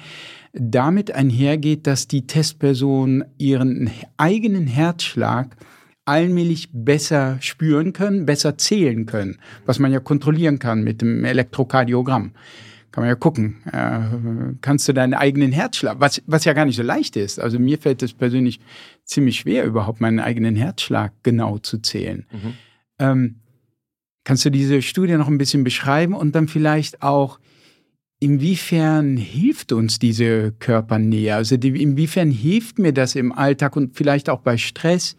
damit 0.52 1.12
einhergeht, 1.12 1.86
dass 1.86 2.08
die 2.08 2.26
Testpersonen 2.26 3.24
ihren 3.36 3.90
eigenen 4.16 4.66
Herzschlag 4.66 5.56
allmählich 6.06 6.70
besser 6.72 7.36
spüren 7.40 7.92
können, 7.92 8.26
besser 8.26 8.56
zählen 8.56 9.06
können, 9.06 9.38
was 9.66 9.78
man 9.78 9.92
ja 9.92 10.00
kontrollieren 10.00 10.58
kann 10.58 10.82
mit 10.82 11.02
dem 11.02 11.24
Elektrokardiogramm. 11.24 12.32
Kann 12.92 13.02
man 13.02 13.08
ja 13.08 13.16
gucken, 13.16 13.56
äh, 13.72 14.54
kannst 14.62 14.88
du 14.88 14.94
deinen 14.94 15.12
eigenen 15.12 15.52
Herzschlag, 15.52 15.96
was, 16.00 16.22
was 16.26 16.44
ja 16.44 16.54
gar 16.54 16.64
nicht 16.64 16.76
so 16.76 16.82
leicht 16.82 17.16
ist. 17.16 17.38
Also 17.38 17.58
mir 17.58 17.76
fällt 17.76 18.02
es 18.02 18.14
persönlich 18.14 18.60
ziemlich 19.04 19.40
schwer, 19.40 19.64
überhaupt 19.64 20.00
meinen 20.00 20.20
eigenen 20.20 20.56
Herzschlag 20.56 21.12
genau 21.22 21.58
zu 21.58 21.78
zählen. 21.78 22.24
Mhm. 22.32 22.52
Ähm, 22.98 23.34
kannst 24.24 24.44
du 24.44 24.50
diese 24.50 24.80
Studie 24.80 25.16
noch 25.16 25.28
ein 25.28 25.38
bisschen 25.38 25.64
beschreiben 25.64 26.14
und 26.14 26.34
dann 26.34 26.48
vielleicht 26.48 27.02
auch, 27.02 27.38
inwiefern 28.18 29.18
hilft 29.18 29.72
uns 29.72 29.98
diese 29.98 30.52
Körpernähe? 30.52 31.34
Also 31.34 31.58
die, 31.58 31.82
inwiefern 31.82 32.30
hilft 32.30 32.78
mir 32.78 32.92
das 32.92 33.14
im 33.14 33.32
Alltag 33.32 33.76
und 33.76 33.94
vielleicht 33.94 34.30
auch 34.30 34.40
bei 34.40 34.56
Stress, 34.56 35.16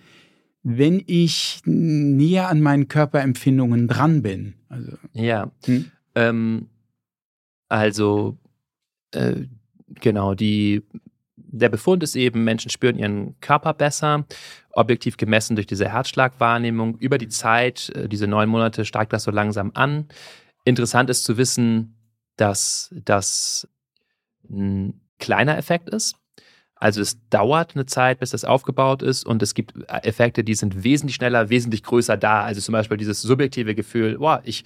wenn 0.70 1.01
ich 1.07 1.61
näher 1.63 2.49
an 2.49 2.59
meinen 2.59 2.89
Körperempfindungen 2.89 3.88
dran 3.88 4.22
bin. 4.22 4.55
Also, 4.68 4.97
ja, 5.13 5.49
hm? 5.65 5.91
ähm, 6.13 6.68
also 7.70 8.38
äh, 9.11 9.45
genau, 10.01 10.34
die, 10.34 10.84
der 11.38 11.70
Befund 11.70 12.03
ist 12.03 12.18
eben, 12.18 12.43
Menschen 12.43 12.70
spüren 12.70 12.99
ihren 12.99 13.39
Körper 13.39 13.74
besser, 13.74 14.26
objektiv 14.72 15.15
gemessen 15.15 15.55
durch 15.55 15.68
diese 15.68 15.88
Herzschlagwahrnehmung. 15.88 16.97
Über 16.97 17.18
die 17.18 17.30
Zeit, 17.30 17.89
äh, 17.95 18.09
diese 18.09 18.28
neun 18.28 18.49
Monate, 18.49 18.84
steigt 18.84 19.13
das 19.13 19.24
so 19.24 19.32
langsam 19.32 19.72
an. 19.74 20.09
Interessant 20.65 21.09
ist 21.09 21.24
zu 21.24 21.38
wissen, 21.38 21.95
dass 22.36 22.93
das 23.05 23.70
ein 24.49 24.99
kleiner 25.18 25.57
Effekt 25.57 25.88
ist. 25.89 26.18
Also 26.80 27.01
es 27.01 27.17
dauert 27.30 27.75
eine 27.75 27.86
Zeit, 27.86 28.19
bis 28.19 28.32
das 28.32 28.45
aufgebaut 28.45 29.01
ist 29.01 29.25
und 29.25 29.41
es 29.41 29.53
gibt 29.53 29.73
Effekte, 29.88 30.43
die 30.43 30.55
sind 30.55 30.84
wesentlich 30.84 31.15
schneller, 31.15 31.49
wesentlich 31.49 31.84
größer 31.84 32.17
da. 32.17 32.43
Also 32.43 32.61
zum 32.61 32.73
Beispiel 32.73 32.97
dieses 32.97 33.21
subjektive 33.21 33.73
Gefühl, 33.73 34.17
boah, 34.19 34.41
ich, 34.43 34.63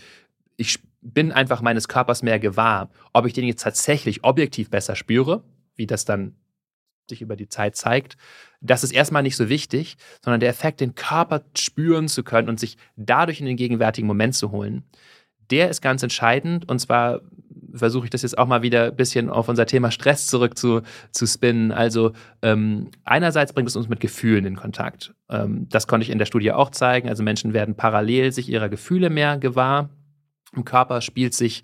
ich 0.57 0.79
bin 1.01 1.31
einfach 1.31 1.61
meines 1.61 1.87
Körpers 1.87 2.21
mehr 2.21 2.39
gewahr. 2.39 2.89
Ob 3.13 3.25
ich 3.25 3.33
den 3.33 3.45
jetzt 3.45 3.63
tatsächlich 3.63 4.23
objektiv 4.23 4.69
besser 4.69 4.95
spüre, 4.95 5.43
wie 5.75 5.87
das 5.87 6.05
dann 6.05 6.35
sich 7.09 7.21
über 7.21 7.35
die 7.35 7.47
Zeit 7.49 7.75
zeigt, 7.75 8.17
das 8.61 8.83
ist 8.83 8.91
erstmal 8.91 9.23
nicht 9.23 9.35
so 9.35 9.49
wichtig, 9.49 9.97
sondern 10.23 10.39
der 10.39 10.49
Effekt, 10.49 10.81
den 10.81 10.95
Körper 10.95 11.43
spüren 11.55 12.07
zu 12.07 12.23
können 12.23 12.47
und 12.47 12.59
sich 12.59 12.77
dadurch 12.95 13.39
in 13.39 13.47
den 13.47 13.57
gegenwärtigen 13.57 14.07
Moment 14.07 14.35
zu 14.35 14.51
holen, 14.51 14.83
der 15.49 15.69
ist 15.69 15.81
ganz 15.81 16.03
entscheidend. 16.03 16.69
Und 16.69 16.79
zwar 16.79 17.21
versuche 17.73 18.05
ich 18.05 18.09
das 18.09 18.21
jetzt 18.21 18.37
auch 18.37 18.47
mal 18.47 18.61
wieder 18.61 18.85
ein 18.85 18.95
bisschen 18.95 19.29
auf 19.29 19.49
unser 19.49 19.65
Thema 19.65 19.91
Stress 19.91 20.27
zurück 20.27 20.57
zu, 20.57 20.81
zu 21.11 21.25
spinnen. 21.25 21.71
Also 21.71 22.13
ähm, 22.41 22.89
einerseits 23.03 23.53
bringt 23.53 23.69
es 23.69 23.75
uns 23.75 23.89
mit 23.89 23.99
Gefühlen 23.99 24.45
in 24.45 24.55
Kontakt. 24.55 25.13
Ähm, 25.29 25.67
das 25.69 25.87
konnte 25.87 26.03
ich 26.03 26.09
in 26.09 26.19
der 26.19 26.25
Studie 26.25 26.51
auch 26.51 26.71
zeigen. 26.71 27.09
Also 27.09 27.23
Menschen 27.23 27.53
werden 27.53 27.75
parallel 27.75 28.31
sich 28.31 28.49
ihrer 28.49 28.69
Gefühle 28.69 29.09
mehr 29.09 29.37
gewahr. 29.37 29.89
Im 30.55 30.65
Körper 30.65 31.01
spielt 31.01 31.33
sich 31.33 31.63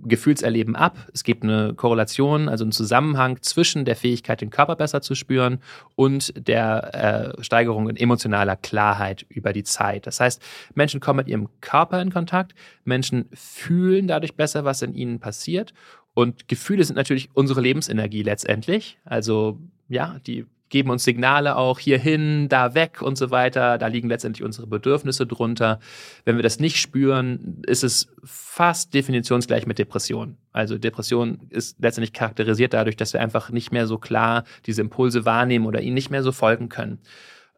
Gefühlserleben 0.00 0.74
ab. 0.74 0.96
Es 1.12 1.22
gibt 1.22 1.44
eine 1.44 1.74
Korrelation, 1.74 2.48
also 2.48 2.64
einen 2.64 2.72
Zusammenhang 2.72 3.40
zwischen 3.42 3.84
der 3.84 3.94
Fähigkeit, 3.94 4.40
den 4.40 4.50
Körper 4.50 4.74
besser 4.74 5.02
zu 5.02 5.14
spüren 5.14 5.60
und 5.94 6.32
der 6.36 7.36
äh, 7.38 7.44
Steigerung 7.44 7.88
in 7.88 7.96
emotionaler 7.96 8.56
Klarheit 8.56 9.24
über 9.28 9.52
die 9.52 9.62
Zeit. 9.62 10.06
Das 10.06 10.18
heißt, 10.18 10.42
Menschen 10.74 11.00
kommen 11.00 11.18
mit 11.18 11.28
ihrem 11.28 11.48
Körper 11.60 12.02
in 12.02 12.12
Kontakt, 12.12 12.54
Menschen 12.84 13.28
fühlen 13.32 14.08
dadurch 14.08 14.34
besser, 14.34 14.64
was 14.64 14.82
in 14.82 14.94
ihnen 14.94 15.20
passiert. 15.20 15.72
Und 16.14 16.48
Gefühle 16.48 16.82
sind 16.82 16.96
natürlich 16.96 17.30
unsere 17.34 17.60
Lebensenergie 17.60 18.24
letztendlich. 18.24 18.98
Also 19.04 19.60
ja, 19.88 20.18
die 20.26 20.46
geben 20.68 20.90
uns 20.90 21.04
Signale 21.04 21.56
auch 21.56 21.78
hierhin, 21.78 22.48
da 22.48 22.74
weg 22.74 23.02
und 23.02 23.16
so 23.16 23.30
weiter. 23.30 23.78
Da 23.78 23.86
liegen 23.86 24.08
letztendlich 24.08 24.44
unsere 24.44 24.66
Bedürfnisse 24.66 25.26
drunter. 25.26 25.80
Wenn 26.24 26.36
wir 26.36 26.42
das 26.42 26.60
nicht 26.60 26.76
spüren, 26.76 27.62
ist 27.66 27.84
es 27.84 28.08
fast 28.24 28.94
definitionsgleich 28.94 29.66
mit 29.66 29.78
Depression. 29.78 30.36
Also 30.52 30.78
Depression 30.78 31.40
ist 31.50 31.76
letztendlich 31.80 32.12
charakterisiert 32.12 32.74
dadurch, 32.74 32.96
dass 32.96 33.12
wir 33.12 33.20
einfach 33.20 33.50
nicht 33.50 33.72
mehr 33.72 33.86
so 33.86 33.98
klar 33.98 34.44
diese 34.66 34.82
Impulse 34.82 35.24
wahrnehmen 35.24 35.66
oder 35.66 35.80
ihnen 35.80 35.94
nicht 35.94 36.10
mehr 36.10 36.22
so 36.22 36.32
folgen 36.32 36.68
können. 36.68 36.98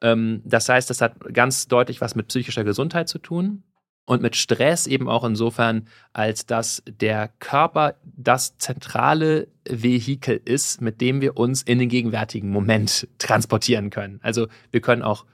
Ähm, 0.03 0.43
das 0.45 0.69
heißt, 0.69 0.89
das 0.91 1.01
hat 1.01 1.15
ganz 1.33 1.69
deutlich 1.69 2.01
was 2.01 2.15
mit 2.15 2.29
psychischer 2.29 2.65
Gesundheit 2.65 3.09
zu 3.09 3.19
tun 3.19 3.63
und 4.11 4.23
mit 4.23 4.35
Stress 4.35 4.89
eben 4.89 5.09
auch 5.09 5.23
insofern, 5.23 5.87
als 6.13 6.45
dass 6.45 6.83
der 6.85 7.31
Körper 7.39 7.95
das 8.03 8.59
zentrale 8.59 9.47
Vehikel 9.65 10.41
ist, 10.45 10.81
mit 10.81 11.01
dem 11.01 11.21
wir 11.21 11.37
uns 11.37 11.63
in 11.63 11.79
den 11.79 11.89
gegenwärtigen 11.89 12.51
Moment 12.51 13.07
transportieren 13.19 13.91
können. 13.91 14.19
Also 14.25 14.49
wir 14.73 14.81
können 14.81 15.03
auch 15.03 15.27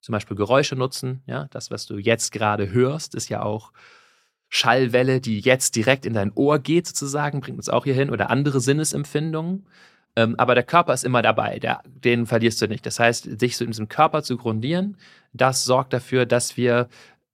zum 0.00 0.12
Beispiel 0.12 0.36
Geräusche 0.36 0.76
nutzen. 0.76 1.24
Ja, 1.26 1.48
das, 1.50 1.72
was 1.72 1.86
du 1.86 1.98
jetzt 1.98 2.30
gerade 2.30 2.70
hörst, 2.70 3.16
ist 3.16 3.30
ja 3.30 3.42
auch 3.42 3.72
Schallwelle, 4.48 5.20
die 5.20 5.40
jetzt 5.40 5.74
direkt 5.74 6.06
in 6.06 6.12
dein 6.12 6.30
Ohr 6.32 6.60
geht, 6.60 6.86
sozusagen, 6.86 7.40
bringt 7.40 7.58
uns 7.58 7.68
auch 7.68 7.82
hier 7.82 7.94
hin 7.94 8.10
oder 8.10 8.30
andere 8.30 8.60
Sinnesempfindungen. 8.60 9.66
Ähm, 10.14 10.36
aber 10.38 10.54
der 10.54 10.62
Körper 10.62 10.94
ist 10.94 11.02
immer 11.02 11.22
dabei, 11.22 11.58
der, 11.58 11.82
den 11.84 12.26
verlierst 12.26 12.62
du 12.62 12.68
nicht. 12.68 12.86
Das 12.86 13.00
heißt, 13.00 13.40
sich 13.40 13.56
so 13.56 13.64
in 13.64 13.72
diesem 13.72 13.88
Körper 13.88 14.22
zu 14.22 14.36
grundieren, 14.36 14.96
das 15.32 15.64
sorgt 15.64 15.92
dafür, 15.92 16.26
dass 16.26 16.56
wir 16.56 16.88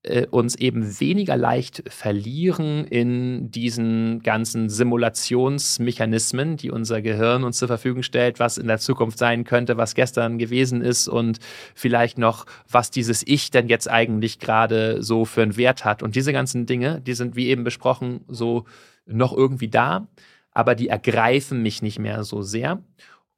äh, 0.07 0.27
uns 0.31 0.55
eben 0.55 1.01
weniger 1.01 1.37
leicht 1.37 1.83
verlieren 1.89 2.85
in 2.87 3.51
diesen 3.51 4.23
ganzen 4.23 4.69
Simulationsmechanismen, 4.69 6.57
die 6.57 6.71
unser 6.71 7.03
Gehirn 7.03 7.45
uns 7.45 7.59
zur 7.59 7.69
Verfügung 7.69 8.03
stellt, 8.03 8.39
was 8.39 8.59
in 8.59 8.67
der 8.69 8.79
Zukunft 8.79 9.19
sein 9.19 9.45
könnte, 9.45 9.77
was 9.77 9.95
gestern 9.95 10.39
gewesen 10.39 10.83
ist 10.83 11.09
und 11.09 11.39
vielleicht 11.75 12.19
noch, 12.19 12.47
was 12.71 12.91
dieses 12.91 13.27
Ich 13.27 13.51
denn 13.51 13.69
jetzt 13.69 13.91
eigentlich 13.91 14.39
gerade 14.39 15.03
so 15.03 15.25
für 15.25 15.43
einen 15.43 15.57
Wert 15.57 15.85
hat. 15.85 16.03
Und 16.03 16.17
diese 16.17 16.33
ganzen 16.33 16.67
Dinge, 16.67 17.01
die 17.01 17.15
sind 17.15 17.37
wie 17.37 17.49
eben 17.49 17.65
besprochen 17.65 18.21
so 18.29 18.65
noch 19.07 19.37
irgendwie 19.37 19.69
da, 19.69 20.07
aber 20.53 20.75
die 20.75 20.89
ergreifen 20.89 21.63
mich 21.63 21.83
nicht 21.83 21.99
mehr 21.99 22.25
so 22.25 22.43
sehr. 22.43 22.83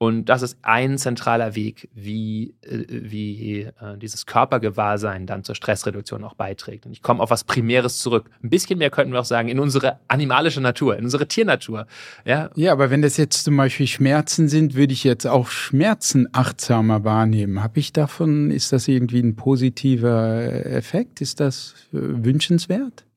Und 0.01 0.26
das 0.26 0.42
ist 0.42 0.59
ein 0.62 0.96
zentraler 0.96 1.57
Weg, 1.57 1.88
wie, 1.92 2.55
äh, 2.62 2.84
wie 2.88 3.62
äh, 3.62 3.72
dieses 3.96 4.26
Körpergewahrsein 4.26 5.26
dann 5.26 5.42
zur 5.42 5.57
Stressreduktion 5.57 6.22
auch 6.22 6.34
beiträgt. 6.34 6.86
Und 6.86 6.92
ich 6.92 7.03
komme 7.03 7.20
auf 7.20 7.30
was 7.30 7.42
Primäres 7.42 7.99
zurück. 7.99 8.30
Ein 8.42 8.51
bisschen 8.51 8.78
mehr 8.78 8.90
könnten 8.90 9.12
wir 9.12 9.18
auch 9.18 9.24
sagen, 9.24 9.49
in 9.49 9.59
unsere 9.59 9.99
animalische 10.07 10.61
Natur, 10.61 10.96
in 10.96 11.05
unsere 11.05 11.26
Tiernatur. 11.26 11.88
Ja, 12.24 12.51
ja 12.55 12.70
aber 12.70 12.90
wenn 12.90 13.03
das 13.03 13.16
jetzt 13.16 13.42
zum 13.42 13.57
Beispiel 13.57 13.88
Schmerzen 13.88 14.49
sind, 14.49 14.76
würde 14.76 14.92
ich 14.92 15.03
jetzt 15.03 15.26
auch 15.26 15.49
Schmerzen 15.49 16.28
achtsamer 16.32 17.03
wahrnehmen. 17.03 17.61
Habe 17.61 17.80
ich 17.80 17.92
davon, 17.92 18.53
ist 18.53 18.72
das 18.72 18.86
irgendwie 18.86 19.20
ein 19.20 19.34
positiver 19.34 20.64
Effekt? 20.64 21.20
Ist 21.20 21.40
das 21.40 21.74
äh, 21.92 21.96
wünschenswert? 22.01 23.08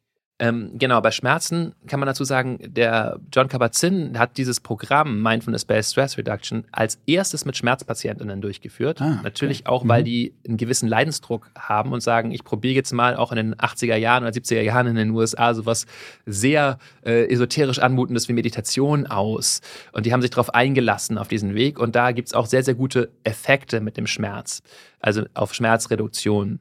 Ähm, 0.42 0.72
genau, 0.80 1.00
bei 1.02 1.12
Schmerzen 1.12 1.76
kann 1.86 2.00
man 2.00 2.08
dazu 2.08 2.24
sagen, 2.24 2.58
der 2.66 3.20
John 3.32 3.48
Kabat-Zinn 3.48 4.18
hat 4.18 4.38
dieses 4.38 4.60
Programm 4.60 5.22
Mindfulness-Based 5.22 5.92
Stress 5.92 6.18
Reduction 6.18 6.66
als 6.72 7.00
erstes 7.06 7.46
mit 7.46 7.56
Schmerzpatientinnen 7.58 8.42
durchgeführt. 8.42 9.04
Ah, 9.04 9.20
Natürlich 9.22 9.68
auch, 9.68 9.88
weil 9.88 10.02
mhm. 10.02 10.06
die 10.06 10.34
einen 10.48 10.58
gewissen 10.58 10.90
Leidensdruck 10.90 11.52
haben 11.56 11.94
und 11.94 12.02
sagen, 12.02 12.32
ich 12.32 12.44
probiere 12.44 12.74
jetzt 12.74 12.92
mal 12.92 13.16
auch 13.18 13.32
in 13.32 13.36
den 13.36 13.56
80er 13.56 13.96
Jahren 13.98 14.24
oder 14.24 14.34
70er 14.34 14.62
Jahren 14.62 14.88
in 14.88 14.96
den 14.96 15.12
USA 15.12 15.54
sowas 15.54 15.86
sehr 16.26 16.80
äh, 17.06 17.32
esoterisch 17.32 17.78
anmutendes 17.78 18.28
wie 18.28 18.34
Meditation 18.34 19.06
aus. 19.06 19.62
Und 19.92 20.08
die 20.08 20.12
haben 20.12 20.24
sich 20.24 20.32
darauf 20.32 20.56
eingelassen 20.56 21.20
auf 21.20 21.28
diesen 21.28 21.54
Weg. 21.54 21.78
Und 21.78 21.96
da 21.96 22.14
gibt 22.14 22.30
es 22.30 22.34
auch 22.34 22.48
sehr, 22.48 22.64
sehr 22.64 22.74
gute 22.74 23.12
Effekte 23.24 23.80
mit 23.80 23.96
dem 23.96 24.08
Schmerz, 24.08 24.64
also 25.02 25.22
auf 25.36 25.54
Schmerzreduktion. 25.54 26.58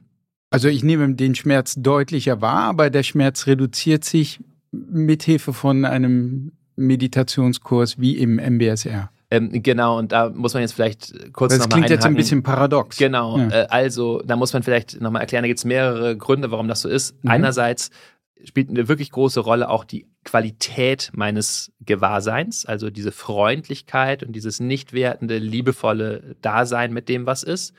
Also 0.51 0.67
ich 0.67 0.83
nehme 0.83 1.15
den 1.15 1.33
Schmerz 1.33 1.75
deutlicher 1.77 2.41
wahr, 2.41 2.65
aber 2.65 2.89
der 2.89 3.03
Schmerz 3.03 3.47
reduziert 3.47 4.03
sich 4.03 4.41
mithilfe 4.71 5.53
von 5.53 5.85
einem 5.85 6.51
Meditationskurs 6.75 7.99
wie 7.99 8.17
im 8.17 8.35
MBSR. 8.35 9.09
Ähm, 9.29 9.63
genau, 9.63 9.97
und 9.97 10.11
da 10.11 10.29
muss 10.29 10.53
man 10.53 10.61
jetzt 10.61 10.73
vielleicht 10.73 11.31
kurz 11.31 11.53
nochmal 11.53 11.67
Das 11.67 11.67
klingt 11.69 11.89
jetzt 11.89 12.05
ein 12.05 12.15
bisschen 12.15 12.43
paradox. 12.43 12.97
Genau, 12.97 13.37
ja. 13.37 13.49
äh, 13.49 13.67
also 13.69 14.21
da 14.25 14.35
muss 14.35 14.51
man 14.51 14.61
vielleicht 14.61 14.99
nochmal 14.99 15.21
erklären, 15.21 15.43
da 15.43 15.47
gibt 15.47 15.59
es 15.59 15.65
mehrere 15.65 16.17
Gründe, 16.17 16.51
warum 16.51 16.67
das 16.67 16.81
so 16.81 16.89
ist. 16.89 17.15
Mhm. 17.23 17.31
Einerseits 17.31 17.91
spielt 18.43 18.69
eine 18.69 18.89
wirklich 18.89 19.11
große 19.11 19.39
Rolle 19.39 19.69
auch 19.69 19.85
die 19.85 20.07
Qualität 20.25 21.11
meines 21.13 21.71
Gewahrseins, 21.79 22.65
also 22.65 22.89
diese 22.89 23.13
Freundlichkeit 23.13 24.21
und 24.21 24.33
dieses 24.33 24.59
nicht 24.59 24.91
wertende, 24.91 25.37
liebevolle 25.37 26.35
Dasein 26.41 26.91
mit 26.91 27.07
dem, 27.07 27.25
was 27.25 27.43
ist 27.43 27.73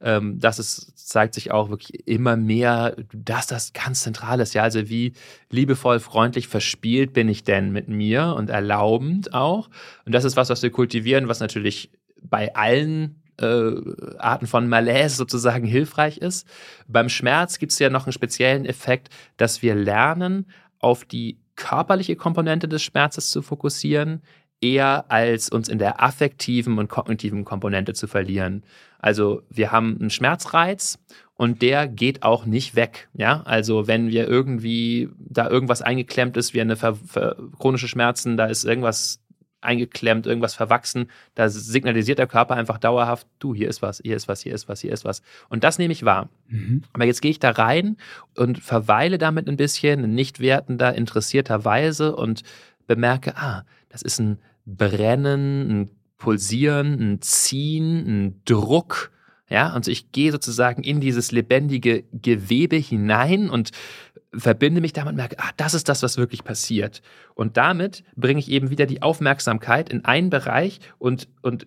ähm, 0.00 0.38
das 0.38 0.58
ist, 0.58 1.08
zeigt 1.08 1.34
sich 1.34 1.50
auch 1.50 1.70
wirklich 1.70 2.06
immer 2.06 2.36
mehr, 2.36 2.96
dass 3.12 3.46
das 3.46 3.72
ganz 3.72 4.02
zentral 4.02 4.40
ist. 4.40 4.54
Ja, 4.54 4.62
also 4.62 4.88
wie 4.88 5.12
liebevoll, 5.50 6.00
freundlich, 6.00 6.48
verspielt 6.48 7.12
bin 7.12 7.28
ich 7.28 7.44
denn 7.44 7.72
mit 7.72 7.88
mir 7.88 8.34
und 8.36 8.50
erlaubend 8.50 9.34
auch. 9.34 9.68
Und 10.04 10.14
das 10.14 10.24
ist 10.24 10.36
was, 10.36 10.50
was 10.50 10.62
wir 10.62 10.70
kultivieren, 10.70 11.28
was 11.28 11.40
natürlich 11.40 11.90
bei 12.20 12.54
allen 12.54 13.22
äh, 13.40 13.72
Arten 14.18 14.46
von 14.46 14.68
Malaise 14.68 15.16
sozusagen 15.16 15.66
hilfreich 15.66 16.18
ist. 16.18 16.46
Beim 16.88 17.08
Schmerz 17.08 17.58
gibt 17.58 17.72
es 17.72 17.78
ja 17.78 17.90
noch 17.90 18.06
einen 18.06 18.12
speziellen 18.12 18.64
Effekt, 18.64 19.10
dass 19.36 19.62
wir 19.62 19.74
lernen, 19.74 20.46
auf 20.78 21.04
die 21.04 21.38
körperliche 21.56 22.16
Komponente 22.16 22.68
des 22.68 22.82
Schmerzes 22.82 23.30
zu 23.30 23.42
fokussieren, 23.42 24.22
eher 24.60 25.10
als 25.10 25.48
uns 25.48 25.68
in 25.68 25.78
der 25.78 26.02
affektiven 26.02 26.78
und 26.78 26.88
kognitiven 26.88 27.44
Komponente 27.44 27.94
zu 27.94 28.06
verlieren. 28.06 28.62
Also 29.06 29.42
wir 29.48 29.70
haben 29.70 29.98
einen 30.00 30.10
Schmerzreiz 30.10 30.98
und 31.36 31.62
der 31.62 31.86
geht 31.86 32.24
auch 32.24 32.44
nicht 32.44 32.74
weg. 32.74 33.08
Ja, 33.14 33.42
also 33.44 33.86
wenn 33.86 34.10
wir 34.10 34.26
irgendwie 34.26 35.10
da 35.16 35.48
irgendwas 35.48 35.80
eingeklemmt 35.80 36.36
ist, 36.36 36.54
wie 36.54 36.60
eine 36.60 36.74
ver 36.74 36.96
ver 36.96 37.36
chronische 37.56 37.86
Schmerzen, 37.86 38.36
da 38.36 38.46
ist 38.46 38.64
irgendwas 38.64 39.20
eingeklemmt, 39.60 40.26
irgendwas 40.26 40.56
verwachsen, 40.56 41.08
da 41.36 41.48
signalisiert 41.48 42.18
der 42.18 42.26
Körper 42.26 42.56
einfach 42.56 42.78
dauerhaft, 42.78 43.28
du, 43.38 43.54
hier 43.54 43.68
ist 43.68 43.80
was, 43.80 44.00
hier 44.02 44.16
ist 44.16 44.26
was, 44.26 44.40
hier 44.40 44.52
ist 44.52 44.68
was, 44.68 44.80
hier 44.80 44.90
ist 44.92 45.04
was. 45.04 45.22
Und 45.48 45.62
das 45.62 45.78
nehme 45.78 45.92
ich 45.92 46.04
wahr. 46.04 46.28
Mhm. 46.48 46.82
Aber 46.92 47.04
jetzt 47.04 47.22
gehe 47.22 47.30
ich 47.30 47.38
da 47.38 47.50
rein 47.50 47.98
und 48.34 48.58
verweile 48.58 49.18
damit 49.18 49.48
ein 49.48 49.56
bisschen, 49.56 50.16
nicht 50.16 50.40
wertender, 50.40 50.96
interessierter 50.96 51.64
Weise 51.64 52.16
und 52.16 52.42
bemerke, 52.88 53.36
ah, 53.36 53.64
das 53.88 54.02
ist 54.02 54.18
ein 54.18 54.38
Brennen, 54.64 55.82
ein 55.82 55.90
Pulsieren, 56.18 56.94
ein 57.00 57.22
Ziehen, 57.22 58.06
ein 58.06 58.40
Druck. 58.44 59.12
Ja, 59.48 59.70
also 59.70 59.90
ich 59.90 60.10
gehe 60.10 60.32
sozusagen 60.32 60.82
in 60.82 61.00
dieses 61.00 61.30
lebendige 61.30 62.04
Gewebe 62.12 62.76
hinein 62.76 63.48
und 63.48 63.70
verbinde 64.34 64.80
mich 64.80 64.92
damit 64.92 65.10
und 65.10 65.16
merke, 65.16 65.38
ah, 65.38 65.50
das 65.56 65.74
ist 65.74 65.88
das, 65.88 66.02
was 66.02 66.16
wirklich 66.16 66.44
passiert. 66.44 67.00
Und 67.34 67.56
damit 67.56 68.02
bringe 68.16 68.40
ich 68.40 68.50
eben 68.50 68.70
wieder 68.70 68.86
die 68.86 69.02
Aufmerksamkeit 69.02 69.88
in 69.88 70.04
einen 70.04 70.30
Bereich 70.30 70.80
und, 70.98 71.28
und 71.42 71.66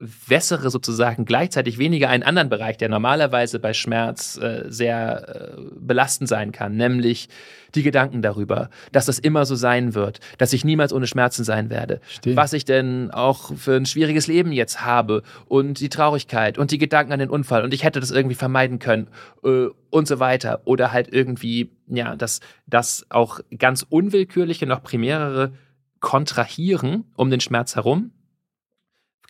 wässere 0.00 0.70
sozusagen 0.70 1.26
gleichzeitig 1.26 1.76
weniger 1.76 2.08
einen 2.08 2.22
anderen 2.22 2.48
Bereich, 2.48 2.78
der 2.78 2.88
normalerweise 2.88 3.58
bei 3.58 3.74
Schmerz 3.74 4.38
äh, 4.38 4.64
sehr 4.68 5.58
äh, 5.58 5.62
belastend 5.78 6.26
sein 6.26 6.52
kann, 6.52 6.74
nämlich 6.74 7.28
die 7.74 7.82
Gedanken 7.82 8.22
darüber, 8.22 8.70
dass 8.92 9.04
das 9.04 9.18
immer 9.18 9.44
so 9.44 9.54
sein 9.54 9.94
wird, 9.94 10.20
dass 10.38 10.54
ich 10.54 10.64
niemals 10.64 10.94
ohne 10.94 11.06
Schmerzen 11.06 11.44
sein 11.44 11.68
werde, 11.68 12.00
Stimmt. 12.08 12.36
was 12.36 12.54
ich 12.54 12.64
denn 12.64 13.10
auch 13.10 13.54
für 13.54 13.76
ein 13.76 13.84
schwieriges 13.84 14.26
Leben 14.26 14.52
jetzt 14.52 14.84
habe 14.84 15.22
und 15.46 15.80
die 15.80 15.90
Traurigkeit 15.90 16.56
und 16.56 16.70
die 16.70 16.78
Gedanken 16.78 17.12
an 17.12 17.18
den 17.18 17.30
Unfall 17.30 17.62
und 17.62 17.74
ich 17.74 17.84
hätte 17.84 18.00
das 18.00 18.10
irgendwie 18.10 18.34
vermeiden 18.34 18.78
können 18.78 19.08
äh, 19.44 19.66
und 19.90 20.08
so 20.08 20.18
weiter. 20.18 20.62
Oder 20.64 20.92
halt 20.92 21.12
irgendwie 21.12 21.70
ja, 21.88 22.16
dass 22.16 22.40
das 22.66 23.04
auch 23.10 23.40
ganz 23.58 23.84
unwillkürliche 23.88 24.66
noch 24.66 24.82
primärere 24.82 25.52
kontrahieren 26.00 27.04
um 27.16 27.30
den 27.30 27.40
Schmerz 27.40 27.76
herum 27.76 28.12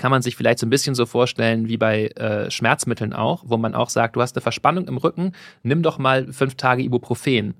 kann 0.01 0.11
man 0.11 0.22
sich 0.22 0.34
vielleicht 0.34 0.59
so 0.59 0.66
ein 0.66 0.70
bisschen 0.70 0.94
so 0.94 1.05
vorstellen 1.05 1.68
wie 1.68 1.76
bei 1.76 2.07
äh, 2.07 2.51
Schmerzmitteln 2.51 3.12
auch, 3.12 3.44
wo 3.46 3.59
man 3.59 3.74
auch 3.74 3.90
sagt, 3.90 4.16
du 4.16 4.22
hast 4.22 4.34
eine 4.34 4.40
Verspannung 4.40 4.88
im 4.88 4.96
Rücken, 4.96 5.32
nimm 5.62 5.82
doch 5.82 5.98
mal 5.98 6.32
fünf 6.32 6.55
Tage 6.55 6.82
Ibuprofen. 6.82 7.55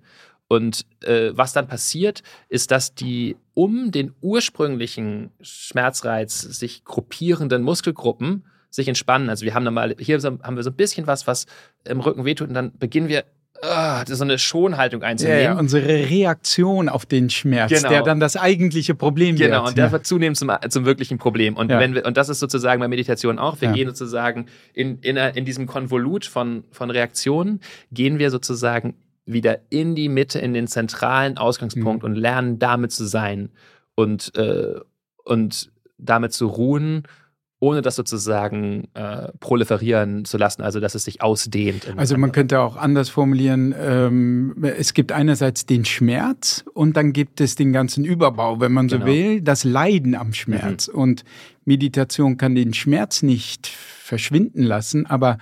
Und 0.49 0.86
äh, 1.05 1.32
was 1.34 1.53
dann 1.53 1.68
passiert, 1.68 2.22
ist, 2.49 2.70
dass 2.70 2.95
die 2.95 3.36
um 3.53 3.91
den 3.91 4.14
ursprünglichen 4.22 5.30
Schmerzreiz 5.43 6.41
sich 6.41 6.82
gruppierenden 6.84 7.62
Muskelgruppen 7.62 8.47
sich 8.70 8.88
entspannen. 8.88 9.28
Also 9.28 9.45
wir 9.45 9.53
haben 9.53 9.66
dann 9.66 9.74
mal, 9.74 9.95
hier 9.99 10.18
haben 10.18 10.57
wir 10.57 10.62
so 10.62 10.70
ein 10.70 10.76
bisschen 10.76 11.07
was, 11.07 11.26
was 11.26 11.45
im 11.84 12.01
Rücken 12.01 12.24
wehtut 12.24 12.49
und 12.49 12.55
dann 12.55 12.72
beginnen 12.78 13.09
wir 13.09 13.24
oh, 13.63 14.03
so 14.07 14.25
eine 14.25 14.39
Schonhaltung 14.39 15.03
einzunehmen. 15.03 15.41
Ja, 15.41 15.53
ja, 15.53 15.59
unsere 15.59 15.87
Reaktion 15.87 16.89
auf 16.89 17.07
den 17.07 17.31
Schmerz, 17.31 17.71
genau. 17.71 17.89
der 17.89 18.03
dann 18.03 18.21
das 18.21 18.37
eigentliche 18.37 18.95
Problem 18.95 19.37
genau, 19.37 19.41
wird. 19.41 19.51
Genau, 19.51 19.69
und 19.69 19.79
der 19.79 19.93
wird 19.93 20.07
zunehmend 20.07 20.37
zum, 20.37 20.51
zum 20.69 20.85
wirklichen 20.85 21.19
Problem. 21.19 21.57
Und, 21.57 21.69
wenn 21.69 21.95
wir, 21.95 22.07
und 22.07 22.17
das 22.17 22.29
ist 22.29 22.41
sozusagen 22.41 22.81
bei 22.81 22.89
Meditation 22.89 23.39
auch. 23.39 23.61
Wir 23.61 23.73
gehen 23.73 23.89
sozusagen 23.89 24.47
in, 24.73 24.99
in, 25.01 25.17
in 25.17 25.45
diesem 25.45 25.67
Konvolut 25.67 26.25
von, 26.25 26.65
von 26.71 26.91
Reaktionen, 26.91 27.61
gehen 27.93 28.19
wir 28.19 28.31
sozusagen 28.31 28.95
wieder 29.27 29.61
in 29.71 29.95
die 29.95 30.09
Mitte, 30.09 30.39
in 30.39 30.55
den 30.55 30.67
zentralen 30.67 31.39
Ausgangspunkt 31.39 32.03
mhm. 32.03 32.11
und 32.11 32.17
lernen 32.17 32.59
damit 32.59 32.93
zu 32.93 33.05
sein 33.05 33.51
und, 33.95 34.35
äh, 34.37 34.81
und 35.25 35.71
damit 35.99 36.33
zu 36.33 36.47
ruhen 36.47 37.05
ohne 37.61 37.83
das 37.83 37.95
sozusagen 37.95 38.89
äh, 38.95 39.29
proliferieren 39.39 40.25
zu 40.25 40.39
lassen, 40.39 40.63
also 40.63 40.81
dass 40.81 40.95
es 40.95 41.05
sich 41.05 41.23
ausdehnt. 41.23 41.93
Also 41.97 42.17
man 42.17 42.33
könnte 42.33 42.61
auch 42.61 42.77
anders 42.77 43.11
formulieren, 43.11 43.75
ähm, 43.79 44.57
es 44.63 44.95
gibt 44.95 45.13
einerseits 45.13 45.67
den 45.67 45.85
Schmerz 45.85 46.65
und 46.73 46.97
dann 46.97 47.13
gibt 47.13 47.41
es 47.41 47.57
den 47.57 47.73
ganzen 47.73 48.05
Überbau, 48.07 48.61
wenn 48.61 48.73
man 48.73 48.89
so 48.89 48.97
genau. 48.97 49.11
will, 49.11 49.41
das 49.43 49.65
Leiden 49.65 50.15
am 50.15 50.33
Schmerz. 50.33 50.89
Mhm. 50.89 50.95
Und 50.95 51.25
Meditation 51.67 52.39
kann 52.39 52.55
den 52.55 52.73
Schmerz 52.73 53.23
nicht 53.23 53.67
verschwinden 53.67 54.63
lassen, 54.63 55.05
aber 55.05 55.37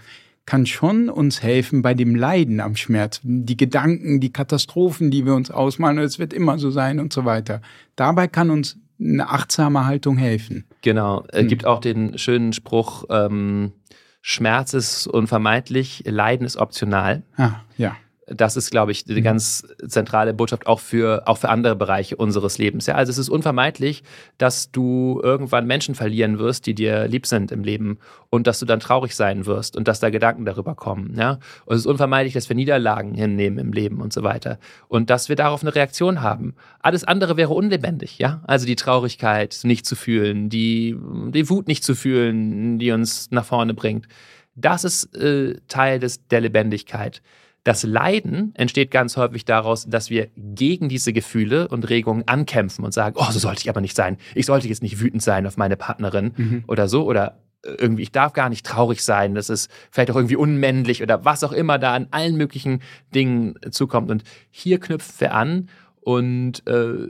kann 0.45 0.67
schon 0.67 1.11
uns 1.11 1.43
helfen 1.43 1.83
bei 1.83 1.95
dem 1.95 2.17
Leiden 2.17 2.61
am 2.61 2.75
Schmerz. 2.75 3.21
Die 3.23 3.57
Gedanken, 3.57 4.19
die 4.19 4.33
Katastrophen, 4.33 5.11
die 5.11 5.25
wir 5.25 5.35
uns 5.35 5.51
ausmalen, 5.51 5.99
es 5.99 6.19
wird 6.19 6.33
immer 6.33 6.59
so 6.59 6.71
sein 6.71 6.99
und 6.99 7.13
so 7.13 7.25
weiter. 7.25 7.61
Dabei 7.97 8.27
kann 8.29 8.51
uns 8.51 8.79
eine 9.01 9.29
achtsame 9.29 9.87
Haltung 9.87 10.17
helfen. 10.17 10.65
Genau. 10.83 11.25
Es 11.29 11.41
hm. 11.41 11.49
gibt 11.49 11.67
auch 11.67 11.81
den 11.81 12.19
schönen 12.19 12.53
Spruch, 12.53 13.05
ähm, 13.11 13.73
Schmerz 14.21 14.75
ist 14.75 15.07
unvermeidlich, 15.07 16.03
Leiden 16.07 16.47
ist 16.47 16.57
optional. 16.57 17.23
Ah, 17.37 17.61
ja 17.77 17.97
das 18.31 18.57
ist, 18.57 18.71
glaube 18.71 18.93
ich, 18.93 19.05
die 19.05 19.21
mhm. 19.21 19.25
ganz 19.25 19.67
zentrale 19.87 20.35
Botschaft 20.35 20.67
auch 20.67 20.81
für, 20.81 21.27
auch 21.27 21.39
für 21.39 21.49
andere 21.49 21.77
Bereiche 21.77 22.17
unseres 22.17 22.59
Lebens. 22.59 22.87
Ja, 22.87 22.95
also 22.95 23.11
es 23.11 23.19
ist 23.19 23.29
unvermeidlich, 23.29 24.03
dass 24.39 24.71
du 24.71 25.21
irgendwann 25.23 25.67
Menschen 25.67 25.95
verlieren 25.95 26.39
wirst, 26.39 26.67
die 26.67 26.75
dir 26.75 27.09
lieb 27.09 27.27
sind 27.27 27.53
im 27.53 27.65
Leben 27.65 27.99
und 28.31 28.47
dass 28.47 28.59
du 28.59 28.67
dann 28.67 28.81
traurig 28.81 29.15
sein 29.17 29.47
wirst 29.47 29.77
und 29.77 29.89
dass 29.89 30.01
da 30.01 30.11
Gedanken 30.11 30.45
darüber 30.45 30.75
kommen. 30.75 31.15
Ja, 31.17 31.39
und 31.65 31.75
es 31.77 31.83
ist 31.83 31.87
unvermeidlich, 31.87 32.35
dass 32.35 32.49
wir 32.49 32.57
Niederlagen 32.57 33.15
hinnehmen 33.15 33.59
im 33.59 33.73
Leben 33.73 34.01
und 34.01 34.13
so 34.13 34.23
weiter 34.23 34.59
und 34.89 35.11
dass 35.11 35.29
wir 35.29 35.37
darauf 35.37 35.63
eine 35.63 35.75
Reaktion 35.75 36.21
haben. 36.21 36.55
Alles 36.81 37.05
andere 37.05 37.37
wäre 37.37 37.55
unlebendig. 37.55 38.19
Ja, 38.19 38.43
also 38.47 38.67
die 38.67 38.77
Traurigkeit 38.77 39.61
nicht 39.63 39.87
zu 39.87 39.97
fühlen, 39.97 40.49
die, 40.49 40.97
die 41.31 41.49
Wut 41.49 41.69
nicht 41.69 41.85
zu 41.85 41.95
fühlen, 41.95 42.79
die 42.79 42.93
uns 42.93 43.31
nach 43.31 43.45
vorne 43.45 43.75
bringt 43.75 44.07
Das 44.55 44.85
ist 44.85 45.15
äh, 45.17 45.57
Teil 45.69 45.99
des, 45.99 46.27
der 46.29 46.41
Lebendigkeit. 46.41 47.23
Das 47.69 47.83
Leiden 47.83 48.53
entsteht 48.55 48.91
ganz 48.91 49.19
häufig 49.19 49.45
daraus, 49.45 49.85
dass 49.85 50.09
wir 50.09 50.29
gegen 50.39 50.89
diese 50.89 51.13
Gefühle 51.13 51.69
und 51.69 51.91
Regungen 51.91 52.27
ankämpfen 52.27 52.83
und 52.83 52.93
sagen, 52.93 53.17
oh, 53.19 53.31
so 53.31 53.39
sollte 53.39 53.61
ich 53.61 53.69
aber 53.69 53.83
nicht 53.83 53.95
sein. 53.95 54.17
Ich 54.35 54.47
sollte 54.47 54.67
jetzt 54.69 54.83
nicht 54.83 55.01
wütend 55.01 55.23
sein 55.23 55.47
auf 55.47 55.59
meine 55.59 55.77
Partnerin 55.77 56.33
mhm. 56.35 56.65
oder 56.67 56.89
so 56.89 57.05
oder 57.05 57.43
irgendwie, 57.63 58.05
ich 58.05 58.11
darf 58.11 58.33
gar 58.33 58.49
nicht 58.49 58.65
traurig 58.65 59.05
sein, 59.05 59.35
das 59.35 59.51
ist 59.51 59.71
vielleicht 59.91 60.11
auch 60.11 60.17
irgendwie 60.17 60.37
unmännlich 60.37 61.03
oder 61.03 61.27
was 61.27 61.45
auch 61.45 61.53
immer 61.53 61.79
da 61.79 61.93
an 61.93 62.09
allen 62.11 62.39
möglichen 62.39 62.81
Dingen 63.15 63.57
zukommt. 63.71 64.11
Und 64.11 64.23
hier 64.51 64.81
knüpfen 64.81 65.21
wir 65.21 65.35
an 65.35 65.69
und, 66.01 66.67
äh, 66.67 67.09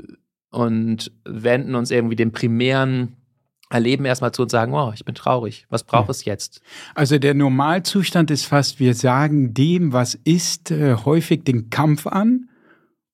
und 0.50 1.12
wenden 1.24 1.76
uns 1.76 1.92
irgendwie 1.92 2.16
dem 2.16 2.32
primären 2.32 3.14
Erleben 3.70 4.04
erstmal 4.04 4.32
zu 4.32 4.42
und 4.42 4.50
sagen, 4.50 4.72
oh, 4.72 4.92
ich 4.94 5.04
bin 5.04 5.14
traurig, 5.14 5.66
was 5.68 5.84
braucht 5.84 6.08
ja. 6.08 6.12
es 6.12 6.24
jetzt? 6.24 6.62
Also 6.94 7.18
der 7.18 7.34
Normalzustand 7.34 8.30
ist 8.30 8.46
fast, 8.46 8.80
wir 8.80 8.94
sagen 8.94 9.52
dem, 9.52 9.92
was 9.92 10.14
ist, 10.14 10.70
äh, 10.70 10.94
häufig 10.94 11.44
den 11.44 11.68
Kampf 11.68 12.06
an 12.06 12.48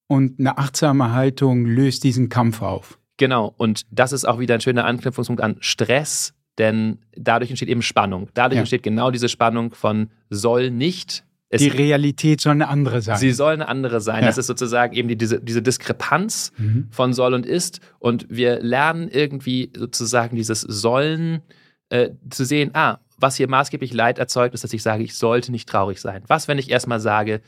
und 0.07 0.39
eine 0.39 0.59
achtsame 0.59 1.13
Haltung 1.13 1.67
löst 1.67 2.05
diesen 2.05 2.29
Kampf 2.29 2.63
auf. 2.63 2.99
Genau, 3.17 3.55
und 3.57 3.87
das 3.91 4.13
ist 4.13 4.25
auch 4.25 4.39
wieder 4.39 4.55
ein 4.55 4.61
schöner 4.61 4.85
Anknüpfungspunkt 4.85 5.43
an 5.43 5.57
Stress, 5.61 6.35
denn 6.59 6.99
dadurch 7.17 7.51
entsteht 7.51 7.69
eben 7.69 7.83
Spannung. 7.83 8.29
Dadurch 8.35 8.57
ja. 8.57 8.61
entsteht 8.61 8.83
genau 8.83 9.11
diese 9.11 9.29
Spannung 9.29 9.73
von 9.75 10.11
soll 10.31 10.71
nicht. 10.71 11.25
Es, 11.55 11.63
die 11.63 11.69
Realität 11.69 12.41
soll 12.41 12.53
eine 12.53 12.69
andere 12.69 13.01
sein. 13.01 13.17
Sie 13.17 13.33
soll 13.33 13.53
eine 13.53 13.69
andere 13.69 14.01
sein. 14.01 14.23
Ja. 14.23 14.27
Das 14.29 14.39
ist 14.39 14.47
sozusagen 14.47 14.95
eben 14.95 15.09
die, 15.09 15.17
diese, 15.17 15.41
diese 15.41 15.63
Diskrepanz 15.63 16.53
mhm. 16.59 16.89
von 16.91 17.13
soll 17.13 17.33
und 17.33 17.47
ist. 17.47 17.81
Und 18.01 18.27
wir 18.29 18.61
lernen 18.61 19.09
irgendwie 19.09 19.71
sozusagen 19.77 20.37
dieses 20.37 20.63
Sollen 20.63 21.43
äh, 21.91 22.11
zu 22.31 22.45
sehen, 22.45 22.71
ah, 22.75 22.99
was 23.19 23.37
hier 23.37 23.49
maßgeblich 23.49 23.95
Leid 23.95 24.19
erzeugt, 24.19 24.55
ist, 24.55 24.65
dass 24.65 24.73
ich 24.73 24.83
sage, 24.83 25.05
ich 25.05 25.15
sollte 25.15 25.53
nicht 25.53 25.69
traurig 25.69 26.01
sein. 26.01 26.23
Was, 26.27 26.49
wenn 26.49 26.59
ich 26.59 26.71
erstmal 26.71 26.99
sage, 26.99 27.41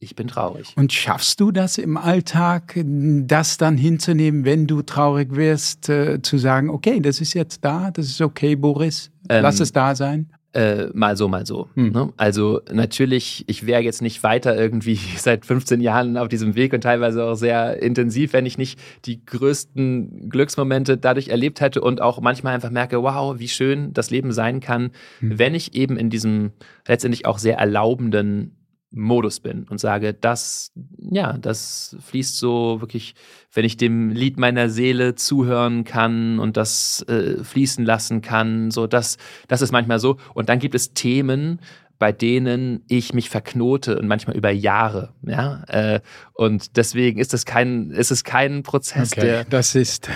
ich 0.00 0.14
bin 0.14 0.28
traurig. 0.28 0.74
Und 0.76 0.92
schaffst 0.92 1.40
du 1.40 1.50
das 1.50 1.76
im 1.76 1.96
Alltag, 1.96 2.78
das 2.84 3.56
dann 3.56 3.76
hinzunehmen, 3.76 4.44
wenn 4.44 4.68
du 4.68 4.82
traurig 4.82 5.34
wirst, 5.34 5.88
äh, 5.88 6.22
zu 6.22 6.38
sagen, 6.38 6.70
okay, 6.70 7.00
das 7.00 7.20
ist 7.20 7.34
jetzt 7.34 7.64
da, 7.64 7.90
das 7.90 8.06
ist 8.06 8.20
okay, 8.20 8.54
Boris, 8.54 9.10
ähm, 9.28 9.42
lass 9.42 9.58
es 9.58 9.72
da 9.72 9.96
sein? 9.96 10.30
Äh, 10.54 10.86
mal 10.94 11.14
so, 11.14 11.28
mal 11.28 11.44
so. 11.44 11.68
Hm. 11.74 11.92
Ne? 11.92 12.12
Also 12.16 12.62
natürlich, 12.72 13.44
ich 13.48 13.66
wäre 13.66 13.82
jetzt 13.82 14.00
nicht 14.00 14.22
weiter 14.22 14.56
irgendwie 14.58 14.98
seit 15.16 15.44
15 15.44 15.80
Jahren 15.80 16.16
auf 16.16 16.28
diesem 16.28 16.54
Weg 16.54 16.72
und 16.72 16.80
teilweise 16.80 17.24
auch 17.24 17.34
sehr 17.34 17.82
intensiv, 17.82 18.32
wenn 18.32 18.46
ich 18.46 18.56
nicht 18.56 18.80
die 19.04 19.24
größten 19.24 20.30
Glücksmomente 20.30 20.96
dadurch 20.96 21.28
erlebt 21.28 21.60
hätte 21.60 21.82
und 21.82 22.00
auch 22.00 22.20
manchmal 22.22 22.54
einfach 22.54 22.70
merke, 22.70 23.02
wow, 23.02 23.38
wie 23.38 23.48
schön 23.48 23.92
das 23.92 24.10
Leben 24.10 24.32
sein 24.32 24.60
kann, 24.60 24.90
hm. 25.20 25.38
wenn 25.38 25.54
ich 25.54 25.74
eben 25.74 25.98
in 25.98 26.08
diesem 26.08 26.52
letztendlich 26.86 27.26
auch 27.26 27.38
sehr 27.38 27.58
erlaubenden 27.58 28.57
Modus 28.90 29.40
bin 29.40 29.64
und 29.68 29.78
sage, 29.78 30.14
das, 30.14 30.72
ja, 30.98 31.36
das 31.36 31.96
fließt 32.00 32.38
so 32.38 32.80
wirklich, 32.80 33.14
wenn 33.52 33.64
ich 33.64 33.76
dem 33.76 34.10
Lied 34.10 34.38
meiner 34.38 34.70
Seele 34.70 35.14
zuhören 35.14 35.84
kann 35.84 36.38
und 36.38 36.56
das 36.56 37.02
äh, 37.08 37.42
fließen 37.44 37.84
lassen 37.84 38.22
kann, 38.22 38.70
so 38.70 38.86
das, 38.86 39.18
das 39.46 39.60
ist 39.60 39.72
manchmal 39.72 39.98
so. 39.98 40.16
Und 40.32 40.48
dann 40.48 40.58
gibt 40.58 40.74
es 40.74 40.94
Themen, 40.94 41.60
bei 41.98 42.12
denen 42.12 42.82
ich 42.88 43.12
mich 43.12 43.28
verknote 43.28 43.98
und 43.98 44.06
manchmal 44.06 44.36
über 44.36 44.50
Jahre. 44.50 45.14
Ja? 45.22 45.64
Äh, 45.66 46.00
und 46.32 46.76
deswegen 46.76 47.18
ist 47.18 47.34
es 47.34 47.44
kein, 47.44 47.90
ist 47.90 48.12
es 48.12 48.22
kein 48.22 48.62
Prozess, 48.62 49.12
okay, 49.12 49.20
der. 49.20 49.44
Das 49.44 49.74
ist 49.74 50.08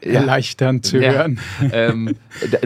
erleichternd 0.00 0.86
zu 0.86 0.98
ja, 0.98 1.12
hören. 1.12 1.40
Ähm, 1.72 2.16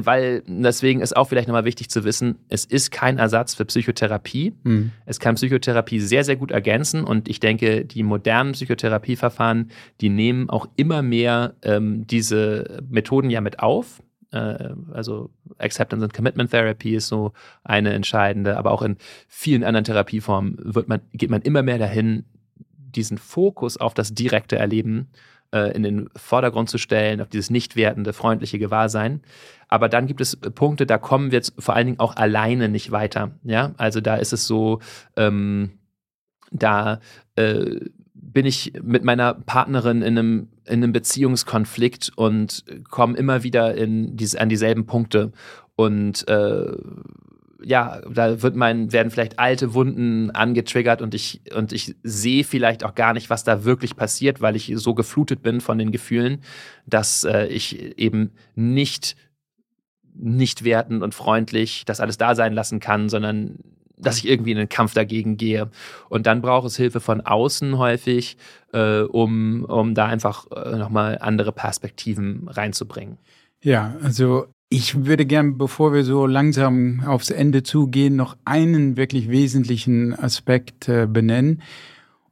weil 0.03 0.43
deswegen 0.47 1.01
ist 1.01 1.16
auch 1.16 1.29
vielleicht 1.29 1.49
nochmal 1.49 1.64
wichtig 1.64 1.91
zu 1.91 2.05
wissen, 2.05 2.37
es 2.49 2.64
ist 2.64 2.91
kein 2.91 3.18
Ersatz 3.18 3.55
für 3.55 3.64
Psychotherapie. 3.64 4.55
Mhm. 4.62 4.93
Es 5.07 5.18
kann 5.18 5.37
Psychotherapie 5.37 6.01
sehr, 6.01 6.23
sehr 6.23 6.37
gut 6.37 6.51
ergänzen 6.51 7.05
und 7.05 7.29
ich 7.29 7.41
denke, 7.41 7.85
die 7.85 8.03
modernen 8.03 8.53
Psychotherapieverfahren, 8.53 9.71
die 10.01 10.11
nehmen 10.11 10.51
auch 10.51 10.68
immer 10.77 11.03
mehr 11.03 11.55
ähm, 11.62 12.07
diese 12.07 12.83
Methoden 12.89 13.31
ja 13.31 13.41
mit 13.41 13.61
auf 13.61 14.03
äh, 14.33 14.70
also 14.93 15.31
Acceptance 15.59 16.05
and 16.05 16.14
Commitment 16.14 16.51
Therapy 16.51 16.95
ist 16.95 17.09
so 17.09 17.33
eine 17.64 17.93
entscheidende, 17.93 18.57
aber 18.57 18.70
auch 18.70 18.83
in 18.83 18.97
vielen 19.28 19.64
anderen 19.64 19.85
Therapieformen 19.85 20.57
wird 20.61 20.89
man, 20.89 21.01
geht 21.12 21.31
man 21.31 21.43
immer 21.43 21.62
mehr 21.62 21.78
dahin, 21.78 22.24
diesen 22.76 23.18
Fokus 23.18 23.76
auf 23.76 23.95
das 23.95 24.14
direkte 24.14 24.57
Erleben 24.57 25.09
äh, 25.53 25.74
in 25.74 25.83
den 25.83 26.09
Vordergrund 26.16 26.70
zu 26.70 26.78
stellen, 26.78 27.20
auf 27.20 27.28
dieses 27.28 27.51
nicht 27.51 27.76
wertende, 27.76 28.12
freundliche 28.12 28.59
Gewahrsein. 28.59 29.22
Aber 29.68 29.89
dann 29.89 30.07
gibt 30.07 30.20
es 30.20 30.37
Punkte, 30.37 30.87
da 30.87 30.99
kommen 30.99 31.31
wir 31.31 31.39
jetzt 31.39 31.55
vor 31.59 31.74
allen 31.74 31.87
Dingen 31.87 32.01
auch 32.01 32.16
alleine 32.16 32.68
nicht 32.68 32.91
weiter. 32.91 33.33
Ja, 33.45 33.72
also 33.76 34.01
da 34.01 34.16
ist 34.16 34.33
es 34.33 34.47
so, 34.47 34.81
ähm, 35.16 35.78
da 36.51 37.01
äh, 37.37 37.81
bin 38.33 38.47
ich 38.47 38.72
mit 38.83 39.05
meiner 39.05 39.35
Partnerin 39.35 40.03
in 40.03 40.18
einem, 40.18 40.49
in 40.64 40.83
einem 40.83 40.93
Beziehungskonflikt 40.93 42.12
und 42.16 42.64
komme 42.89 43.16
immer 43.16 43.43
wieder 43.43 43.74
in 43.74 44.16
diese, 44.16 44.41
an 44.41 44.49
dieselben 44.49 44.87
Punkte. 44.87 45.33
Und 45.76 46.26
äh, 46.28 46.72
ja, 47.62 48.01
da 48.11 48.43
wird 48.43 48.57
mein, 48.57 48.93
werden 48.93 49.11
vielleicht 49.11 49.39
alte 49.39 49.74
Wunden 49.74 50.31
angetriggert 50.31 51.03
und 51.03 51.14
ich, 51.14 51.43
und 51.55 51.72
ich 51.72 51.95
sehe 52.03 52.45
vielleicht 52.45 52.85
auch 52.85 52.95
gar 52.95 53.12
nicht, 53.12 53.31
was 53.31 53.45
da 53.45 53.64
wirklich 53.64 53.97
passiert, 53.97 54.41
weil 54.41 54.57
ich 54.57 54.72
so 54.76 54.95
geflutet 54.95 55.43
bin 55.43 55.61
von 55.61 55.78
den 55.78 55.91
Gefühlen, 55.91 56.41
dass 56.87 57.24
äh, 57.24 57.47
ich 57.47 57.99
eben 57.99 58.31
nicht 58.55 59.16
nicht 60.12 60.64
wertend 60.64 61.03
und 61.03 61.14
freundlich 61.14 61.85
das 61.87 62.01
alles 62.01 62.18
da 62.18 62.35
sein 62.35 62.53
lassen 62.53 62.81
kann, 62.81 63.09
sondern 63.09 63.59
dass 64.01 64.18
ich 64.18 64.28
irgendwie 64.28 64.53
in 64.53 64.59
den 64.59 64.68
Kampf 64.68 64.94
dagegen 64.94 65.36
gehe. 65.36 65.70
Und 66.09 66.26
dann 66.26 66.42
braucht 66.42 66.66
es 66.66 66.76
Hilfe 66.76 67.01
von 67.01 67.20
außen 67.20 67.78
häufig, 67.78 68.36
äh, 68.72 69.01
um, 69.03 69.64
um 69.64 69.94
da 69.94 70.07
einfach 70.07 70.46
äh, 70.51 70.76
nochmal 70.76 71.18
andere 71.20 71.53
Perspektiven 71.53 72.48
reinzubringen. 72.48 73.18
Ja, 73.62 73.96
also 74.03 74.46
ich 74.70 75.05
würde 75.05 75.26
gern, 75.26 75.59
bevor 75.59 75.92
wir 75.92 76.05
so 76.05 76.26
langsam 76.26 77.03
aufs 77.05 77.30
Ende 77.30 77.62
zugehen, 77.62 78.16
noch 78.16 78.36
einen 78.44 78.96
wirklich 78.96 79.28
wesentlichen 79.28 80.14
Aspekt 80.14 80.88
äh, 80.88 81.07
benennen. 81.07 81.61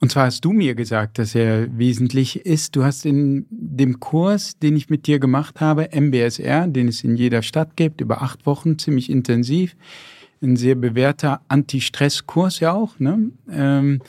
Und 0.00 0.12
zwar 0.12 0.26
hast 0.26 0.44
du 0.44 0.52
mir 0.52 0.76
gesagt, 0.76 1.18
dass 1.18 1.34
er 1.34 1.76
wesentlich 1.76 2.46
ist. 2.46 2.76
Du 2.76 2.84
hast 2.84 3.04
in 3.04 3.46
dem 3.50 3.98
Kurs, 3.98 4.56
den 4.58 4.76
ich 4.76 4.88
mit 4.88 5.08
dir 5.08 5.18
gemacht 5.18 5.60
habe, 5.60 5.88
MBSR, 5.92 6.68
den 6.68 6.86
es 6.86 7.02
in 7.02 7.16
jeder 7.16 7.42
Stadt 7.42 7.76
gibt, 7.76 8.00
über 8.00 8.22
acht 8.22 8.46
Wochen, 8.46 8.78
ziemlich 8.78 9.10
intensiv, 9.10 9.74
ein 10.42 10.56
sehr 10.56 10.74
bewährter 10.74 11.40
Anti-Stress-Kurs 11.48 12.60
ja 12.60 12.72
auch. 12.72 12.98
Ne? 12.98 13.30
Ähm, 13.50 14.00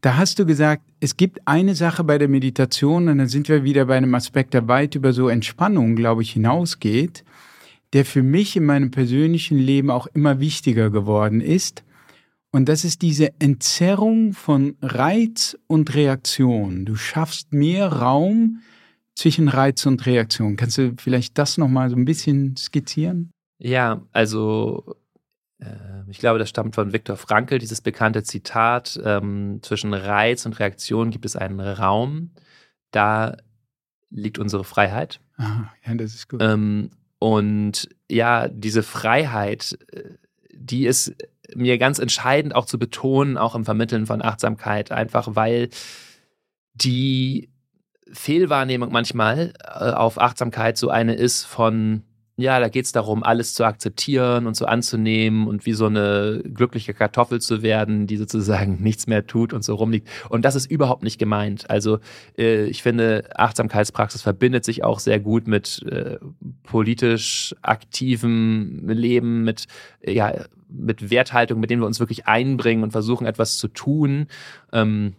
da 0.00 0.16
hast 0.16 0.38
du 0.38 0.46
gesagt, 0.46 0.82
es 1.00 1.16
gibt 1.16 1.40
eine 1.46 1.74
Sache 1.74 2.04
bei 2.04 2.18
der 2.18 2.28
Meditation, 2.28 3.08
und 3.08 3.18
dann 3.18 3.28
sind 3.28 3.48
wir 3.48 3.64
wieder 3.64 3.86
bei 3.86 3.96
einem 3.96 4.14
Aspekt, 4.14 4.54
der 4.54 4.68
weit 4.68 4.94
über 4.94 5.12
so 5.12 5.28
Entspannung, 5.28 5.96
glaube 5.96 6.22
ich, 6.22 6.32
hinausgeht, 6.32 7.24
der 7.92 8.04
für 8.04 8.22
mich 8.22 8.56
in 8.56 8.64
meinem 8.64 8.90
persönlichen 8.90 9.58
Leben 9.58 9.90
auch 9.90 10.06
immer 10.08 10.40
wichtiger 10.40 10.90
geworden 10.90 11.40
ist. 11.40 11.84
Und 12.50 12.68
das 12.68 12.84
ist 12.84 13.02
diese 13.02 13.32
Entzerrung 13.40 14.32
von 14.32 14.76
Reiz 14.80 15.58
und 15.66 15.94
Reaktion. 15.94 16.84
Du 16.84 16.96
schaffst 16.96 17.52
mehr 17.52 17.88
Raum 17.92 18.60
zwischen 19.14 19.48
Reiz 19.48 19.84
und 19.84 20.06
Reaktion. 20.06 20.56
Kannst 20.56 20.78
du 20.78 20.94
vielleicht 20.96 21.36
das 21.38 21.58
nochmal 21.58 21.90
so 21.90 21.96
ein 21.96 22.04
bisschen 22.04 22.56
skizzieren? 22.56 23.30
Ja, 23.58 24.02
also 24.12 24.96
ich 26.08 26.18
glaube, 26.18 26.38
das 26.38 26.48
stammt 26.48 26.74
von 26.74 26.92
Viktor 26.92 27.16
Frankl, 27.16 27.58
dieses 27.58 27.80
bekannte 27.80 28.22
Zitat, 28.22 28.98
ähm, 29.04 29.58
zwischen 29.62 29.92
Reiz 29.92 30.46
und 30.46 30.58
Reaktion 30.58 31.10
gibt 31.10 31.24
es 31.24 31.36
einen 31.36 31.60
Raum, 31.60 32.30
da 32.90 33.36
liegt 34.10 34.38
unsere 34.38 34.64
Freiheit. 34.64 35.20
Aha, 35.36 35.72
ja, 35.86 35.94
das 35.94 36.14
ist 36.14 36.28
gut. 36.28 36.42
Ähm, 36.42 36.90
und 37.18 37.88
ja, 38.08 38.48
diese 38.48 38.82
Freiheit, 38.82 39.78
äh, 39.92 40.14
die 40.52 40.86
ist 40.86 41.14
mir 41.54 41.78
ganz 41.78 41.98
entscheidend 41.98 42.54
auch 42.54 42.66
zu 42.66 42.78
betonen, 42.78 43.36
auch 43.36 43.54
im 43.54 43.64
Vermitteln 43.64 44.06
von 44.06 44.22
Achtsamkeit, 44.22 44.92
einfach 44.92 45.34
weil 45.34 45.70
die 46.74 47.50
Fehlwahrnehmung 48.12 48.92
manchmal 48.92 49.52
äh, 49.62 49.90
auf 49.90 50.20
Achtsamkeit 50.20 50.78
so 50.78 50.90
eine 50.90 51.14
ist 51.14 51.44
von 51.44 52.02
ja, 52.38 52.60
da 52.60 52.68
geht 52.68 52.84
es 52.84 52.92
darum, 52.92 53.24
alles 53.24 53.52
zu 53.52 53.64
akzeptieren 53.64 54.46
und 54.46 54.54
so 54.54 54.64
anzunehmen 54.64 55.48
und 55.48 55.66
wie 55.66 55.72
so 55.72 55.86
eine 55.86 56.40
glückliche 56.44 56.94
Kartoffel 56.94 57.40
zu 57.40 57.62
werden, 57.62 58.06
die 58.06 58.16
sozusagen 58.16 58.78
nichts 58.80 59.08
mehr 59.08 59.26
tut 59.26 59.52
und 59.52 59.64
so 59.64 59.74
rumliegt. 59.74 60.08
Und 60.28 60.44
das 60.44 60.54
ist 60.54 60.70
überhaupt 60.70 61.02
nicht 61.02 61.18
gemeint. 61.18 61.68
Also 61.68 61.98
äh, 62.38 62.66
ich 62.66 62.84
finde, 62.84 63.28
Achtsamkeitspraxis 63.34 64.22
verbindet 64.22 64.64
sich 64.64 64.84
auch 64.84 65.00
sehr 65.00 65.18
gut 65.18 65.48
mit 65.48 65.84
äh, 65.90 66.18
politisch 66.62 67.56
aktivem 67.60 68.88
Leben, 68.88 69.42
mit, 69.42 69.66
äh, 70.00 70.12
ja, 70.12 70.44
mit 70.68 71.10
Werthaltung, 71.10 71.58
mit 71.58 71.70
denen 71.70 71.82
wir 71.82 71.86
uns 71.86 71.98
wirklich 71.98 72.28
einbringen 72.28 72.84
und 72.84 72.92
versuchen, 72.92 73.26
etwas 73.26 73.58
zu 73.58 73.66
tun. 73.66 74.28
Ähm, 74.72 75.14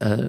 äh, 0.00 0.28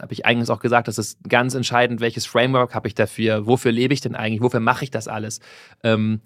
habe 0.00 0.12
ich 0.12 0.26
eigentlich 0.26 0.50
auch 0.50 0.60
gesagt, 0.60 0.88
das 0.88 0.98
ist 0.98 1.18
ganz 1.28 1.54
entscheidend, 1.54 2.00
welches 2.00 2.26
Framework 2.26 2.74
habe 2.74 2.88
ich 2.88 2.94
dafür, 2.94 3.46
wofür 3.46 3.72
lebe 3.72 3.94
ich 3.94 4.00
denn 4.00 4.14
eigentlich, 4.14 4.42
wofür 4.42 4.60
mache 4.60 4.84
ich 4.84 4.90
das 4.90 5.08
alles. 5.08 5.40
Ähm, 5.82 6.20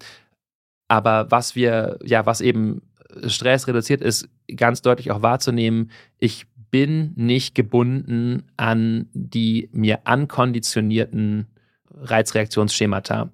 Aber 0.87 1.31
was 1.31 1.55
wir, 1.55 1.99
ja, 2.03 2.25
was 2.25 2.41
eben 2.41 2.81
Stress 3.27 3.67
reduziert, 3.67 4.01
ist 4.01 4.27
ganz 4.55 4.81
deutlich 4.81 5.11
auch 5.11 5.21
wahrzunehmen, 5.21 5.89
ich 6.17 6.47
bin 6.69 7.13
nicht 7.15 7.55
gebunden 7.55 8.43
an 8.57 9.07
die 9.13 9.69
mir 9.73 10.05
ankonditionierten 10.05 11.47
Reizreaktionsschemata. 11.93 13.31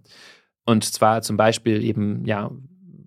Und 0.65 0.83
zwar 0.83 1.21
zum 1.21 1.38
Beispiel 1.38 1.83
eben, 1.83 2.25
ja, 2.25 2.51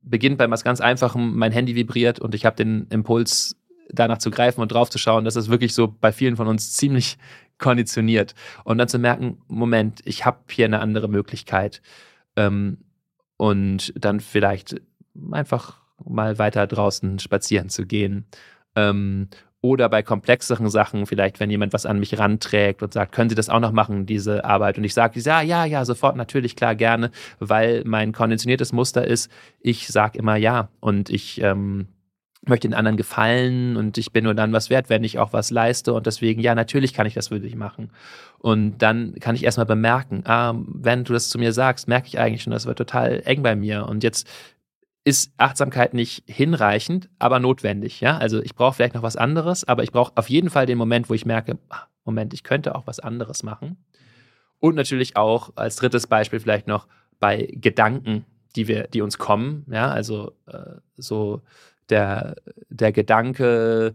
beginnt 0.03 0.39
bei 0.39 0.51
was 0.51 0.65
ganz 0.65 0.81
Einfachem, 0.81 1.37
mein 1.37 1.53
Handy 1.53 1.77
vibriert 1.77 2.19
und 2.19 2.35
ich 2.35 2.45
habe 2.45 2.57
den 2.57 2.87
Impuls, 2.91 3.57
danach 3.93 4.19
zu 4.19 4.31
greifen 4.31 4.61
und 4.61 4.73
drauf 4.73 4.91
zu 4.91 4.99
schauen. 4.99 5.25
Das 5.25 5.37
ist 5.37 5.51
wirklich 5.51 5.75
so 5.75 5.89
bei 5.89 6.13
vielen 6.13 6.37
von 6.37 6.47
uns 6.49 6.73
ziemlich 6.73 7.19
konditioniert. 7.59 8.35
Und 8.65 8.79
dann 8.79 8.89
zu 8.89 8.99
merken, 8.99 9.43
Moment, 9.49 10.01
ich 10.05 10.25
habe 10.25 10.39
hier 10.51 10.65
eine 10.65 10.81
andere 10.81 11.09
Möglichkeit. 11.09 11.83
Ähm, 12.37 12.79
und 13.37 13.93
dann 13.97 14.21
vielleicht 14.21 14.81
einfach 15.31 15.81
mal 16.05 16.39
weiter 16.39 16.67
draußen 16.67 17.19
spazieren 17.19 17.69
zu 17.69 17.87
gehen. 17.87 18.27
Ähm, 18.77 19.29
oder 19.63 19.91
bei 19.91 20.03
komplexeren 20.03 20.71
Sachen, 20.71 21.07
vielleicht 21.07 21.39
wenn 21.39 21.51
jemand 21.51 21.73
was 21.73 21.85
an 21.85 22.01
mich 22.01 22.19
ranträgt 22.19 22.83
und 22.83 22.95
sagt, 22.95 23.13
können 23.13 23.29
Sie 23.29 23.37
das 23.37 23.51
auch 23.51 23.61
noch 23.61 23.73
machen, 23.73 24.07
diese 24.07 24.45
Arbeit? 24.45 24.79
Und 24.79 24.85
ich 24.85 24.95
sage, 24.95 25.21
ja, 25.21 25.43
ja, 25.43 25.67
ja, 25.67 25.85
sofort, 25.85 26.17
natürlich, 26.17 26.57
klar, 26.57 26.75
gerne, 26.75 27.11
weil 27.39 27.83
mein 27.85 28.13
konditioniertes 28.13 28.73
Muster 28.73 29.07
ist, 29.07 29.31
ich 29.61 29.89
sage 29.89 30.19
immer 30.19 30.37
ja 30.37 30.71
und 30.81 31.11
ich 31.11 31.43
ähm, 31.43 31.89
möchte 32.47 32.69
den 32.69 32.75
anderen 32.75 32.97
gefallen 32.97 33.77
und 33.77 33.99
ich 33.99 34.13
bin 34.13 34.25
nur 34.25 34.35
dann 34.35 34.53
was 34.53 34.71
wert, 34.71 34.89
wenn 34.89 35.05
ich 35.05 35.19
auch 35.19 35.33
was 35.33 35.51
leiste 35.51 35.93
und 35.93 36.07
deswegen, 36.07 36.41
ja, 36.41 36.55
natürlich 36.55 36.95
kann 36.95 37.07
ich 37.07 37.15
das 37.15 37.29
für 37.29 37.41
dich 37.41 37.55
machen. 37.55 37.91
Und 38.39 38.79
dann 38.79 39.15
kann 39.21 39.35
ich 39.35 39.45
erstmal 39.45 39.67
bemerken, 39.67 40.23
ah, 40.25 40.55
wenn 40.67 41.05
du 41.05 41.13
das 41.13 41.29
zu 41.29 41.39
mir 41.39 41.53
sagst, 41.53 41.87
merke 41.87 42.09
ich 42.09 42.19
eigentlich 42.19 42.43
schon, 42.43 42.53
das 42.53 42.67
wird 42.67 42.79
total 42.79 43.23
eng 43.25 43.43
bei 43.43 43.55
mir 43.55 43.87
und 43.87 44.03
jetzt 44.03 44.27
ist 45.05 45.33
Achtsamkeit 45.39 45.95
nicht 45.95 46.25
hinreichend, 46.27 47.09
aber 47.19 47.41
notwendig. 47.41 48.01
Ja, 48.01 48.19
also 48.19 48.43
ich 48.43 48.55
brauche 48.55 48.75
vielleicht 48.75 48.95
noch 48.95 49.03
was 49.03 49.17
anderes, 49.17 49.65
aber 49.65 49.83
ich 49.83 49.93
brauche 49.93 50.13
auf 50.17 50.29
jeden 50.29 50.51
Fall 50.51 50.67
den 50.67 50.79
Moment, 50.79 51.09
wo 51.11 51.15
ich 51.15 51.27
merke, 51.27 51.59
ah, 51.69 51.87
Moment, 52.05 52.33
ich 52.35 52.43
könnte 52.43 52.75
auch 52.75 52.87
was 52.87 53.01
anderes 53.01 53.43
machen. 53.43 53.77
Und 54.59 54.75
natürlich 54.75 55.17
auch 55.17 55.51
als 55.57 55.77
drittes 55.77 56.07
Beispiel 56.07 56.41
vielleicht 56.41 56.67
noch 56.67 56.87
bei 57.19 57.49
Gedanken, 57.53 58.25
die 58.57 58.69
wir, 58.69 58.89
die 58.89 59.03
uns 59.03 59.19
kommen. 59.19 59.65
Ja, 59.71 59.91
also 59.91 60.33
äh, 60.47 60.77
so 60.97 61.43
der, 61.91 62.37
der 62.69 62.93
Gedanke, 62.93 63.95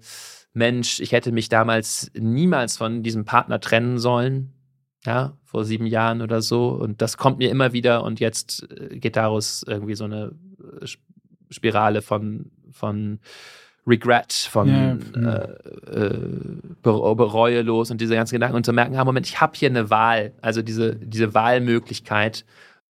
Mensch, 0.54 1.00
ich 1.00 1.12
hätte 1.12 1.32
mich 1.32 1.50
damals 1.50 2.12
niemals 2.18 2.78
von 2.78 3.04
diesem 3.04 3.26
Partner 3.26 3.60
trennen 3.60 3.98
sollen, 4.00 4.54
ja, 5.06 5.38
vor 5.43 5.66
sieben 5.66 5.86
Jahren 5.86 6.22
oder 6.22 6.41
so. 6.41 6.70
Und 6.70 7.02
das 7.02 7.18
kommt 7.18 7.38
mir 7.39 7.50
immer 7.50 7.74
wieder 7.74 8.04
und 8.04 8.20
jetzt 8.20 8.68
äh, 8.72 8.98
geht 8.98 9.16
daraus 9.16 9.64
irgendwie 9.68 9.96
so 9.96 10.06
eine 10.06 10.32
äh, 10.82 10.88
Spirale 11.50 12.02
von, 12.02 12.52
von 12.72 13.20
Regret, 13.88 14.34
von 14.34 14.68
ja, 14.68 14.98
äh, 15.32 16.06
äh, 16.06 16.41
Bereue 16.82 17.62
los 17.62 17.91
und 17.91 18.02
diese 18.02 18.16
ganzen 18.16 18.36
Gedanken 18.36 18.56
und 18.56 18.66
zu 18.66 18.74
merken, 18.74 18.96
ah, 18.96 19.06
Moment, 19.06 19.28
ich 19.28 19.39
habe 19.41 19.54
hier 19.56 19.70
eine 19.70 19.89
Wahl, 19.89 20.34
also 20.41 20.62
diese, 20.62 20.96
diese 20.96 21.34
Wahlmöglichkeit. 21.34 22.46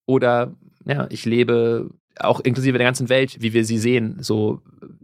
Oder 0.06 0.54
ja, 0.84 1.06
ich 1.10 1.24
lebe 1.24 1.90
auch 2.20 2.40
inklusive 2.40 2.78
der 2.78 2.86
ganzen 2.86 3.08
Welt, 3.08 3.36
wie 3.40 3.52
wir 3.52 3.64
sie 3.64 3.78
sehen, 3.78 4.16
so 4.20 4.62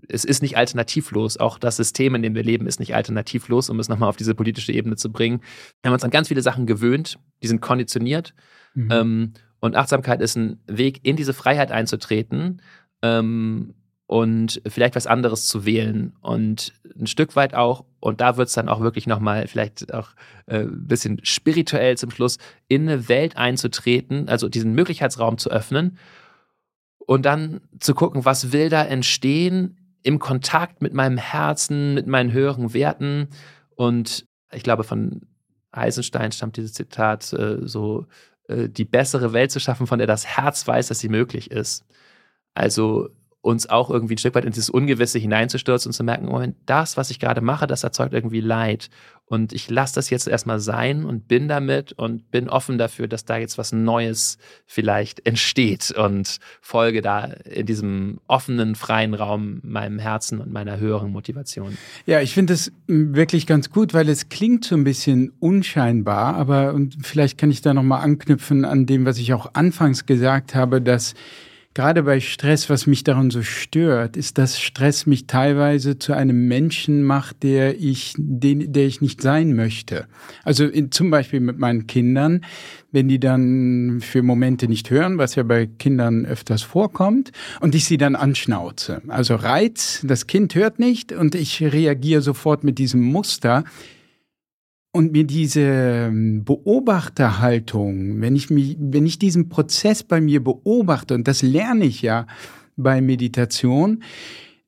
es 0.08 0.24
ist 0.24 0.42
nicht 0.42 0.56
alternativlos. 0.56 1.38
Auch 1.38 1.58
das 1.58 1.76
System, 1.76 2.14
in 2.14 2.22
dem 2.22 2.34
wir 2.34 2.42
leben, 2.42 2.66
ist 2.66 2.80
nicht 2.80 2.94
alternativlos, 2.94 3.70
um 3.70 3.80
es 3.80 3.88
nochmal 3.88 4.08
auf 4.08 4.16
diese 4.16 4.34
politische 4.34 4.72
Ebene 4.72 4.96
zu 4.96 5.10
bringen. 5.10 5.40
Wir 5.80 5.88
haben 5.88 5.94
uns 5.94 6.04
an 6.04 6.10
ganz 6.10 6.28
viele 6.28 6.42
Sachen 6.42 6.66
gewöhnt, 6.66 7.18
die 7.42 7.46
sind 7.46 7.62
konditioniert. 7.62 8.34
Mhm. 8.74 8.88
Ähm, 8.90 9.32
und 9.60 9.76
Achtsamkeit 9.76 10.20
ist 10.20 10.36
ein 10.36 10.60
Weg, 10.66 11.00
in 11.04 11.16
diese 11.16 11.32
Freiheit 11.32 11.70
einzutreten 11.72 12.60
ähm, 13.00 13.74
und 14.06 14.60
vielleicht 14.66 14.96
was 14.96 15.06
anderes 15.06 15.46
zu 15.46 15.64
wählen. 15.64 16.12
Und 16.20 16.72
ein 16.98 17.06
Stück 17.06 17.36
weit 17.36 17.54
auch, 17.54 17.84
und 18.00 18.20
da 18.20 18.36
wird 18.36 18.48
es 18.48 18.54
dann 18.54 18.68
auch 18.68 18.80
wirklich 18.80 19.06
nochmal 19.06 19.46
vielleicht 19.46 19.94
auch 19.94 20.10
äh, 20.46 20.62
ein 20.62 20.88
bisschen 20.88 21.24
spirituell 21.24 21.96
zum 21.96 22.10
Schluss, 22.10 22.38
in 22.68 22.88
eine 22.88 23.08
Welt 23.08 23.36
einzutreten, 23.36 24.28
also 24.28 24.48
diesen 24.48 24.74
Möglichkeitsraum 24.74 25.38
zu 25.38 25.50
öffnen 25.50 25.96
und 27.07 27.24
dann 27.26 27.61
zu 27.78 27.94
gucken, 27.94 28.24
was 28.24 28.53
will 28.53 28.68
da 28.68 28.84
entstehen 28.84 29.76
im 30.03 30.18
Kontakt 30.18 30.82
mit 30.82 30.94
meinem 30.94 31.18
Herzen, 31.18 31.94
mit 31.94 32.07
meinen 32.07 32.32
höheren 32.32 32.74
Werten. 32.74 33.28
Und 33.76 34.26
ich 34.53 34.62
glaube, 34.62 34.84
von 34.84 35.22
Eisenstein 35.70 36.32
stammt 36.32 36.57
dieses 36.57 36.74
Zitat, 36.74 37.32
äh, 37.32 37.59
so 37.66 38.07
äh, 38.48 38.68
die 38.68 38.84
bessere 38.84 39.32
Welt 39.32 39.50
zu 39.50 39.61
schaffen, 39.61 39.86
von 39.86 39.98
der 39.98 40.07
das 40.07 40.26
Herz 40.26 40.66
weiß, 40.66 40.88
dass 40.88 40.98
sie 40.98 41.09
möglich 41.09 41.50
ist. 41.50 41.84
Also 42.55 43.09
uns 43.43 43.68
auch 43.68 43.90
irgendwie 43.90 44.14
ein 44.14 44.18
Stück 44.18 44.36
weit 44.36 44.45
in 44.45 44.53
dieses 44.53 44.70
Ungewisse 44.70 45.18
hineinzustürzen 45.18 45.90
und 45.90 45.95
zu 45.95 46.05
merken, 46.05 46.26
Moment, 46.26 46.57
das, 46.64 46.97
was 46.97 47.11
ich 47.11 47.18
gerade 47.18 47.40
mache, 47.40 47.66
das 47.66 47.82
erzeugt 47.82 48.14
irgendwie 48.14 48.40
Leid. 48.40 48.88
Und 49.26 49.53
ich 49.53 49.68
lasse 49.68 49.95
das 49.95 50.11
jetzt 50.11 50.28
erstmal 50.28 50.61
sein 50.61 51.05
und 51.05 51.26
bin 51.26 51.49
damit 51.49 51.93
und 51.93 52.30
bin 52.30 52.49
offen 52.49 52.78
dafür, 52.78 53.09
dass 53.09 53.24
da 53.24 53.38
jetzt 53.38 53.59
was 53.59 53.72
Neues 53.72 54.38
vielleicht 54.66 55.26
entsteht 55.26 55.90
und 55.90 56.38
folge 56.61 57.03
da 57.03 57.24
in 57.24 57.66
diesem 57.66 58.20
offenen, 58.28 58.74
freien 58.76 59.14
Raum 59.14 59.61
meinem 59.64 59.99
Herzen 59.99 60.40
und 60.40 60.53
meiner 60.53 60.78
höheren 60.78 61.11
Motivation. 61.11 61.78
Ja, 62.07 62.20
ich 62.20 62.34
finde 62.34 62.53
das 62.53 62.70
wirklich 62.86 63.47
ganz 63.47 63.70
gut, 63.70 63.95
weil 63.95 64.09
es 64.09 64.28
klingt 64.28 64.64
so 64.64 64.76
ein 64.76 64.84
bisschen 64.84 65.32
unscheinbar, 65.40 66.36
aber 66.36 66.74
und 66.74 66.99
vielleicht 67.05 67.38
kann 67.38 67.51
ich 67.51 67.61
da 67.61 67.74
nochmal 67.74 68.03
anknüpfen 68.03 68.64
an 68.64 68.86
dem, 68.86 69.05
was 69.05 69.18
ich 69.18 69.32
auch 69.32 69.51
anfangs 69.55 70.07
gesagt 70.07 70.55
habe, 70.55 70.80
dass 70.80 71.14
gerade 71.74 72.02
bei 72.02 72.20
Stress, 72.20 72.68
was 72.68 72.86
mich 72.86 73.04
daran 73.04 73.30
so 73.30 73.42
stört, 73.42 74.16
ist, 74.16 74.38
dass 74.38 74.60
Stress 74.60 75.06
mich 75.06 75.26
teilweise 75.26 75.98
zu 75.98 76.12
einem 76.12 76.48
Menschen 76.48 77.02
macht, 77.02 77.42
der 77.42 77.80
ich, 77.80 78.14
den, 78.16 78.72
der 78.72 78.86
ich 78.86 79.00
nicht 79.00 79.22
sein 79.22 79.54
möchte. 79.54 80.06
Also 80.44 80.66
in, 80.66 80.90
zum 80.90 81.10
Beispiel 81.10 81.40
mit 81.40 81.58
meinen 81.58 81.86
Kindern, 81.86 82.44
wenn 82.90 83.08
die 83.08 83.18
dann 83.18 84.00
für 84.02 84.22
Momente 84.22 84.68
nicht 84.68 84.90
hören, 84.90 85.18
was 85.18 85.34
ja 85.34 85.42
bei 85.42 85.66
Kindern 85.66 86.26
öfters 86.26 86.62
vorkommt, 86.62 87.32
und 87.60 87.74
ich 87.74 87.86
sie 87.86 87.96
dann 87.96 88.16
anschnauze. 88.16 89.00
Also 89.08 89.34
Reiz, 89.34 90.00
das 90.04 90.26
Kind 90.26 90.54
hört 90.54 90.78
nicht 90.78 91.12
und 91.12 91.34
ich 91.34 91.62
reagiere 91.62 92.20
sofort 92.20 92.64
mit 92.64 92.78
diesem 92.78 93.00
Muster. 93.00 93.64
Und 94.95 95.12
mir 95.12 95.24
diese 95.24 95.62
ähm, 95.62 96.45
Beobachterhaltung, 96.45 98.20
wenn 98.20 98.36
ich 98.36 98.51
mich, 98.51 98.76
wenn 98.78 99.07
ich 99.07 99.18
diesen 99.18 99.49
Prozess 99.49 100.03
bei 100.03 100.20
mir 100.20 100.45
beobachte, 100.45 101.14
und 101.14 101.26
das 101.26 101.40
lerne 101.40 101.86
ich 101.86 102.03
ja 102.03 102.26
bei 102.76 103.01
Meditation, 103.01 104.03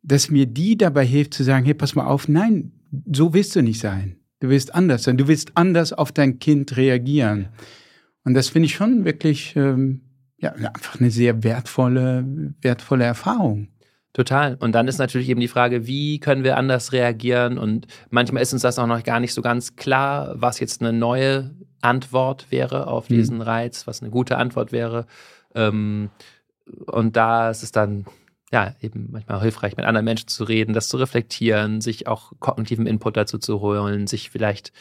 dass 0.02 0.30
mir 0.30 0.46
die 0.46 0.78
dabei 0.78 1.04
hilft 1.04 1.34
zu 1.34 1.44
sagen, 1.44 1.64
hey, 1.66 1.74
pass 1.74 1.94
mal 1.94 2.06
auf, 2.06 2.28
nein, 2.28 2.72
so 3.12 3.34
willst 3.34 3.54
du 3.54 3.62
nicht 3.62 3.80
sein. 3.80 4.16
Du 4.40 4.48
willst 4.48 4.74
anders 4.74 5.04
sein. 5.04 5.16
Du 5.16 5.28
willst 5.28 5.52
anders 5.56 5.92
auf 5.92 6.12
dein 6.12 6.38
Kind 6.38 6.76
reagieren. 6.76 7.48
Und 8.24 8.34
das 8.34 8.48
finde 8.48 8.66
ich 8.66 8.74
schon 8.74 9.04
wirklich, 9.04 9.54
ähm, 9.56 10.02
ja, 10.38 10.52
einfach 10.52 11.00
eine 11.00 11.10
sehr 11.10 11.42
wertvolle, 11.42 12.52
wertvolle 12.60 13.04
Erfahrung. 13.04 13.68
Total. 14.14 14.54
Und 14.60 14.72
dann 14.72 14.86
ist 14.86 14.98
natürlich 14.98 15.28
eben 15.28 15.40
die 15.40 15.48
Frage, 15.48 15.88
wie 15.88 16.20
können 16.20 16.44
wir 16.44 16.56
anders 16.56 16.92
reagieren? 16.92 17.58
Und 17.58 17.88
manchmal 18.10 18.42
ist 18.44 18.52
uns 18.52 18.62
das 18.62 18.78
auch 18.78 18.86
noch 18.86 19.02
gar 19.02 19.18
nicht 19.18 19.34
so 19.34 19.42
ganz 19.42 19.74
klar, 19.74 20.34
was 20.36 20.60
jetzt 20.60 20.80
eine 20.80 20.92
neue 20.92 21.50
Antwort 21.80 22.46
wäre 22.50 22.86
auf 22.86 23.10
mhm. 23.10 23.14
diesen 23.16 23.36
mhm. 23.38 23.42
Reiz, 23.42 23.88
was 23.88 24.02
eine 24.02 24.12
gute 24.12 24.38
Antwort 24.38 24.70
wäre. 24.70 25.06
Ähm, 25.56 26.10
und 26.86 27.16
da 27.16 27.50
ist 27.50 27.64
es 27.64 27.72
dann 27.72 28.06
ja 28.52 28.76
eben 28.80 29.08
manchmal 29.10 29.42
hilfreich, 29.42 29.76
mit 29.76 29.84
anderen 29.84 30.04
Menschen 30.04 30.28
zu 30.28 30.44
reden, 30.44 30.74
das 30.74 30.86
zu 30.86 30.96
reflektieren, 30.96 31.80
sich 31.80 32.06
auch 32.06 32.32
kognitiven 32.38 32.86
Input 32.86 33.16
dazu 33.16 33.38
zu 33.38 33.60
holen, 33.60 34.06
sich 34.06 34.30
vielleicht 34.30 34.72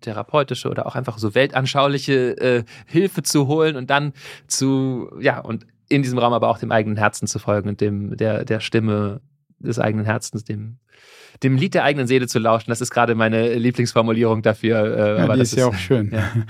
therapeutische 0.00 0.70
oder 0.70 0.86
auch 0.86 0.94
einfach 0.94 1.18
so 1.18 1.34
weltanschauliche 1.34 2.38
äh, 2.38 2.64
Hilfe 2.86 3.24
zu 3.24 3.48
holen 3.48 3.74
und 3.74 3.90
dann 3.90 4.12
zu, 4.46 5.10
ja, 5.20 5.40
und 5.40 5.66
in 5.88 6.02
diesem 6.02 6.18
Raum 6.18 6.32
aber 6.32 6.48
auch 6.48 6.58
dem 6.58 6.72
eigenen 6.72 6.96
Herzen 6.96 7.26
zu 7.26 7.38
folgen 7.38 7.68
und 7.68 7.80
dem, 7.80 8.16
der, 8.16 8.44
der 8.44 8.60
Stimme 8.60 9.20
des 9.58 9.78
eigenen 9.78 10.04
Herzens, 10.04 10.44
dem, 10.44 10.78
dem 11.42 11.56
Lied 11.56 11.74
der 11.74 11.84
eigenen 11.84 12.06
Seele 12.06 12.26
zu 12.26 12.38
lauschen. 12.38 12.70
Das 12.70 12.80
ist 12.80 12.90
gerade 12.90 13.14
meine 13.14 13.54
Lieblingsformulierung 13.54 14.42
dafür. 14.42 14.84
Äh, 14.84 15.18
ja, 15.18 15.24
aber 15.24 15.34
die 15.34 15.40
das 15.40 15.52
ist 15.52 15.58
ja 15.58 15.66
auch 15.66 15.74
schön. 15.74 16.10
Ja. 16.12 16.30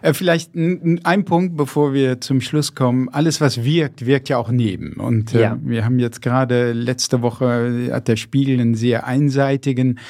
Äh, 0.00 0.14
vielleicht 0.14 0.56
ein 0.56 1.24
Punkt, 1.24 1.56
bevor 1.56 1.92
wir 1.92 2.20
zum 2.20 2.40
Schluss 2.40 2.74
kommen. 2.74 3.08
Alles, 3.08 3.40
was 3.40 3.62
wirkt, 3.62 4.04
wirkt 4.04 4.28
ja 4.28 4.36
auch 4.36 4.50
neben. 4.50 4.94
Und 4.94 5.32
äh, 5.32 5.42
ja. 5.42 5.58
wir 5.62 5.84
haben 5.84 6.00
jetzt 6.00 6.22
gerade 6.22 6.72
letzte 6.72 7.22
Woche 7.22 7.90
hat 7.92 8.08
der 8.08 8.16
Spiegel 8.16 8.58
einen 8.58 8.74
sehr 8.74 9.06
einseitigen 9.06 10.00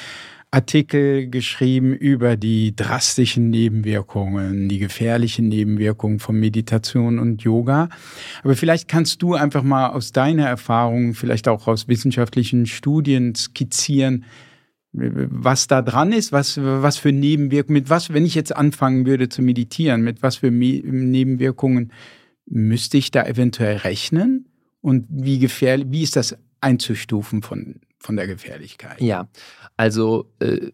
Artikel 0.53 1.29
geschrieben 1.29 1.95
über 1.95 2.37
die 2.37 2.75
drastischen 2.75 3.49
Nebenwirkungen, 3.49 4.69
die 4.69 4.77
gefährlichen 4.77 5.47
Nebenwirkungen 5.47 6.19
von 6.19 6.39
Meditation 6.39 7.17
und 7.17 7.41
Yoga. 7.41 7.89
Aber 8.43 8.55
vielleicht 8.55 8.87
kannst 8.87 9.23
du 9.23 9.33
einfach 9.33 9.63
mal 9.63 9.89
aus 9.89 10.11
deiner 10.11 10.45
Erfahrung, 10.45 11.15
vielleicht 11.15 11.47
auch 11.47 11.67
aus 11.67 11.87
wissenschaftlichen 11.87 12.67
Studien 12.67 13.33
skizzieren, 13.33 14.25
was 14.91 15.65
da 15.65 15.81
dran 15.81 16.11
ist, 16.11 16.31
was, 16.31 16.59
was 16.61 16.97
für 16.97 17.11
Nebenwirkungen, 17.11 17.73
mit 17.73 17.89
was, 17.89 18.13
wenn 18.13 18.25
ich 18.25 18.35
jetzt 18.35 18.55
anfangen 18.55 19.07
würde 19.07 19.29
zu 19.29 19.41
meditieren, 19.41 20.03
mit 20.03 20.21
was 20.21 20.37
für 20.37 20.51
Nebenwirkungen 20.51 21.91
müsste 22.45 22.99
ich 22.99 23.09
da 23.09 23.25
eventuell 23.25 23.77
rechnen? 23.77 24.49
Und 24.81 25.07
wie 25.09 25.39
gefährlich, 25.39 25.87
wie 25.89 26.03
ist 26.03 26.15
das 26.15 26.37
einzustufen 26.61 27.41
von, 27.41 27.79
von 28.03 28.15
der 28.15 28.27
Gefährlichkeit? 28.27 29.01
Ja, 29.01 29.27
also 29.77 30.29
äh, 30.39 30.71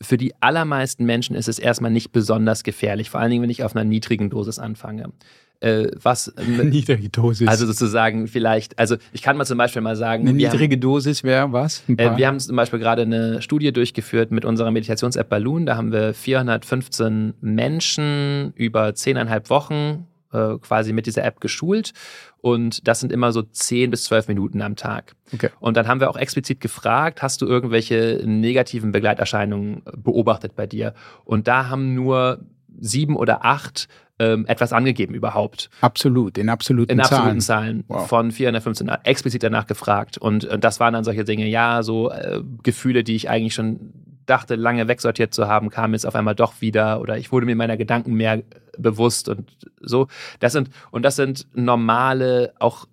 für 0.00 0.16
die 0.16 0.32
allermeisten 0.40 1.04
Menschen 1.04 1.36
ist 1.36 1.48
es 1.48 1.58
erstmal 1.58 1.90
nicht 1.90 2.10
besonders 2.10 2.64
gefährlich, 2.64 3.10
vor 3.10 3.20
allen 3.20 3.30
Dingen, 3.30 3.42
wenn 3.42 3.50
ich 3.50 3.62
auf 3.64 3.76
einer 3.76 3.84
niedrigen 3.84 4.30
Dosis 4.30 4.58
anfange. 4.58 5.12
Äh, 5.60 5.88
was 6.02 6.32
niedrige 6.64 7.10
Dosis. 7.10 7.46
Also 7.46 7.66
sozusagen 7.66 8.28
vielleicht, 8.28 8.78
also 8.78 8.96
ich 9.12 9.20
kann 9.20 9.36
mal 9.36 9.44
zum 9.44 9.58
Beispiel 9.58 9.82
mal 9.82 9.94
sagen. 9.94 10.26
Eine 10.26 10.32
niedrige 10.32 10.76
haben, 10.76 10.80
Dosis 10.80 11.22
wäre 11.22 11.52
was? 11.52 11.82
Äh, 11.86 12.16
wir 12.16 12.26
haben 12.26 12.40
zum 12.40 12.56
Beispiel 12.56 12.78
gerade 12.78 13.02
eine 13.02 13.42
Studie 13.42 13.70
durchgeführt 13.70 14.30
mit 14.30 14.46
unserer 14.46 14.70
Meditations-App 14.70 15.28
Balloon. 15.28 15.66
Da 15.66 15.76
haben 15.76 15.92
wir 15.92 16.14
415 16.14 17.34
Menschen 17.42 18.54
über 18.54 18.94
zehneinhalb 18.94 19.50
Wochen 19.50 20.06
äh, 20.32 20.56
quasi 20.58 20.92
mit 20.92 21.06
dieser 21.06 21.24
App 21.24 21.40
geschult. 21.40 21.92
Und 22.38 22.86
das 22.88 23.00
sind 23.00 23.12
immer 23.12 23.32
so 23.32 23.42
10 23.42 23.90
bis 23.90 24.04
12 24.04 24.28
Minuten 24.28 24.62
am 24.62 24.76
Tag. 24.76 25.14
Okay. 25.32 25.50
Und 25.60 25.76
dann 25.76 25.88
haben 25.88 26.00
wir 26.00 26.10
auch 26.10 26.16
explizit 26.16 26.60
gefragt, 26.60 27.22
hast 27.22 27.42
du 27.42 27.46
irgendwelche 27.46 28.22
negativen 28.24 28.92
Begleiterscheinungen 28.92 29.82
beobachtet 29.96 30.56
bei 30.56 30.66
dir? 30.66 30.94
Und 31.24 31.48
da 31.48 31.68
haben 31.68 31.94
nur 31.94 32.40
sieben 32.78 33.16
oder 33.16 33.44
acht 33.44 33.88
ähm, 34.20 34.44
etwas 34.46 34.72
angegeben 34.72 35.14
überhaupt. 35.14 35.70
Absolut, 35.80 36.36
in 36.36 36.48
absoluten 36.48 36.88
Zahlen. 36.88 36.98
In 36.98 37.04
absoluten 37.04 37.40
Zahlen, 37.40 37.84
wow. 37.88 38.06
von 38.06 38.30
415 38.30 38.88
explizit 39.04 39.42
danach 39.42 39.66
gefragt. 39.66 40.18
Und, 40.18 40.44
und 40.44 40.62
das 40.62 40.78
waren 40.78 40.92
dann 40.92 41.04
solche 41.04 41.24
Dinge, 41.24 41.46
ja, 41.46 41.82
so 41.82 42.10
äh, 42.10 42.42
Gefühle, 42.62 43.02
die 43.02 43.16
ich 43.16 43.30
eigentlich 43.30 43.54
schon 43.54 43.92
dachte, 44.30 44.54
lange 44.54 44.88
wegsortiert 44.88 45.34
zu 45.34 45.48
haben, 45.48 45.68
kamen 45.68 45.94
jetzt 45.94 46.06
auf 46.06 46.14
einmal 46.14 46.34
doch 46.34 46.60
wieder 46.60 47.00
oder 47.00 47.18
ich 47.18 47.32
wurde 47.32 47.46
mir 47.46 47.56
meiner 47.56 47.76
Gedanken 47.76 48.14
mehr 48.14 48.42
bewusst 48.78 49.28
und 49.28 49.50
so. 49.80 50.06
Das 50.38 50.52
sind, 50.52 50.70
und 50.90 51.02
das 51.02 51.16
sind 51.16 51.46
normale, 51.54 52.54
auch 52.58 52.86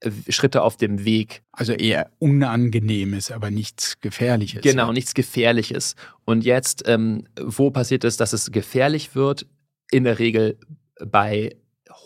äh, 0.00 0.10
Schritte 0.28 0.62
auf 0.62 0.76
dem 0.76 1.04
Weg. 1.04 1.42
Also 1.52 1.72
eher 1.72 2.10
Unangenehmes, 2.18 3.32
aber 3.32 3.50
nichts 3.50 4.00
Gefährliches. 4.00 4.62
Genau, 4.62 4.92
nichts 4.92 5.14
Gefährliches. 5.14 5.96
Und 6.24 6.44
jetzt, 6.44 6.84
ähm, 6.86 7.24
wo 7.40 7.70
passiert 7.70 8.04
es, 8.04 8.16
dass 8.16 8.32
es 8.32 8.52
gefährlich 8.52 9.14
wird? 9.14 9.46
In 9.90 10.04
der 10.04 10.18
Regel 10.18 10.58
bei 11.04 11.56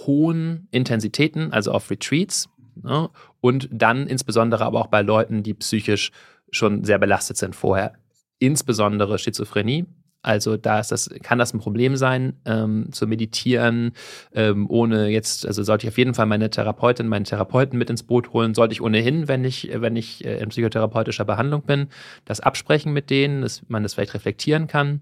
hohen 0.06 0.68
Intensitäten, 0.70 1.52
also 1.52 1.72
auf 1.72 1.90
Retreats. 1.90 2.48
Ne? 2.80 3.10
Und 3.40 3.68
dann 3.72 4.06
insbesondere 4.06 4.64
aber 4.64 4.80
auch 4.80 4.86
bei 4.86 5.02
Leuten, 5.02 5.42
die 5.42 5.54
psychisch 5.54 6.12
schon 6.50 6.84
sehr 6.84 6.98
belastet 6.98 7.36
sind 7.36 7.56
vorher 7.56 7.94
insbesondere 8.42 9.18
Schizophrenie. 9.18 9.86
Also 10.22 10.56
da 10.56 10.78
ist 10.78 10.92
das, 10.92 11.10
kann 11.22 11.38
das 11.38 11.52
ein 11.52 11.58
Problem 11.58 11.96
sein, 11.96 12.34
ähm, 12.44 12.92
zu 12.92 13.08
meditieren, 13.08 13.92
ähm, 14.32 14.70
ohne 14.70 15.08
jetzt, 15.08 15.44
also 15.44 15.64
sollte 15.64 15.86
ich 15.86 15.92
auf 15.92 15.98
jeden 15.98 16.14
Fall 16.14 16.26
meine 16.26 16.48
Therapeutin, 16.48 17.08
meinen 17.08 17.24
Therapeuten 17.24 17.76
mit 17.76 17.90
ins 17.90 18.04
Boot 18.04 18.32
holen, 18.32 18.54
sollte 18.54 18.72
ich 18.72 18.80
ohnehin, 18.80 19.26
wenn 19.26 19.44
ich, 19.44 19.70
wenn 19.72 19.96
ich 19.96 20.24
äh, 20.24 20.38
in 20.38 20.50
psychotherapeutischer 20.50 21.24
Behandlung 21.24 21.62
bin, 21.62 21.88
das 22.24 22.38
absprechen 22.38 22.92
mit 22.92 23.10
denen, 23.10 23.42
dass 23.42 23.62
man 23.68 23.82
das 23.82 23.94
vielleicht 23.94 24.14
reflektieren 24.14 24.68
kann. 24.68 25.00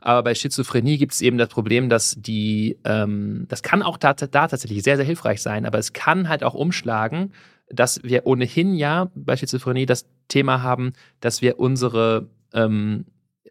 Aber 0.00 0.24
bei 0.24 0.34
Schizophrenie 0.34 0.98
gibt 0.98 1.12
es 1.12 1.20
eben 1.20 1.38
das 1.38 1.48
Problem, 1.48 1.88
dass 1.88 2.16
die, 2.18 2.76
ähm, 2.84 3.46
das 3.48 3.62
kann 3.62 3.82
auch 3.82 3.98
da, 3.98 4.14
da 4.14 4.48
tatsächlich 4.48 4.82
sehr, 4.82 4.96
sehr 4.96 5.06
hilfreich 5.06 5.42
sein, 5.42 5.64
aber 5.64 5.78
es 5.78 5.92
kann 5.92 6.28
halt 6.28 6.42
auch 6.42 6.54
umschlagen, 6.54 7.32
dass 7.68 8.02
wir 8.02 8.26
ohnehin 8.26 8.74
ja 8.74 9.12
bei 9.14 9.36
Schizophrenie 9.36 9.86
das 9.86 10.06
Thema 10.26 10.62
haben, 10.62 10.92
dass 11.20 11.40
wir 11.40 11.60
unsere 11.60 12.28
ähm, 12.54 13.06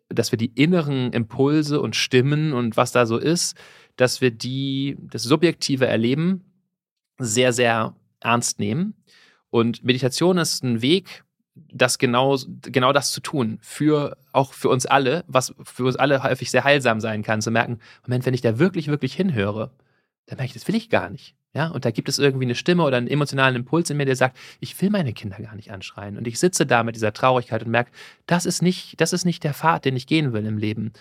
dass 0.10 0.32
wir 0.32 0.38
die 0.38 0.52
inneren 0.56 1.14
Impulse 1.14 1.82
und 1.82 1.96
Stimmen 1.96 2.54
und 2.54 2.78
was 2.78 2.92
da 2.92 3.06
so 3.06 3.18
ist, 3.18 3.56
dass 3.96 4.22
wir 4.22 4.32
die, 4.32 4.98
das 5.00 5.24
subjektive 5.24 5.88
Erleben 5.88 6.44
sehr, 7.20 7.54
sehr 7.54 7.96
ernst 8.20 8.60
nehmen. 8.60 8.96
Und 9.50 9.84
Meditation 9.84 10.38
ist 10.38 10.64
ein 10.64 10.82
Weg, 10.82 11.24
das 11.72 11.98
genau, 11.98 12.38
genau 12.62 12.94
das 12.94 13.12
zu 13.12 13.22
tun, 13.22 13.60
für, 13.62 14.18
auch 14.32 14.54
für 14.54 14.70
uns 14.70 14.86
alle, 14.86 15.24
was 15.28 15.54
für 15.64 15.84
uns 15.84 15.96
alle 15.96 16.24
häufig 16.24 16.50
sehr 16.52 16.64
heilsam 16.64 17.00
sein 17.02 17.24
kann, 17.24 17.42
zu 17.42 17.52
merken, 17.52 17.80
Moment, 18.04 18.26
wenn 18.26 18.34
ich 18.34 18.42
da 18.42 18.60
wirklich, 18.60 18.88
wirklich 18.88 19.14
hinhöre, 19.14 19.72
dann 20.26 20.38
merke 20.38 20.48
ich, 20.48 20.54
das 20.54 20.68
will 20.68 20.76
ich 20.76 20.90
gar 20.90 21.10
nicht. 21.10 21.36
Ja, 21.54 21.68
und 21.70 21.84
da 21.84 21.92
gibt 21.92 22.10
es 22.10 22.20
irgendwie 22.20 22.46
eine 22.46 22.54
Stimme 22.54 22.84
oder 22.84 22.98
einen 22.98 23.08
emotionalen 23.08 23.56
Impuls 23.56 23.90
in 23.90 23.98
mir, 23.98 24.06
der 24.06 24.16
sagt, 24.16 24.38
ich 24.60 24.80
will 24.82 24.92
meine 24.92 25.14
Kinder 25.14 25.38
gar 25.38 25.56
nicht 25.56 25.72
anschreien. 25.72 26.18
Und 26.18 26.28
ich 26.28 26.40
sitze 26.40 26.66
da 26.68 26.84
mit 26.84 26.96
dieser 26.96 27.12
Traurigkeit 27.12 27.64
und 27.64 27.72
merke, 27.72 27.92
das 28.28 28.46
ist 28.46 28.62
nicht, 28.62 29.02
das 29.02 29.14
ist 29.14 29.26
nicht 29.26 29.44
der 29.44 29.56
Pfad, 29.56 29.86
den 29.86 29.96
ich 29.96 30.06
gehen 30.06 30.32
will 30.32 30.46
im 30.46 30.60
Leben. 30.60 30.94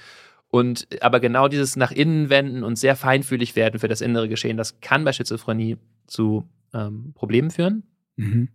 Und 0.51 0.89
aber 1.03 1.21
genau 1.21 1.49
dieses 1.49 1.77
nach 1.77 1.91
innen 1.91 2.31
wenden 2.31 2.65
und 2.65 2.77
sehr 2.77 2.97
feinfühlig 2.97 3.57
werden 3.57 3.79
für 3.79 3.89
das 3.89 4.01
innere 4.01 4.29
Geschehen, 4.29 4.57
das 4.57 4.81
kann 4.81 5.05
bei 5.05 5.13
Schizophrenie 5.13 5.77
zu 6.07 6.49
ähm, 6.73 7.13
Problemen 7.15 7.51
führen. 7.51 7.83
Mhm. 8.17 8.49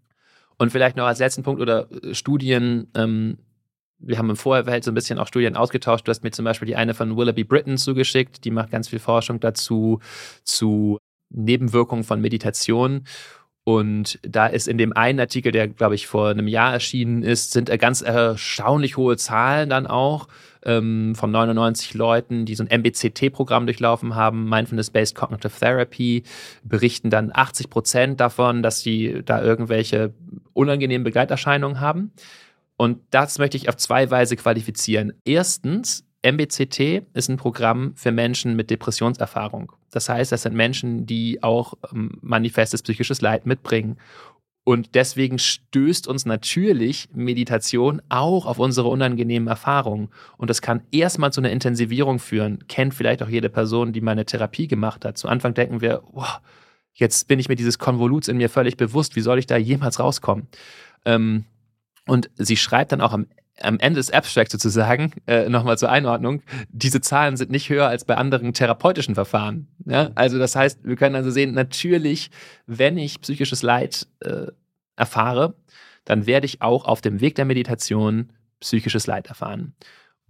Und 0.58 0.72
vielleicht 0.72 0.98
noch 0.98 1.06
als 1.06 1.20
letzten 1.20 1.44
Punkt 1.44 1.62
oder 1.62 1.92
äh, 1.92 2.16
Studien, 2.16 2.88
ähm, 2.96 3.38
wir 4.00 4.18
haben 4.18 4.32
im 4.32 4.36
Vorfeld 4.36 4.84
so 4.84 4.92
ein 4.92 4.96
bisschen 4.96 5.20
auch 5.20 5.28
Studien 5.28 5.56
ausgetauscht. 5.56 6.08
Du 6.08 6.10
hast 6.10 6.24
mir 6.24 6.32
zum 6.32 6.46
Beispiel 6.46 6.66
die 6.66 6.76
eine 6.76 6.96
von 6.96 7.16
Willoughby 7.16 7.44
Britton 7.44 7.78
zugeschickt, 7.78 8.44
die 8.44 8.52
macht 8.52 8.72
ganz 8.72 8.88
viel 8.88 9.00
Forschung 9.00 9.40
dazu, 9.40 10.00
zu 10.44 10.98
Nebenwirkungen 11.34 12.04
von 12.04 12.22
Meditation. 12.22 13.04
Und 13.66 14.20
da 14.24 14.48
ist 14.48 14.68
in 14.68 14.78
dem 14.78 14.92
einen 14.92 15.22
Artikel, 15.22 15.52
der, 15.52 15.70
glaube 15.70 15.96
ich, 15.96 16.08
vor 16.08 16.30
einem 16.30 16.48
Jahr 16.48 16.74
erschienen 16.74 17.24
ist, 17.24 17.52
sind 17.52 17.70
ganz 17.80 18.02
erstaunlich 18.02 18.98
hohe 18.98 19.16
Zahlen 19.16 19.70
dann 19.70 19.88
auch 19.88 20.28
ähm, 20.66 21.16
von 21.16 21.32
99 21.32 21.94
Leuten, 21.94 22.46
die 22.46 22.56
so 22.56 22.66
ein 22.66 22.80
MBCT-Programm 22.80 23.66
durchlaufen 23.66 24.16
haben, 24.16 24.50
Mindfulness-Based 24.50 25.16
Cognitive 25.16 25.58
Therapy, 25.58 26.24
berichten 26.64 27.10
dann 27.10 27.32
80 27.34 27.70
Prozent 27.70 28.20
davon, 28.20 28.64
dass 28.64 28.82
sie 28.82 29.22
da 29.24 29.42
irgendwelche 29.42 30.14
unangenehmen 30.52 31.06
Begleiterscheinungen 31.06 31.80
haben. 31.80 32.12
Und 32.76 33.00
das 33.12 33.40
möchte 33.40 33.56
ich 33.56 33.70
auf 33.70 33.78
zwei 33.78 34.10
Weise 34.12 34.36
qualifizieren. 34.36 35.14
Erstens, 35.24 36.06
MBCT 36.26 37.06
ist 37.14 37.30
ein 37.30 37.38
Programm 37.38 37.94
für 37.96 38.12
Menschen 38.12 38.56
mit 38.56 38.70
Depressionserfahrung. 38.70 39.74
Das 39.92 40.10
heißt, 40.10 40.32
das 40.32 40.44
sind 40.44 40.56
Menschen, 40.56 41.06
die 41.06 41.44
auch 41.44 41.74
ähm, 41.92 42.18
manifestes 42.22 42.82
psychisches 42.82 43.22
Leid 43.22 43.46
mitbringen. 43.46 43.98
Und 44.66 44.96
deswegen 44.96 45.40
stößt 45.40 46.08
uns 46.08 46.26
natürlich 46.26 47.10
Meditation 47.14 48.02
auch 48.08 48.46
auf 48.46 48.60
unsere 48.60 48.88
unangenehmen 48.88 49.50
Erfahrungen. 49.50 50.10
Und 50.38 50.50
das 50.50 50.62
kann 50.62 50.84
erstmal 50.92 51.34
zu 51.34 51.42
einer 51.42 51.52
Intensivierung 51.52 52.20
führen. 52.20 52.66
Kennt 52.68 52.94
vielleicht 52.94 53.22
auch 53.22 53.28
jede 53.28 53.50
Person, 53.50 53.92
die 53.92 54.00
meine 54.00 54.26
Therapie 54.26 54.68
gemacht 54.68 55.04
hat. 55.04 55.18
Zu 55.18 55.28
Anfang 55.28 55.54
denken 55.54 55.82
wir, 55.82 56.04
oh, 56.14 56.24
jetzt 56.94 57.28
bin 57.28 57.40
ich 57.40 57.50
mir 57.50 57.58
dieses 57.58 57.78
Konvoluts 57.78 58.30
in 58.30 58.38
mir 58.38 58.50
völlig 58.50 58.78
bewusst. 58.78 59.18
Wie 59.18 59.22
soll 59.22 59.38
ich 59.40 59.48
da 59.48 59.58
jemals 59.58 60.00
rauskommen? 60.00 60.48
Ähm, 61.04 61.44
und 62.08 62.30
sie 62.36 62.58
schreibt 62.58 62.94
dann 62.94 63.02
auch 63.02 63.12
am 63.12 63.28
am 63.60 63.80
Ende 63.80 64.00
des 64.00 64.12
Abstracts 64.12 64.52
sozusagen, 64.52 65.14
äh, 65.28 65.48
nochmal 65.48 65.78
zur 65.78 65.90
Einordnung, 65.90 66.42
diese 66.70 67.02
Zahlen 67.02 67.38
sind 67.38 67.52
nicht 67.52 67.70
höher 67.70 67.88
als 67.88 68.06
bei 68.06 68.16
anderen 68.16 68.54
therapeutischen 68.54 69.16
Verfahren. 69.16 69.68
Ja? 69.86 70.12
Also 70.16 70.40
das 70.40 70.56
heißt, 70.56 70.84
wir 70.84 70.96
können 70.96 71.16
also 71.16 71.30
sehen, 71.30 71.54
natürlich, 71.54 72.32
wenn 72.66 72.98
ich 72.98 73.22
psychisches 73.22 73.62
Leid 73.62 74.08
äh, 74.22 74.48
erfahre, 74.96 75.56
dann 76.06 76.26
werde 76.26 76.46
ich 76.46 76.62
auch 76.62 76.86
auf 76.86 77.02
dem 77.02 77.22
Weg 77.22 77.36
der 77.36 77.46
Meditation 77.46 78.32
psychisches 78.60 79.08
Leid 79.08 79.28
erfahren. 79.28 79.76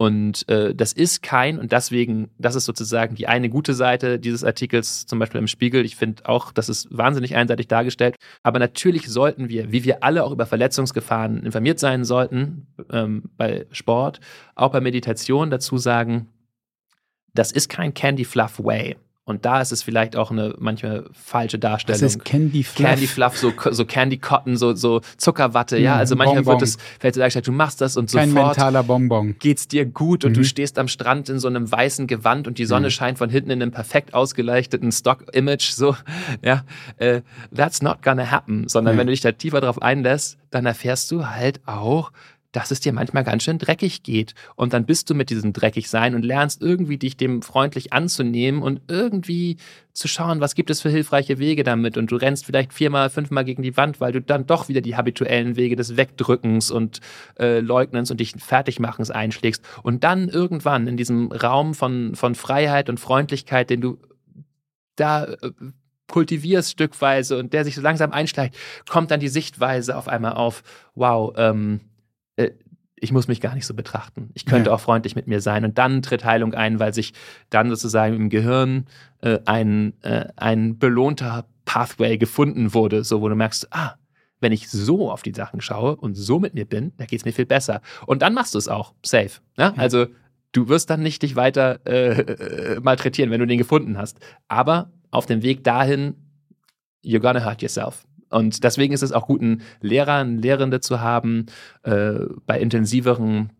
Und 0.03 0.49
äh, 0.49 0.75
das 0.75 0.91
ist 0.91 1.23
kein, 1.23 1.57
und 1.57 1.71
deswegen, 1.71 2.29
das 2.37 2.55
ist 2.55 2.65
sozusagen 2.65 3.15
die 3.15 3.29
eine 3.29 3.47
gute 3.47 3.73
Seite 3.73 4.19
dieses 4.19 4.43
Artikels, 4.43 5.05
zum 5.05 5.17
Beispiel 5.17 5.39
im 5.39 5.47
Spiegel. 5.47 5.85
Ich 5.85 5.95
finde 5.95 6.27
auch, 6.27 6.51
das 6.51 6.67
ist 6.67 6.89
wahnsinnig 6.91 7.37
einseitig 7.37 7.69
dargestellt. 7.69 8.17
Aber 8.43 8.59
natürlich 8.59 9.07
sollten 9.07 9.47
wir, 9.47 9.71
wie 9.71 9.85
wir 9.85 10.03
alle 10.03 10.25
auch 10.25 10.33
über 10.33 10.45
Verletzungsgefahren 10.45 11.45
informiert 11.45 11.79
sein 11.79 12.03
sollten, 12.03 12.67
ähm, 12.91 13.29
bei 13.37 13.65
Sport, 13.71 14.19
auch 14.55 14.73
bei 14.73 14.81
Meditation 14.81 15.49
dazu 15.49 15.77
sagen, 15.77 16.27
das 17.33 17.53
ist 17.53 17.69
kein 17.69 17.93
Candy 17.93 18.25
Fluff 18.25 18.59
Way. 18.59 18.97
Und 19.25 19.45
da 19.45 19.61
ist 19.61 19.71
es 19.71 19.83
vielleicht 19.83 20.17
auch 20.17 20.31
eine 20.31 20.53
manchmal 20.59 21.05
falsche 21.13 21.57
Darstellung. 21.57 22.01
Das 22.01 22.15
ist 22.15 22.25
Candy 22.25 22.61
Fluff. 22.61 22.89
Candy 22.89 23.07
Fluff, 23.07 23.37
so, 23.37 23.53
so 23.71 23.85
Candy 23.85 24.17
Cotton, 24.17 24.57
so, 24.57 24.75
so 24.75 24.99
Zuckerwatte. 25.15 25.77
Ja, 25.77 25.95
also 25.95 26.17
manchmal 26.17 26.43
Bonbon. 26.43 26.59
wird 26.59 26.69
es, 26.69 26.77
vielleicht 26.99 27.15
dargestellt, 27.15 27.47
du 27.47 27.53
machst 27.53 27.79
das 27.79 27.95
und 27.95 28.11
Kein 28.11 28.31
sofort 28.31 28.57
mentaler 28.57 28.83
Bonbon. 28.83 29.35
geht's 29.39 29.69
dir 29.69 29.85
gut 29.85 30.25
und 30.25 30.31
mhm. 30.31 30.35
du 30.35 30.43
stehst 30.43 30.77
am 30.77 30.89
Strand 30.89 31.29
in 31.29 31.39
so 31.39 31.47
einem 31.47 31.71
weißen 31.71 32.05
Gewand 32.07 32.49
und 32.49 32.57
die 32.57 32.65
Sonne 32.65 32.87
mhm. 32.87 32.91
scheint 32.91 33.17
von 33.17 33.29
hinten 33.29 33.51
in 33.51 33.61
einem 33.61 33.71
perfekt 33.71 34.13
ausgeleuchteten 34.13 34.91
Stock-Image. 34.91 35.71
So, 35.71 35.95
ja, 36.43 36.65
äh, 36.97 37.21
that's 37.55 37.81
not 37.81 38.01
gonna 38.01 38.29
happen. 38.29 38.67
Sondern 38.67 38.95
mhm. 38.95 38.99
wenn 38.99 39.07
du 39.07 39.11
dich 39.11 39.21
da 39.21 39.31
tiefer 39.31 39.61
drauf 39.61 39.81
einlässt, 39.81 40.37
dann 40.51 40.65
erfährst 40.65 41.09
du 41.11 41.27
halt 41.27 41.61
auch, 41.65 42.11
dass 42.53 42.71
es 42.71 42.79
dir 42.79 42.93
manchmal 42.93 43.25
ganz 43.25 43.43
schön 43.43 43.57
dreckig 43.57 44.03
geht. 44.03 44.33
Und 44.55 44.71
dann 44.71 44.85
bist 44.85 45.09
du 45.09 45.15
mit 45.15 45.29
diesem 45.29 45.51
Dreckigsein 45.51 46.15
und 46.15 46.23
lernst 46.23 46.61
irgendwie 46.61 46.97
dich 46.97 47.17
dem 47.17 47.41
freundlich 47.41 47.91
anzunehmen 47.91 48.61
und 48.61 48.81
irgendwie 48.87 49.57
zu 49.91 50.07
schauen, 50.07 50.39
was 50.39 50.55
gibt 50.55 50.69
es 50.69 50.81
für 50.81 50.89
hilfreiche 50.89 51.39
Wege 51.39 51.63
damit. 51.63 51.97
Und 51.97 52.11
du 52.11 52.15
rennst 52.15 52.45
vielleicht 52.45 52.71
viermal, 52.71 53.09
fünfmal 53.09 53.43
gegen 53.43 53.63
die 53.63 53.75
Wand, 53.75 53.99
weil 53.99 54.11
du 54.11 54.21
dann 54.21 54.45
doch 54.45 54.69
wieder 54.69 54.81
die 54.81 54.95
habituellen 54.95 55.55
Wege 55.55 55.75
des 55.75 55.97
Wegdrückens 55.97 56.71
und 56.71 57.01
äh, 57.39 57.59
Leugnens 57.59 58.11
und 58.11 58.19
dich 58.19 58.33
Fertigmachens 58.37 59.11
einschlägst. 59.11 59.63
Und 59.81 60.03
dann 60.03 60.29
irgendwann 60.29 60.87
in 60.87 60.95
diesem 60.95 61.31
Raum 61.31 61.73
von, 61.73 62.15
von 62.15 62.35
Freiheit 62.35 62.87
und 62.87 62.99
Freundlichkeit, 62.99 63.69
den 63.69 63.81
du 63.81 63.97
da 64.95 65.25
äh, 65.25 65.51
kultivierst 66.07 66.71
stückweise 66.71 67.39
und 67.39 67.53
der 67.53 67.63
sich 67.63 67.73
so 67.73 67.81
langsam 67.81 68.11
einschleicht, 68.11 68.55
kommt 68.87 69.09
dann 69.09 69.19
die 69.19 69.29
Sichtweise 69.29 69.97
auf 69.97 70.07
einmal 70.07 70.33
auf, 70.33 70.61
wow, 70.93 71.33
ähm, 71.37 71.81
äh, 72.35 72.51
ich 72.95 73.11
muss 73.11 73.27
mich 73.27 73.41
gar 73.41 73.53
nicht 73.53 73.65
so 73.65 73.73
betrachten. 73.73 74.29
Ich 74.33 74.45
könnte 74.45 74.69
ja. 74.69 74.75
auch 74.75 74.79
freundlich 74.79 75.15
mit 75.15 75.27
mir 75.27 75.41
sein. 75.41 75.65
Und 75.65 75.77
dann 75.77 76.01
tritt 76.01 76.23
Heilung 76.23 76.53
ein, 76.53 76.79
weil 76.79 76.93
sich 76.93 77.13
dann 77.49 77.69
sozusagen 77.69 78.15
im 78.15 78.29
Gehirn 78.29 78.85
äh, 79.21 79.39
ein, 79.45 79.93
äh, 80.03 80.27
ein 80.37 80.79
belohnter 80.79 81.45
Pathway 81.65 82.17
gefunden 82.17 82.73
wurde, 82.73 83.03
so 83.03 83.21
wo 83.21 83.27
du 83.27 83.35
merkst, 83.35 83.67
ah, 83.71 83.95
wenn 84.39 84.53
ich 84.53 84.69
so 84.69 85.11
auf 85.11 85.21
die 85.21 85.33
Sachen 85.33 85.59
schaue 85.59 85.95
und 85.95 86.15
so 86.15 86.39
mit 86.39 86.53
mir 86.53 86.65
bin, 86.65 86.93
da 86.97 87.05
geht 87.05 87.19
es 87.19 87.25
mir 87.25 87.33
viel 87.33 87.45
besser. 87.45 87.81
Und 88.05 88.21
dann 88.21 88.33
machst 88.33 88.53
du 88.53 88.57
es 88.57 88.69
auch 88.69 88.93
safe. 89.03 89.41
Ne? 89.57 89.65
Ja. 89.65 89.73
Also 89.75 90.07
du 90.53 90.69
wirst 90.69 90.89
dann 90.89 91.01
nicht 91.01 91.23
dich 91.23 91.35
weiter 91.35 91.79
äh, 91.85 92.21
äh, 92.21 92.79
malträtieren, 92.79 93.31
wenn 93.31 93.39
du 93.39 93.47
den 93.47 93.57
gefunden 93.57 93.97
hast. 93.97 94.19
Aber 94.47 94.91
auf 95.11 95.25
dem 95.25 95.41
Weg 95.43 95.63
dahin, 95.63 96.15
you're 97.03 97.19
gonna 97.19 97.43
hurt 97.43 97.61
yourself. 97.61 98.05
Und 98.33 98.63
deswegen 98.63 98.93
ist 98.93 99.03
es 99.03 99.11
auch 99.11 99.27
gut, 99.27 99.41
einen 99.41 99.61
Lehrer, 99.81 100.15
einen 100.15 100.39
Lehrende 100.39 100.79
zu 100.79 101.01
haben, 101.01 101.45
äh, 101.83 102.13
bei 102.45 102.59
intensiveren 102.59 103.51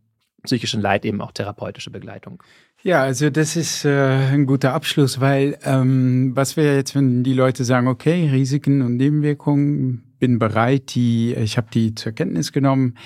psychischen 0.44 0.82
Leid 0.82 1.06
eben 1.06 1.22
auch 1.22 1.32
therapeutische 1.32 1.90
Begleitung. 1.90 2.44
Ja, 2.82 3.02
also 3.02 3.30
das 3.30 3.56
ist 3.56 3.86
äh, 3.86 4.32
ein 4.34 4.46
guter 4.46 4.74
Abschluss, 4.74 5.22
weil 5.22 5.58
ähm, 5.64 6.32
was 6.36 6.58
wäre 6.58 6.76
jetzt, 6.76 6.96
wenn 6.96 7.24
die 7.24 7.34
Leute 7.34 7.64
sagen, 7.64 7.88
okay, 7.88 8.30
Risiken 8.30 8.82
und 8.82 8.98
Nebenwirkungen, 8.98 10.16
bin 10.20 10.40
bereit, 10.40 10.96
die, 10.96 11.34
ich 11.34 11.58
habe 11.58 11.68
die 11.74 11.96
zur 11.96 12.12
Kenntnis 12.12 12.52
genommen. 12.52 12.98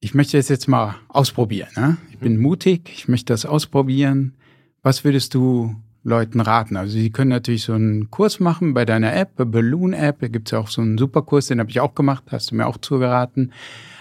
Ich 0.00 0.14
möchte 0.14 0.36
das 0.36 0.48
jetzt 0.48 0.68
mal 0.68 0.96
ausprobieren. 1.08 1.68
Ne? 1.76 1.96
Ich 2.10 2.18
bin 2.18 2.36
mhm. 2.36 2.42
mutig, 2.42 2.90
ich 2.92 3.08
möchte 3.08 3.32
das 3.32 3.46
ausprobieren. 3.46 4.34
Was 4.82 5.04
würdest 5.04 5.34
du 5.34 5.76
Leuten 6.04 6.40
raten? 6.40 6.76
Also 6.76 6.92
sie 6.92 7.10
können 7.10 7.30
natürlich 7.30 7.62
so 7.62 7.74
einen 7.74 8.10
Kurs 8.10 8.40
machen 8.40 8.74
bei 8.74 8.84
deiner 8.84 9.14
App, 9.14 9.30
Balloon 9.36 9.92
App. 9.92 10.20
Da 10.20 10.28
gibt 10.28 10.48
es 10.48 10.52
ja 10.52 10.58
auch 10.58 10.68
so 10.68 10.82
einen 10.82 10.98
Superkurs, 10.98 11.46
den 11.46 11.60
habe 11.60 11.70
ich 11.70 11.80
auch 11.80 11.94
gemacht, 11.94 12.24
hast 12.30 12.50
du 12.50 12.56
mir 12.56 12.66
auch 12.66 12.78
zugeraten. 12.78 13.52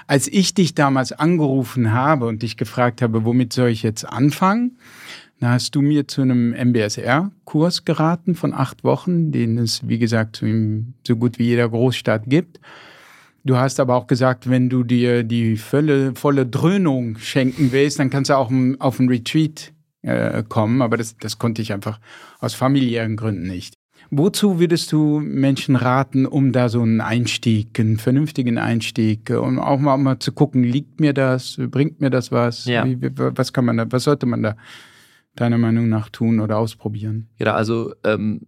Als 0.08 0.28
ich 0.28 0.54
dich 0.54 0.76
damals 0.76 1.12
angerufen 1.12 1.93
habe 1.93 2.28
und 2.28 2.41
dich 2.41 2.58
gefragt 2.58 3.02
habe, 3.02 3.24
womit 3.24 3.54
soll 3.54 3.70
ich 3.70 3.84
jetzt 3.84 4.04
anfangen, 4.04 4.78
da 5.39 5.52
hast 5.54 5.74
du 5.74 5.82
mir 5.82 6.08
zu 6.08 6.22
einem 6.22 6.54
MBSR-Kurs 6.54 7.86
geraten 7.86 8.36
von 8.36 8.54
acht 8.54 8.84
Wochen, 8.84 9.32
den 9.32 9.58
es, 9.58 9.88
wie 9.88 9.97
gesagt, 9.97 10.43
so 11.08 11.16
gut 11.16 11.39
wie 11.39 11.45
jeder 11.45 11.68
Großstadt 11.68 12.24
gibt. 12.28 12.60
Du 13.43 13.58
hast 13.58 13.80
aber 13.80 13.95
auch 13.95 14.06
gesagt, 14.06 14.52
wenn 14.52 14.70
du 14.70 14.84
dir 14.84 15.24
die 15.24 15.58
volle, 15.58 16.14
volle 16.14 16.45
Dröhnung 16.45 17.18
schenken 17.18 17.72
willst, 17.72 17.97
dann 17.97 18.12
kannst 18.12 18.30
du 18.30 18.36
auch 18.36 18.52
auf 18.78 18.99
ein 18.99 19.10
Retreat 19.10 19.74
äh, 20.02 20.43
kommen. 20.47 20.82
Aber 20.82 20.97
das, 20.97 21.18
das 21.18 21.38
konnte 21.38 21.62
ich 21.62 21.74
einfach 21.74 21.99
aus 22.39 22.54
familiären 22.54 23.16
Gründen 23.16 23.47
nicht. 23.47 23.76
Wozu 24.10 24.60
würdest 24.60 24.91
du 24.91 25.22
Menschen 25.22 25.78
raten, 25.78 26.26
um 26.26 26.52
da 26.52 26.68
so 26.68 26.82
einen 26.82 26.99
Einstieg, 26.99 27.80
einen 27.80 27.97
vernünftigen 27.97 28.58
Einstieg, 28.58 29.30
um 29.30 29.58
auch 29.58 29.80
mal, 29.80 29.97
mal 29.97 30.20
zu 30.20 30.34
gucken, 30.34 30.64
liegt 30.64 30.99
mir 30.99 31.14
das, 31.14 31.58
bringt 31.58 32.02
mir 32.02 32.10
das 32.10 32.32
was? 32.32 32.66
Ja. 32.66 32.86
Wie, 32.86 32.97
was 32.99 33.54
kann 33.54 33.64
man 33.64 33.78
da, 33.78 33.86
was 33.89 34.04
sollte 34.04 34.26
man 34.26 34.43
da 34.43 34.56
deiner 35.36 35.58
Meinung 35.58 35.88
nach 35.88 36.10
tun 36.10 36.41
oder 36.41 36.58
ausprobieren? 36.58 37.30
Genau, 37.38 37.54
also 37.54 37.93
ähm, 38.04 38.41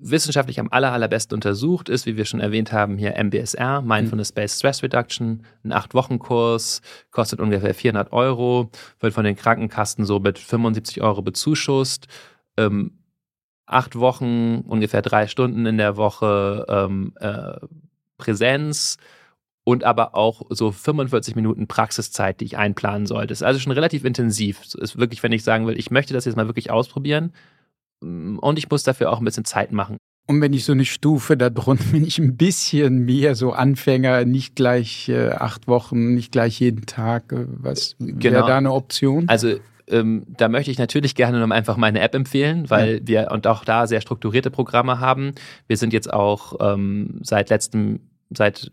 wissenschaftlich 0.00 0.58
am 0.58 0.68
aller, 0.70 0.92
allerbesten 0.92 1.36
untersucht 1.36 1.88
ist, 1.88 2.06
wie 2.06 2.16
wir 2.16 2.24
schon 2.24 2.40
erwähnt 2.40 2.72
haben, 2.72 2.96
hier 2.96 3.16
MBSR, 3.22 3.82
Mindfulness-Based 3.82 4.58
Stress 4.58 4.82
Reduction, 4.82 5.44
ein 5.62 5.72
Acht-Wochen-Kurs, 5.72 6.80
kostet 7.10 7.40
ungefähr 7.40 7.74
400 7.74 8.12
Euro, 8.12 8.70
wird 8.98 9.12
von 9.12 9.24
den 9.24 9.36
Krankenkassen 9.36 10.04
so 10.04 10.18
mit 10.18 10.38
75 10.38 11.02
Euro 11.02 11.22
bezuschusst. 11.22 12.06
Ähm, 12.56 12.98
acht 13.66 13.96
Wochen, 13.96 14.60
ungefähr 14.66 15.02
drei 15.02 15.26
Stunden 15.26 15.66
in 15.66 15.78
der 15.78 15.96
Woche 15.96 16.66
ähm, 16.68 17.12
äh, 17.20 17.58
Präsenz 18.16 18.96
und 19.64 19.84
aber 19.84 20.14
auch 20.14 20.42
so 20.50 20.72
45 20.72 21.36
Minuten 21.36 21.68
Praxiszeit, 21.68 22.40
die 22.40 22.46
ich 22.46 22.56
einplanen 22.56 23.06
sollte. 23.06 23.32
ist 23.32 23.42
also 23.42 23.60
schon 23.60 23.72
relativ 23.72 24.04
intensiv. 24.04 24.62
Ist 24.74 24.98
wirklich, 24.98 25.22
wenn 25.22 25.32
ich 25.32 25.44
sagen 25.44 25.66
will, 25.66 25.78
ich 25.78 25.90
möchte 25.90 26.14
das 26.14 26.24
jetzt 26.24 26.36
mal 26.36 26.46
wirklich 26.46 26.70
ausprobieren 26.70 27.32
und 28.00 28.58
ich 28.58 28.70
muss 28.70 28.82
dafür 28.82 29.10
auch 29.10 29.18
ein 29.18 29.24
bisschen 29.24 29.44
Zeit 29.44 29.72
machen. 29.72 29.96
Und 30.26 30.40
wenn 30.40 30.52
ich 30.52 30.64
so 30.64 30.72
eine 30.72 30.84
Stufe 30.84 31.36
da 31.36 31.50
drunter 31.50 31.84
bin, 31.92 32.06
ich 32.06 32.18
ein 32.18 32.36
bisschen 32.36 33.04
mehr 33.04 33.34
so 33.34 33.52
Anfänger, 33.52 34.24
nicht 34.24 34.54
gleich 34.54 35.08
äh, 35.08 35.30
acht 35.30 35.66
Wochen, 35.66 36.14
nicht 36.14 36.32
gleich 36.32 36.60
jeden 36.60 36.86
Tag, 36.86 37.32
äh, 37.32 37.46
was 37.48 37.96
wäre 37.98 38.16
genau. 38.16 38.46
da 38.46 38.58
eine 38.58 38.72
Option? 38.72 39.28
Also 39.28 39.56
ähm, 39.88 40.24
da 40.28 40.48
möchte 40.48 40.70
ich 40.70 40.78
natürlich 40.78 41.14
gerne 41.14 41.52
einfach 41.52 41.76
meine 41.76 42.00
App 42.00 42.14
empfehlen, 42.14 42.70
weil 42.70 43.00
ja. 43.00 43.06
wir 43.06 43.30
und 43.32 43.46
auch 43.46 43.64
da 43.64 43.86
sehr 43.86 44.00
strukturierte 44.00 44.50
Programme 44.50 45.00
haben. 45.00 45.32
Wir 45.66 45.76
sind 45.76 45.92
jetzt 45.92 46.12
auch 46.12 46.54
ähm, 46.60 47.18
seit 47.22 47.50
letztem, 47.50 48.00
seit 48.30 48.70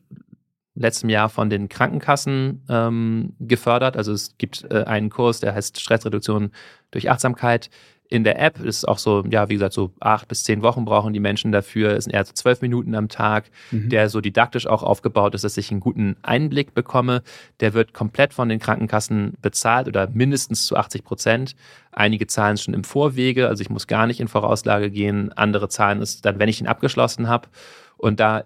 letztem 0.76 1.10
Jahr 1.10 1.30
von 1.30 1.50
den 1.50 1.70
Krankenkassen 1.70 2.62
ähm, 2.70 3.34
gefördert. 3.40 3.98
Also 3.98 4.14
es 4.14 4.38
gibt 4.38 4.66
äh, 4.70 4.84
einen 4.84 5.10
Kurs, 5.10 5.40
der 5.40 5.56
heißt 5.56 5.80
Stressreduktion 5.80 6.52
durch 6.92 7.10
Achtsamkeit 7.10 7.70
in 8.10 8.24
der 8.24 8.40
App 8.40 8.60
ist 8.60 8.88
auch 8.88 8.98
so, 8.98 9.24
ja, 9.30 9.50
wie 9.50 9.56
gesagt, 9.56 9.74
so 9.74 9.92
acht 10.00 10.28
bis 10.28 10.44
zehn 10.44 10.62
Wochen 10.62 10.86
brauchen 10.86 11.14
die 11.14 11.20
Menschen 11.20 11.52
dafür. 11.52 11.92
Es 11.92 12.06
sind 12.06 12.14
eher 12.14 12.24
so 12.26 12.34
zwölf 12.34 12.62
Minuten 12.62 12.96
am 12.96 13.10
Tag, 13.10 13.50
mhm. 13.72 13.90
der 13.90 14.10
so 14.10 14.22
didaktisch 14.22 14.68
auch 14.68 14.84
aufgebaut 14.84 15.36
ist, 15.36 15.44
dass 15.44 15.58
ich 15.58 15.72
einen 15.72 15.80
guten 15.80 16.16
Einblick 16.22 16.74
bekomme. 16.74 17.22
Der 17.60 17.74
wird 17.74 17.94
komplett 17.94 18.34
von 18.34 18.50
den 18.50 18.60
Krankenkassen 18.60 19.34
bezahlt 19.42 19.88
oder 19.88 20.08
mindestens 20.10 20.66
zu 20.66 20.78
80 20.78 21.04
Prozent. 21.04 21.56
Einige 21.92 22.28
zahlen 22.28 22.54
es 22.54 22.64
schon 22.64 22.74
im 22.74 22.84
Vorwege, 22.84 23.48
also 23.48 23.62
ich 23.62 23.70
muss 23.70 23.88
gar 23.88 24.08
nicht 24.08 24.20
in 24.20 24.28
Vorauslage 24.28 24.90
gehen. 24.90 25.34
Andere 25.34 25.68
zahlen 25.68 26.02
es 26.02 26.22
dann, 26.22 26.40
wenn 26.40 26.50
ich 26.50 26.62
ihn 26.62 26.68
abgeschlossen 26.68 27.28
habe. 27.28 27.50
Und 27.98 28.20
da 28.20 28.44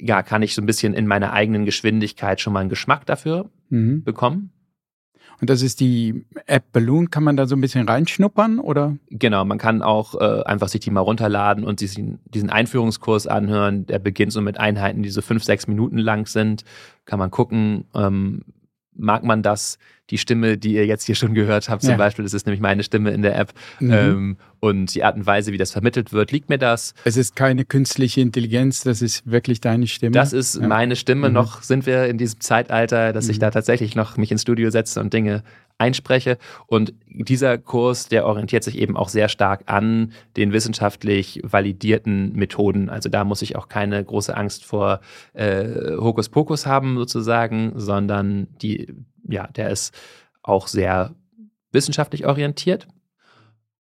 ja, 0.00 0.22
kann 0.22 0.42
ich 0.42 0.54
so 0.54 0.62
ein 0.62 0.66
bisschen 0.66 0.94
in 0.94 1.06
meiner 1.06 1.32
eigenen 1.32 1.64
Geschwindigkeit 1.64 2.40
schon 2.40 2.52
mal 2.52 2.60
einen 2.60 2.68
Geschmack 2.68 3.06
dafür 3.06 3.50
mhm. 3.70 4.04
bekommen. 4.04 4.52
Und 5.40 5.50
das 5.50 5.62
ist 5.62 5.80
die 5.80 6.24
App 6.46 6.72
Balloon. 6.72 7.10
Kann 7.10 7.24
man 7.24 7.36
da 7.36 7.46
so 7.46 7.54
ein 7.54 7.60
bisschen 7.60 7.88
reinschnuppern 7.88 8.58
oder? 8.58 8.96
Genau, 9.10 9.44
man 9.44 9.58
kann 9.58 9.82
auch 9.82 10.14
äh, 10.14 10.42
einfach 10.42 10.68
sich 10.68 10.80
die 10.80 10.90
mal 10.90 11.00
runterladen 11.00 11.64
und 11.64 11.80
diesen, 11.80 12.18
diesen 12.24 12.50
Einführungskurs 12.50 13.26
anhören. 13.26 13.86
Der 13.86 13.98
beginnt 13.98 14.32
so 14.32 14.40
mit 14.40 14.58
Einheiten, 14.58 15.02
die 15.02 15.10
so 15.10 15.22
fünf, 15.22 15.44
sechs 15.44 15.68
Minuten 15.68 15.98
lang 15.98 16.26
sind. 16.26 16.64
Kann 17.04 17.18
man 17.18 17.30
gucken, 17.30 17.84
ähm, 17.94 18.42
mag 18.98 19.24
man 19.24 19.42
das? 19.42 19.78
Die 20.10 20.18
Stimme, 20.18 20.56
die 20.56 20.74
ihr 20.74 20.86
jetzt 20.86 21.04
hier 21.04 21.14
schon 21.14 21.34
gehört 21.34 21.68
habt, 21.68 21.82
zum 21.82 21.92
ja. 21.92 21.96
Beispiel, 21.96 22.24
das 22.24 22.32
ist 22.32 22.46
nämlich 22.46 22.62
meine 22.62 22.82
Stimme 22.82 23.10
in 23.10 23.20
der 23.20 23.38
App. 23.38 23.52
Mhm. 23.78 23.92
Ähm, 23.92 24.36
und 24.60 24.94
die 24.94 25.04
Art 25.04 25.16
und 25.16 25.26
Weise, 25.26 25.52
wie 25.52 25.58
das 25.58 25.70
vermittelt 25.70 26.12
wird, 26.12 26.32
liegt 26.32 26.48
mir 26.48 26.58
das. 26.58 26.94
Es 27.04 27.16
ist 27.16 27.36
keine 27.36 27.64
künstliche 27.64 28.22
Intelligenz, 28.22 28.82
das 28.82 29.02
ist 29.02 29.30
wirklich 29.30 29.60
deine 29.60 29.86
Stimme. 29.86 30.12
Das 30.12 30.32
ist 30.32 30.56
ja. 30.56 30.66
meine 30.66 30.96
Stimme. 30.96 31.28
Mhm. 31.28 31.34
Noch 31.34 31.62
sind 31.62 31.84
wir 31.86 32.06
in 32.06 32.16
diesem 32.16 32.40
Zeitalter, 32.40 33.12
dass 33.12 33.26
mhm. 33.26 33.32
ich 33.32 33.38
da 33.38 33.50
tatsächlich 33.50 33.94
noch 33.94 34.16
mich 34.16 34.32
ins 34.32 34.42
Studio 34.42 34.70
setze 34.70 35.00
und 35.00 35.12
Dinge 35.12 35.42
einspreche. 35.78 36.38
Und 36.66 36.92
dieser 37.06 37.56
Kurs, 37.56 38.08
der 38.08 38.26
orientiert 38.26 38.64
sich 38.64 38.78
eben 38.78 38.96
auch 38.96 39.08
sehr 39.08 39.28
stark 39.28 39.62
an 39.66 40.12
den 40.36 40.52
wissenschaftlich 40.52 41.40
validierten 41.44 42.32
Methoden. 42.34 42.90
Also 42.90 43.08
da 43.08 43.24
muss 43.24 43.42
ich 43.42 43.56
auch 43.56 43.68
keine 43.68 44.04
große 44.04 44.36
Angst 44.36 44.64
vor 44.64 45.00
äh, 45.32 45.96
Hokuspokus 45.96 46.66
haben 46.66 46.98
sozusagen, 46.98 47.72
sondern 47.76 48.48
die, 48.60 48.92
ja, 49.28 49.46
der 49.46 49.70
ist 49.70 49.94
auch 50.42 50.66
sehr 50.66 51.14
wissenschaftlich 51.72 52.26
orientiert. 52.26 52.88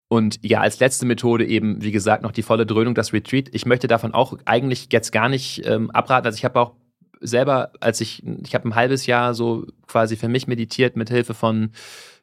Und 0.08 0.38
ja, 0.44 0.60
als 0.60 0.80
letzte 0.80 1.06
Methode 1.06 1.46
eben, 1.46 1.82
wie 1.82 1.92
gesagt, 1.92 2.22
noch 2.22 2.32
die 2.32 2.42
volle 2.42 2.66
Dröhnung, 2.66 2.94
das 2.94 3.12
Retreat. 3.12 3.48
Ich 3.52 3.66
möchte 3.66 3.88
davon 3.88 4.14
auch 4.14 4.36
eigentlich 4.44 4.88
jetzt 4.92 5.12
gar 5.12 5.28
nicht 5.28 5.66
ähm, 5.66 5.90
abraten. 5.90 6.26
Also 6.26 6.36
ich 6.36 6.44
habe 6.44 6.60
auch 6.60 6.74
selber, 7.26 7.72
als 7.80 8.00
ich, 8.00 8.22
ich 8.44 8.54
habe 8.54 8.68
ein 8.68 8.74
halbes 8.74 9.06
Jahr 9.06 9.34
so 9.34 9.66
quasi 9.86 10.16
für 10.16 10.28
mich 10.28 10.46
meditiert 10.46 10.96
mit 10.96 11.10
Hilfe 11.10 11.34
von 11.34 11.70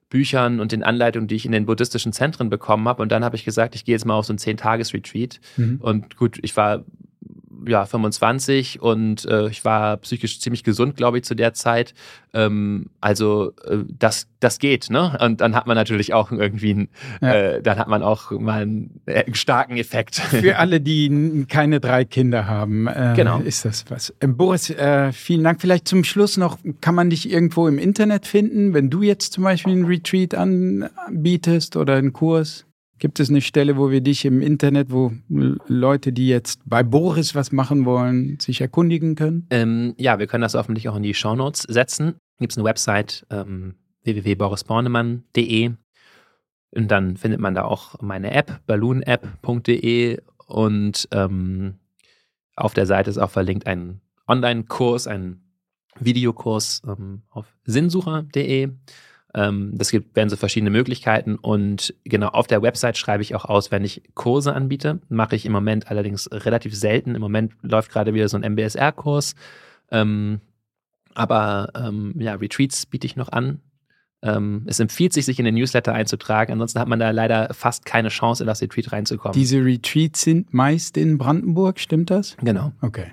Büchern 0.09 0.59
und 0.59 0.71
den 0.71 0.83
Anleitungen, 0.83 1.27
die 1.27 1.35
ich 1.35 1.45
in 1.45 1.51
den 1.51 1.65
buddhistischen 1.65 2.13
Zentren 2.13 2.49
bekommen 2.49 2.87
habe. 2.87 3.01
Und 3.01 3.11
dann 3.11 3.23
habe 3.23 3.35
ich 3.35 3.45
gesagt, 3.45 3.75
ich 3.75 3.85
gehe 3.85 3.95
jetzt 3.95 4.05
mal 4.05 4.15
auf 4.15 4.25
so 4.25 4.33
ein 4.33 4.37
Zehn-Tages-Retreat. 4.37 5.39
Mhm. 5.57 5.77
Und 5.81 6.17
gut, 6.17 6.37
ich 6.41 6.55
war 6.57 6.83
ja, 7.65 7.85
25 7.85 8.81
und 8.81 9.25
äh, 9.25 9.47
ich 9.49 9.63
war 9.65 9.97
psychisch 9.97 10.39
ziemlich 10.39 10.63
gesund, 10.63 10.95
glaube 10.95 11.17
ich, 11.17 11.23
zu 11.23 11.35
der 11.35 11.53
Zeit. 11.53 11.93
Ähm, 12.33 12.87
also 13.01 13.53
äh, 13.65 13.79
das, 13.87 14.27
das 14.39 14.59
geht, 14.59 14.89
ne? 14.89 15.17
Und 15.21 15.41
dann 15.41 15.55
hat 15.55 15.67
man 15.67 15.75
natürlich 15.75 16.13
auch 16.13 16.31
irgendwie, 16.31 16.71
einen, 16.71 16.89
ja. 17.21 17.33
äh, 17.33 17.61
dann 17.61 17.77
hat 17.77 17.87
man 17.87 18.03
auch 18.03 18.31
mal 18.31 18.61
einen, 18.61 19.01
äh, 19.05 19.33
starken 19.33 19.77
Effekt. 19.77 20.15
Für 20.15 20.57
alle, 20.59 20.81
die 20.81 21.45
keine 21.49 21.79
drei 21.79 22.05
Kinder 22.05 22.47
haben, 22.47 22.87
äh, 22.87 23.13
genau. 23.15 23.39
ist 23.39 23.65
das 23.65 23.85
was. 23.89 24.13
Äh, 24.19 24.27
Boris, 24.27 24.73
vielen 25.13 25.43
Dank. 25.43 25.61
Vielleicht 25.61 25.87
zum 25.87 26.03
Schluss 26.03 26.37
noch, 26.37 26.57
kann 26.79 26.95
man 26.95 27.09
dich 27.09 27.29
irgendwo 27.29 27.67
im 27.67 27.77
Internet 27.77 28.25
finden, 28.25 28.73
wenn 28.73 28.89
du 28.89 29.01
jetzt 29.01 29.33
zum 29.33 29.43
Beispiel 29.43 29.73
einen 29.73 29.85
Retreat 29.85 30.33
anbietest 30.33 31.75
oder 31.75 31.95
einen 31.95 32.13
Kurs? 32.13 32.65
Gibt 33.01 33.19
es 33.19 33.31
eine 33.31 33.41
Stelle, 33.41 33.77
wo 33.77 33.89
wir 33.89 34.01
dich 34.01 34.25
im 34.25 34.43
Internet, 34.43 34.91
wo 34.91 35.11
Leute, 35.27 36.13
die 36.13 36.27
jetzt 36.27 36.61
bei 36.65 36.83
Boris 36.83 37.33
was 37.33 37.51
machen 37.51 37.83
wollen, 37.83 38.39
sich 38.39 38.61
erkundigen 38.61 39.15
können? 39.15 39.47
Ähm, 39.49 39.95
ja, 39.97 40.19
wir 40.19 40.27
können 40.27 40.43
das 40.43 40.53
hoffentlich 40.53 40.87
auch 40.87 40.95
in 40.95 41.01
die 41.01 41.15
Shownotes 41.15 41.63
setzen. 41.63 42.13
Gibt 42.37 42.51
es 42.51 42.59
eine 42.59 42.65
Website 42.65 43.25
ähm, 43.31 43.73
www.borisbornemann.de 44.03 45.71
und 46.69 46.91
dann 46.91 47.17
findet 47.17 47.39
man 47.39 47.55
da 47.55 47.63
auch 47.63 47.99
meine 48.01 48.35
App, 48.35 48.61
balloonapp.de 48.67 50.19
Und 50.45 51.07
ähm, 51.11 51.79
auf 52.55 52.75
der 52.75 52.85
Seite 52.85 53.09
ist 53.09 53.17
auch 53.17 53.31
verlinkt 53.31 53.65
ein 53.65 54.01
Online-Kurs, 54.27 55.07
ein 55.07 55.41
Videokurs 55.99 56.83
ähm, 56.87 57.23
auf 57.31 57.47
sinnsucher.de. 57.65 58.69
Ähm, 59.33 59.71
das 59.75 59.91
gibt, 59.91 60.15
werden 60.15 60.29
so 60.29 60.35
verschiedene 60.35 60.71
Möglichkeiten 60.71 61.35
und 61.35 61.93
genau 62.03 62.27
auf 62.27 62.47
der 62.47 62.61
Website 62.61 62.97
schreibe 62.97 63.23
ich 63.23 63.33
auch 63.35 63.45
aus, 63.45 63.71
wenn 63.71 63.83
ich 63.83 64.03
Kurse 64.13 64.53
anbiete. 64.53 64.99
Mache 65.09 65.35
ich 65.35 65.45
im 65.45 65.51
Moment 65.51 65.89
allerdings 65.89 66.29
relativ 66.31 66.75
selten. 66.75 67.15
Im 67.15 67.21
Moment 67.21 67.53
läuft 67.61 67.91
gerade 67.91 68.13
wieder 68.13 68.27
so 68.27 68.37
ein 68.37 68.43
MBSR-Kurs. 68.53 69.35
Ähm, 69.89 70.41
aber 71.13 71.69
ähm, 71.75 72.13
ja, 72.17 72.35
Retreats 72.35 72.85
biete 72.85 73.07
ich 73.07 73.15
noch 73.15 73.29
an. 73.29 73.61
Ähm, 74.23 74.63
es 74.67 74.79
empfiehlt 74.79 75.13
sich, 75.13 75.25
sich 75.25 75.39
in 75.39 75.45
den 75.45 75.55
Newsletter 75.55 75.93
einzutragen. 75.93 76.53
Ansonsten 76.53 76.79
hat 76.79 76.87
man 76.87 76.99
da 76.99 77.09
leider 77.11 77.53
fast 77.53 77.85
keine 77.85 78.09
Chance, 78.09 78.43
in 78.43 78.47
das 78.47 78.61
Retreat 78.61 78.91
reinzukommen. 78.91 79.33
Diese 79.33 79.63
Retreats 79.63 80.21
sind 80.21 80.53
meist 80.53 80.97
in 80.97 81.17
Brandenburg, 81.17 81.79
stimmt 81.79 82.11
das? 82.11 82.37
Genau. 82.37 82.71
Okay. 82.81 83.11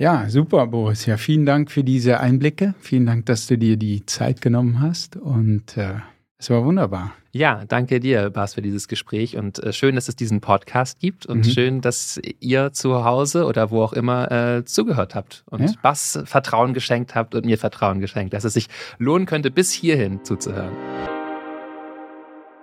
Ja, 0.00 0.28
super, 0.28 0.68
Boris. 0.68 1.06
Ja, 1.06 1.16
vielen 1.16 1.44
Dank 1.44 1.72
für 1.72 1.82
diese 1.82 2.20
Einblicke. 2.20 2.74
Vielen 2.78 3.04
Dank, 3.04 3.26
dass 3.26 3.48
du 3.48 3.58
dir 3.58 3.76
die 3.76 4.06
Zeit 4.06 4.40
genommen 4.40 4.80
hast. 4.80 5.16
Und 5.16 5.76
äh, 5.76 5.94
es 6.38 6.50
war 6.50 6.64
wunderbar. 6.64 7.14
Ja, 7.32 7.64
danke 7.66 7.98
dir, 7.98 8.30
Bas, 8.30 8.54
für 8.54 8.62
dieses 8.62 8.86
Gespräch 8.86 9.36
und 9.36 9.58
äh, 9.58 9.72
schön, 9.72 9.96
dass 9.96 10.08
es 10.08 10.14
diesen 10.14 10.40
Podcast 10.40 11.00
gibt 11.00 11.26
und 11.26 11.38
mhm. 11.38 11.50
schön, 11.50 11.80
dass 11.80 12.20
ihr 12.38 12.72
zu 12.72 13.04
Hause 13.04 13.44
oder 13.44 13.72
wo 13.72 13.82
auch 13.82 13.92
immer 13.92 14.30
äh, 14.30 14.64
zugehört 14.64 15.16
habt 15.16 15.42
und 15.46 15.62
ja. 15.62 15.72
Bas 15.82 16.20
Vertrauen 16.24 16.74
geschenkt 16.74 17.16
habt 17.16 17.34
und 17.34 17.44
mir 17.44 17.58
Vertrauen 17.58 17.98
geschenkt, 17.98 18.34
dass 18.34 18.44
es 18.44 18.54
sich 18.54 18.68
lohnen 18.98 19.26
könnte, 19.26 19.50
bis 19.50 19.72
hierhin 19.72 20.24
zuzuhören. 20.24 20.76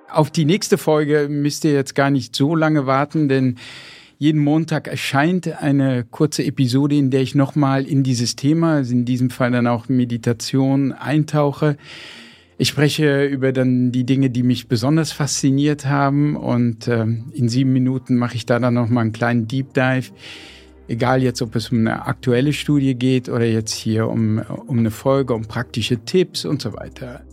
Auf 0.10 0.32
die 0.32 0.46
nächste 0.46 0.78
Folge 0.78 1.28
müsst 1.30 1.66
ihr 1.66 1.74
jetzt 1.74 1.96
gar 1.96 2.12
nicht 2.12 2.34
so 2.34 2.56
lange 2.56 2.86
warten, 2.86 3.28
denn 3.28 3.58
jeden 4.18 4.42
Montag 4.42 4.88
erscheint 4.88 5.62
eine 5.62 6.04
kurze 6.04 6.44
Episode, 6.44 6.96
in 6.96 7.12
der 7.12 7.22
ich 7.22 7.36
nochmal 7.36 7.86
in 7.86 8.04
dieses 8.04 8.36
Thema, 8.36 8.76
also 8.76 8.94
in 8.94 9.06
diesem 9.06 9.30
Fall 9.30 9.52
dann 9.52 9.68
auch 9.68 9.90
Meditation, 9.90 10.94
eintauche. 10.94 11.78
Ich 12.58 12.70
spreche 12.70 13.26
über 13.26 13.52
dann 13.52 13.92
die 13.92 14.06
Dinge, 14.06 14.30
die 14.30 14.44
mich 14.44 14.68
besonders 14.68 15.12
fasziniert 15.12 15.86
haben 15.86 16.38
und 16.38 16.88
äh, 16.88 17.04
in 17.34 17.50
sieben 17.50 17.74
Minuten 17.74 18.16
mache 18.16 18.36
ich 18.36 18.46
da 18.46 18.60
dann 18.60 18.74
nochmal 18.74 19.04
einen 19.04 19.12
kleinen 19.12 19.48
Deep 19.48 19.74
Dive. 19.74 20.12
Egal 20.88 21.22
jetzt, 21.22 21.42
ob 21.42 21.56
es 21.56 21.72
um 21.72 21.80
eine 21.80 22.06
aktuelle 22.06 22.54
Studie 22.54 22.96
geht 22.96 23.28
oder 23.28 23.46
jetzt 23.46 23.74
hier 23.74 24.08
um, 24.08 24.42
um 24.68 24.80
eine 24.80 24.92
Folge, 24.92 25.34
um 25.34 25.46
praktische 25.46 25.98
Tipps 26.06 26.46
und 26.46 26.62
so 26.62 26.74
weiter. 26.74 27.26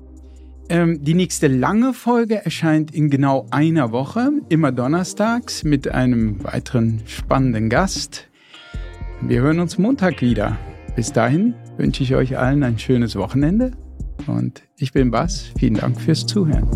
Ähm, 0.73 1.05
die 1.05 1.13
nächste 1.13 1.49
lange 1.49 1.93
Folge 1.93 2.47
erscheint 2.47 2.95
in 2.95 3.11
genau 3.11 3.47
einer 3.51 3.93
Woche, 3.93 4.31
immer 4.49 4.73
donnerstags, 4.73 5.65
mit 5.65 5.89
einem 5.89 6.43
weiteren 6.45 7.03
spannenden 7.05 7.69
Gast. 7.69 8.31
Wir 9.21 9.43
hören 9.43 9.61
uns 9.61 9.77
Montag 9.77 10.23
wieder. 10.23 10.57
Bis 10.97 11.13
dahin 11.13 11.53
wünsche 11.77 12.03
ich 12.03 12.15
euch 12.15 12.39
allen 12.39 12.63
ein 12.63 12.79
schönes 12.79 13.17
Wochenende 13.17 13.73
und 14.27 14.63
ich 14.79 14.95
bin 14.95 15.11
Bas. 15.11 15.51
Vielen 15.59 15.75
Dank 15.75 16.01
fürs 16.01 16.25
Zuhören. 16.25 16.67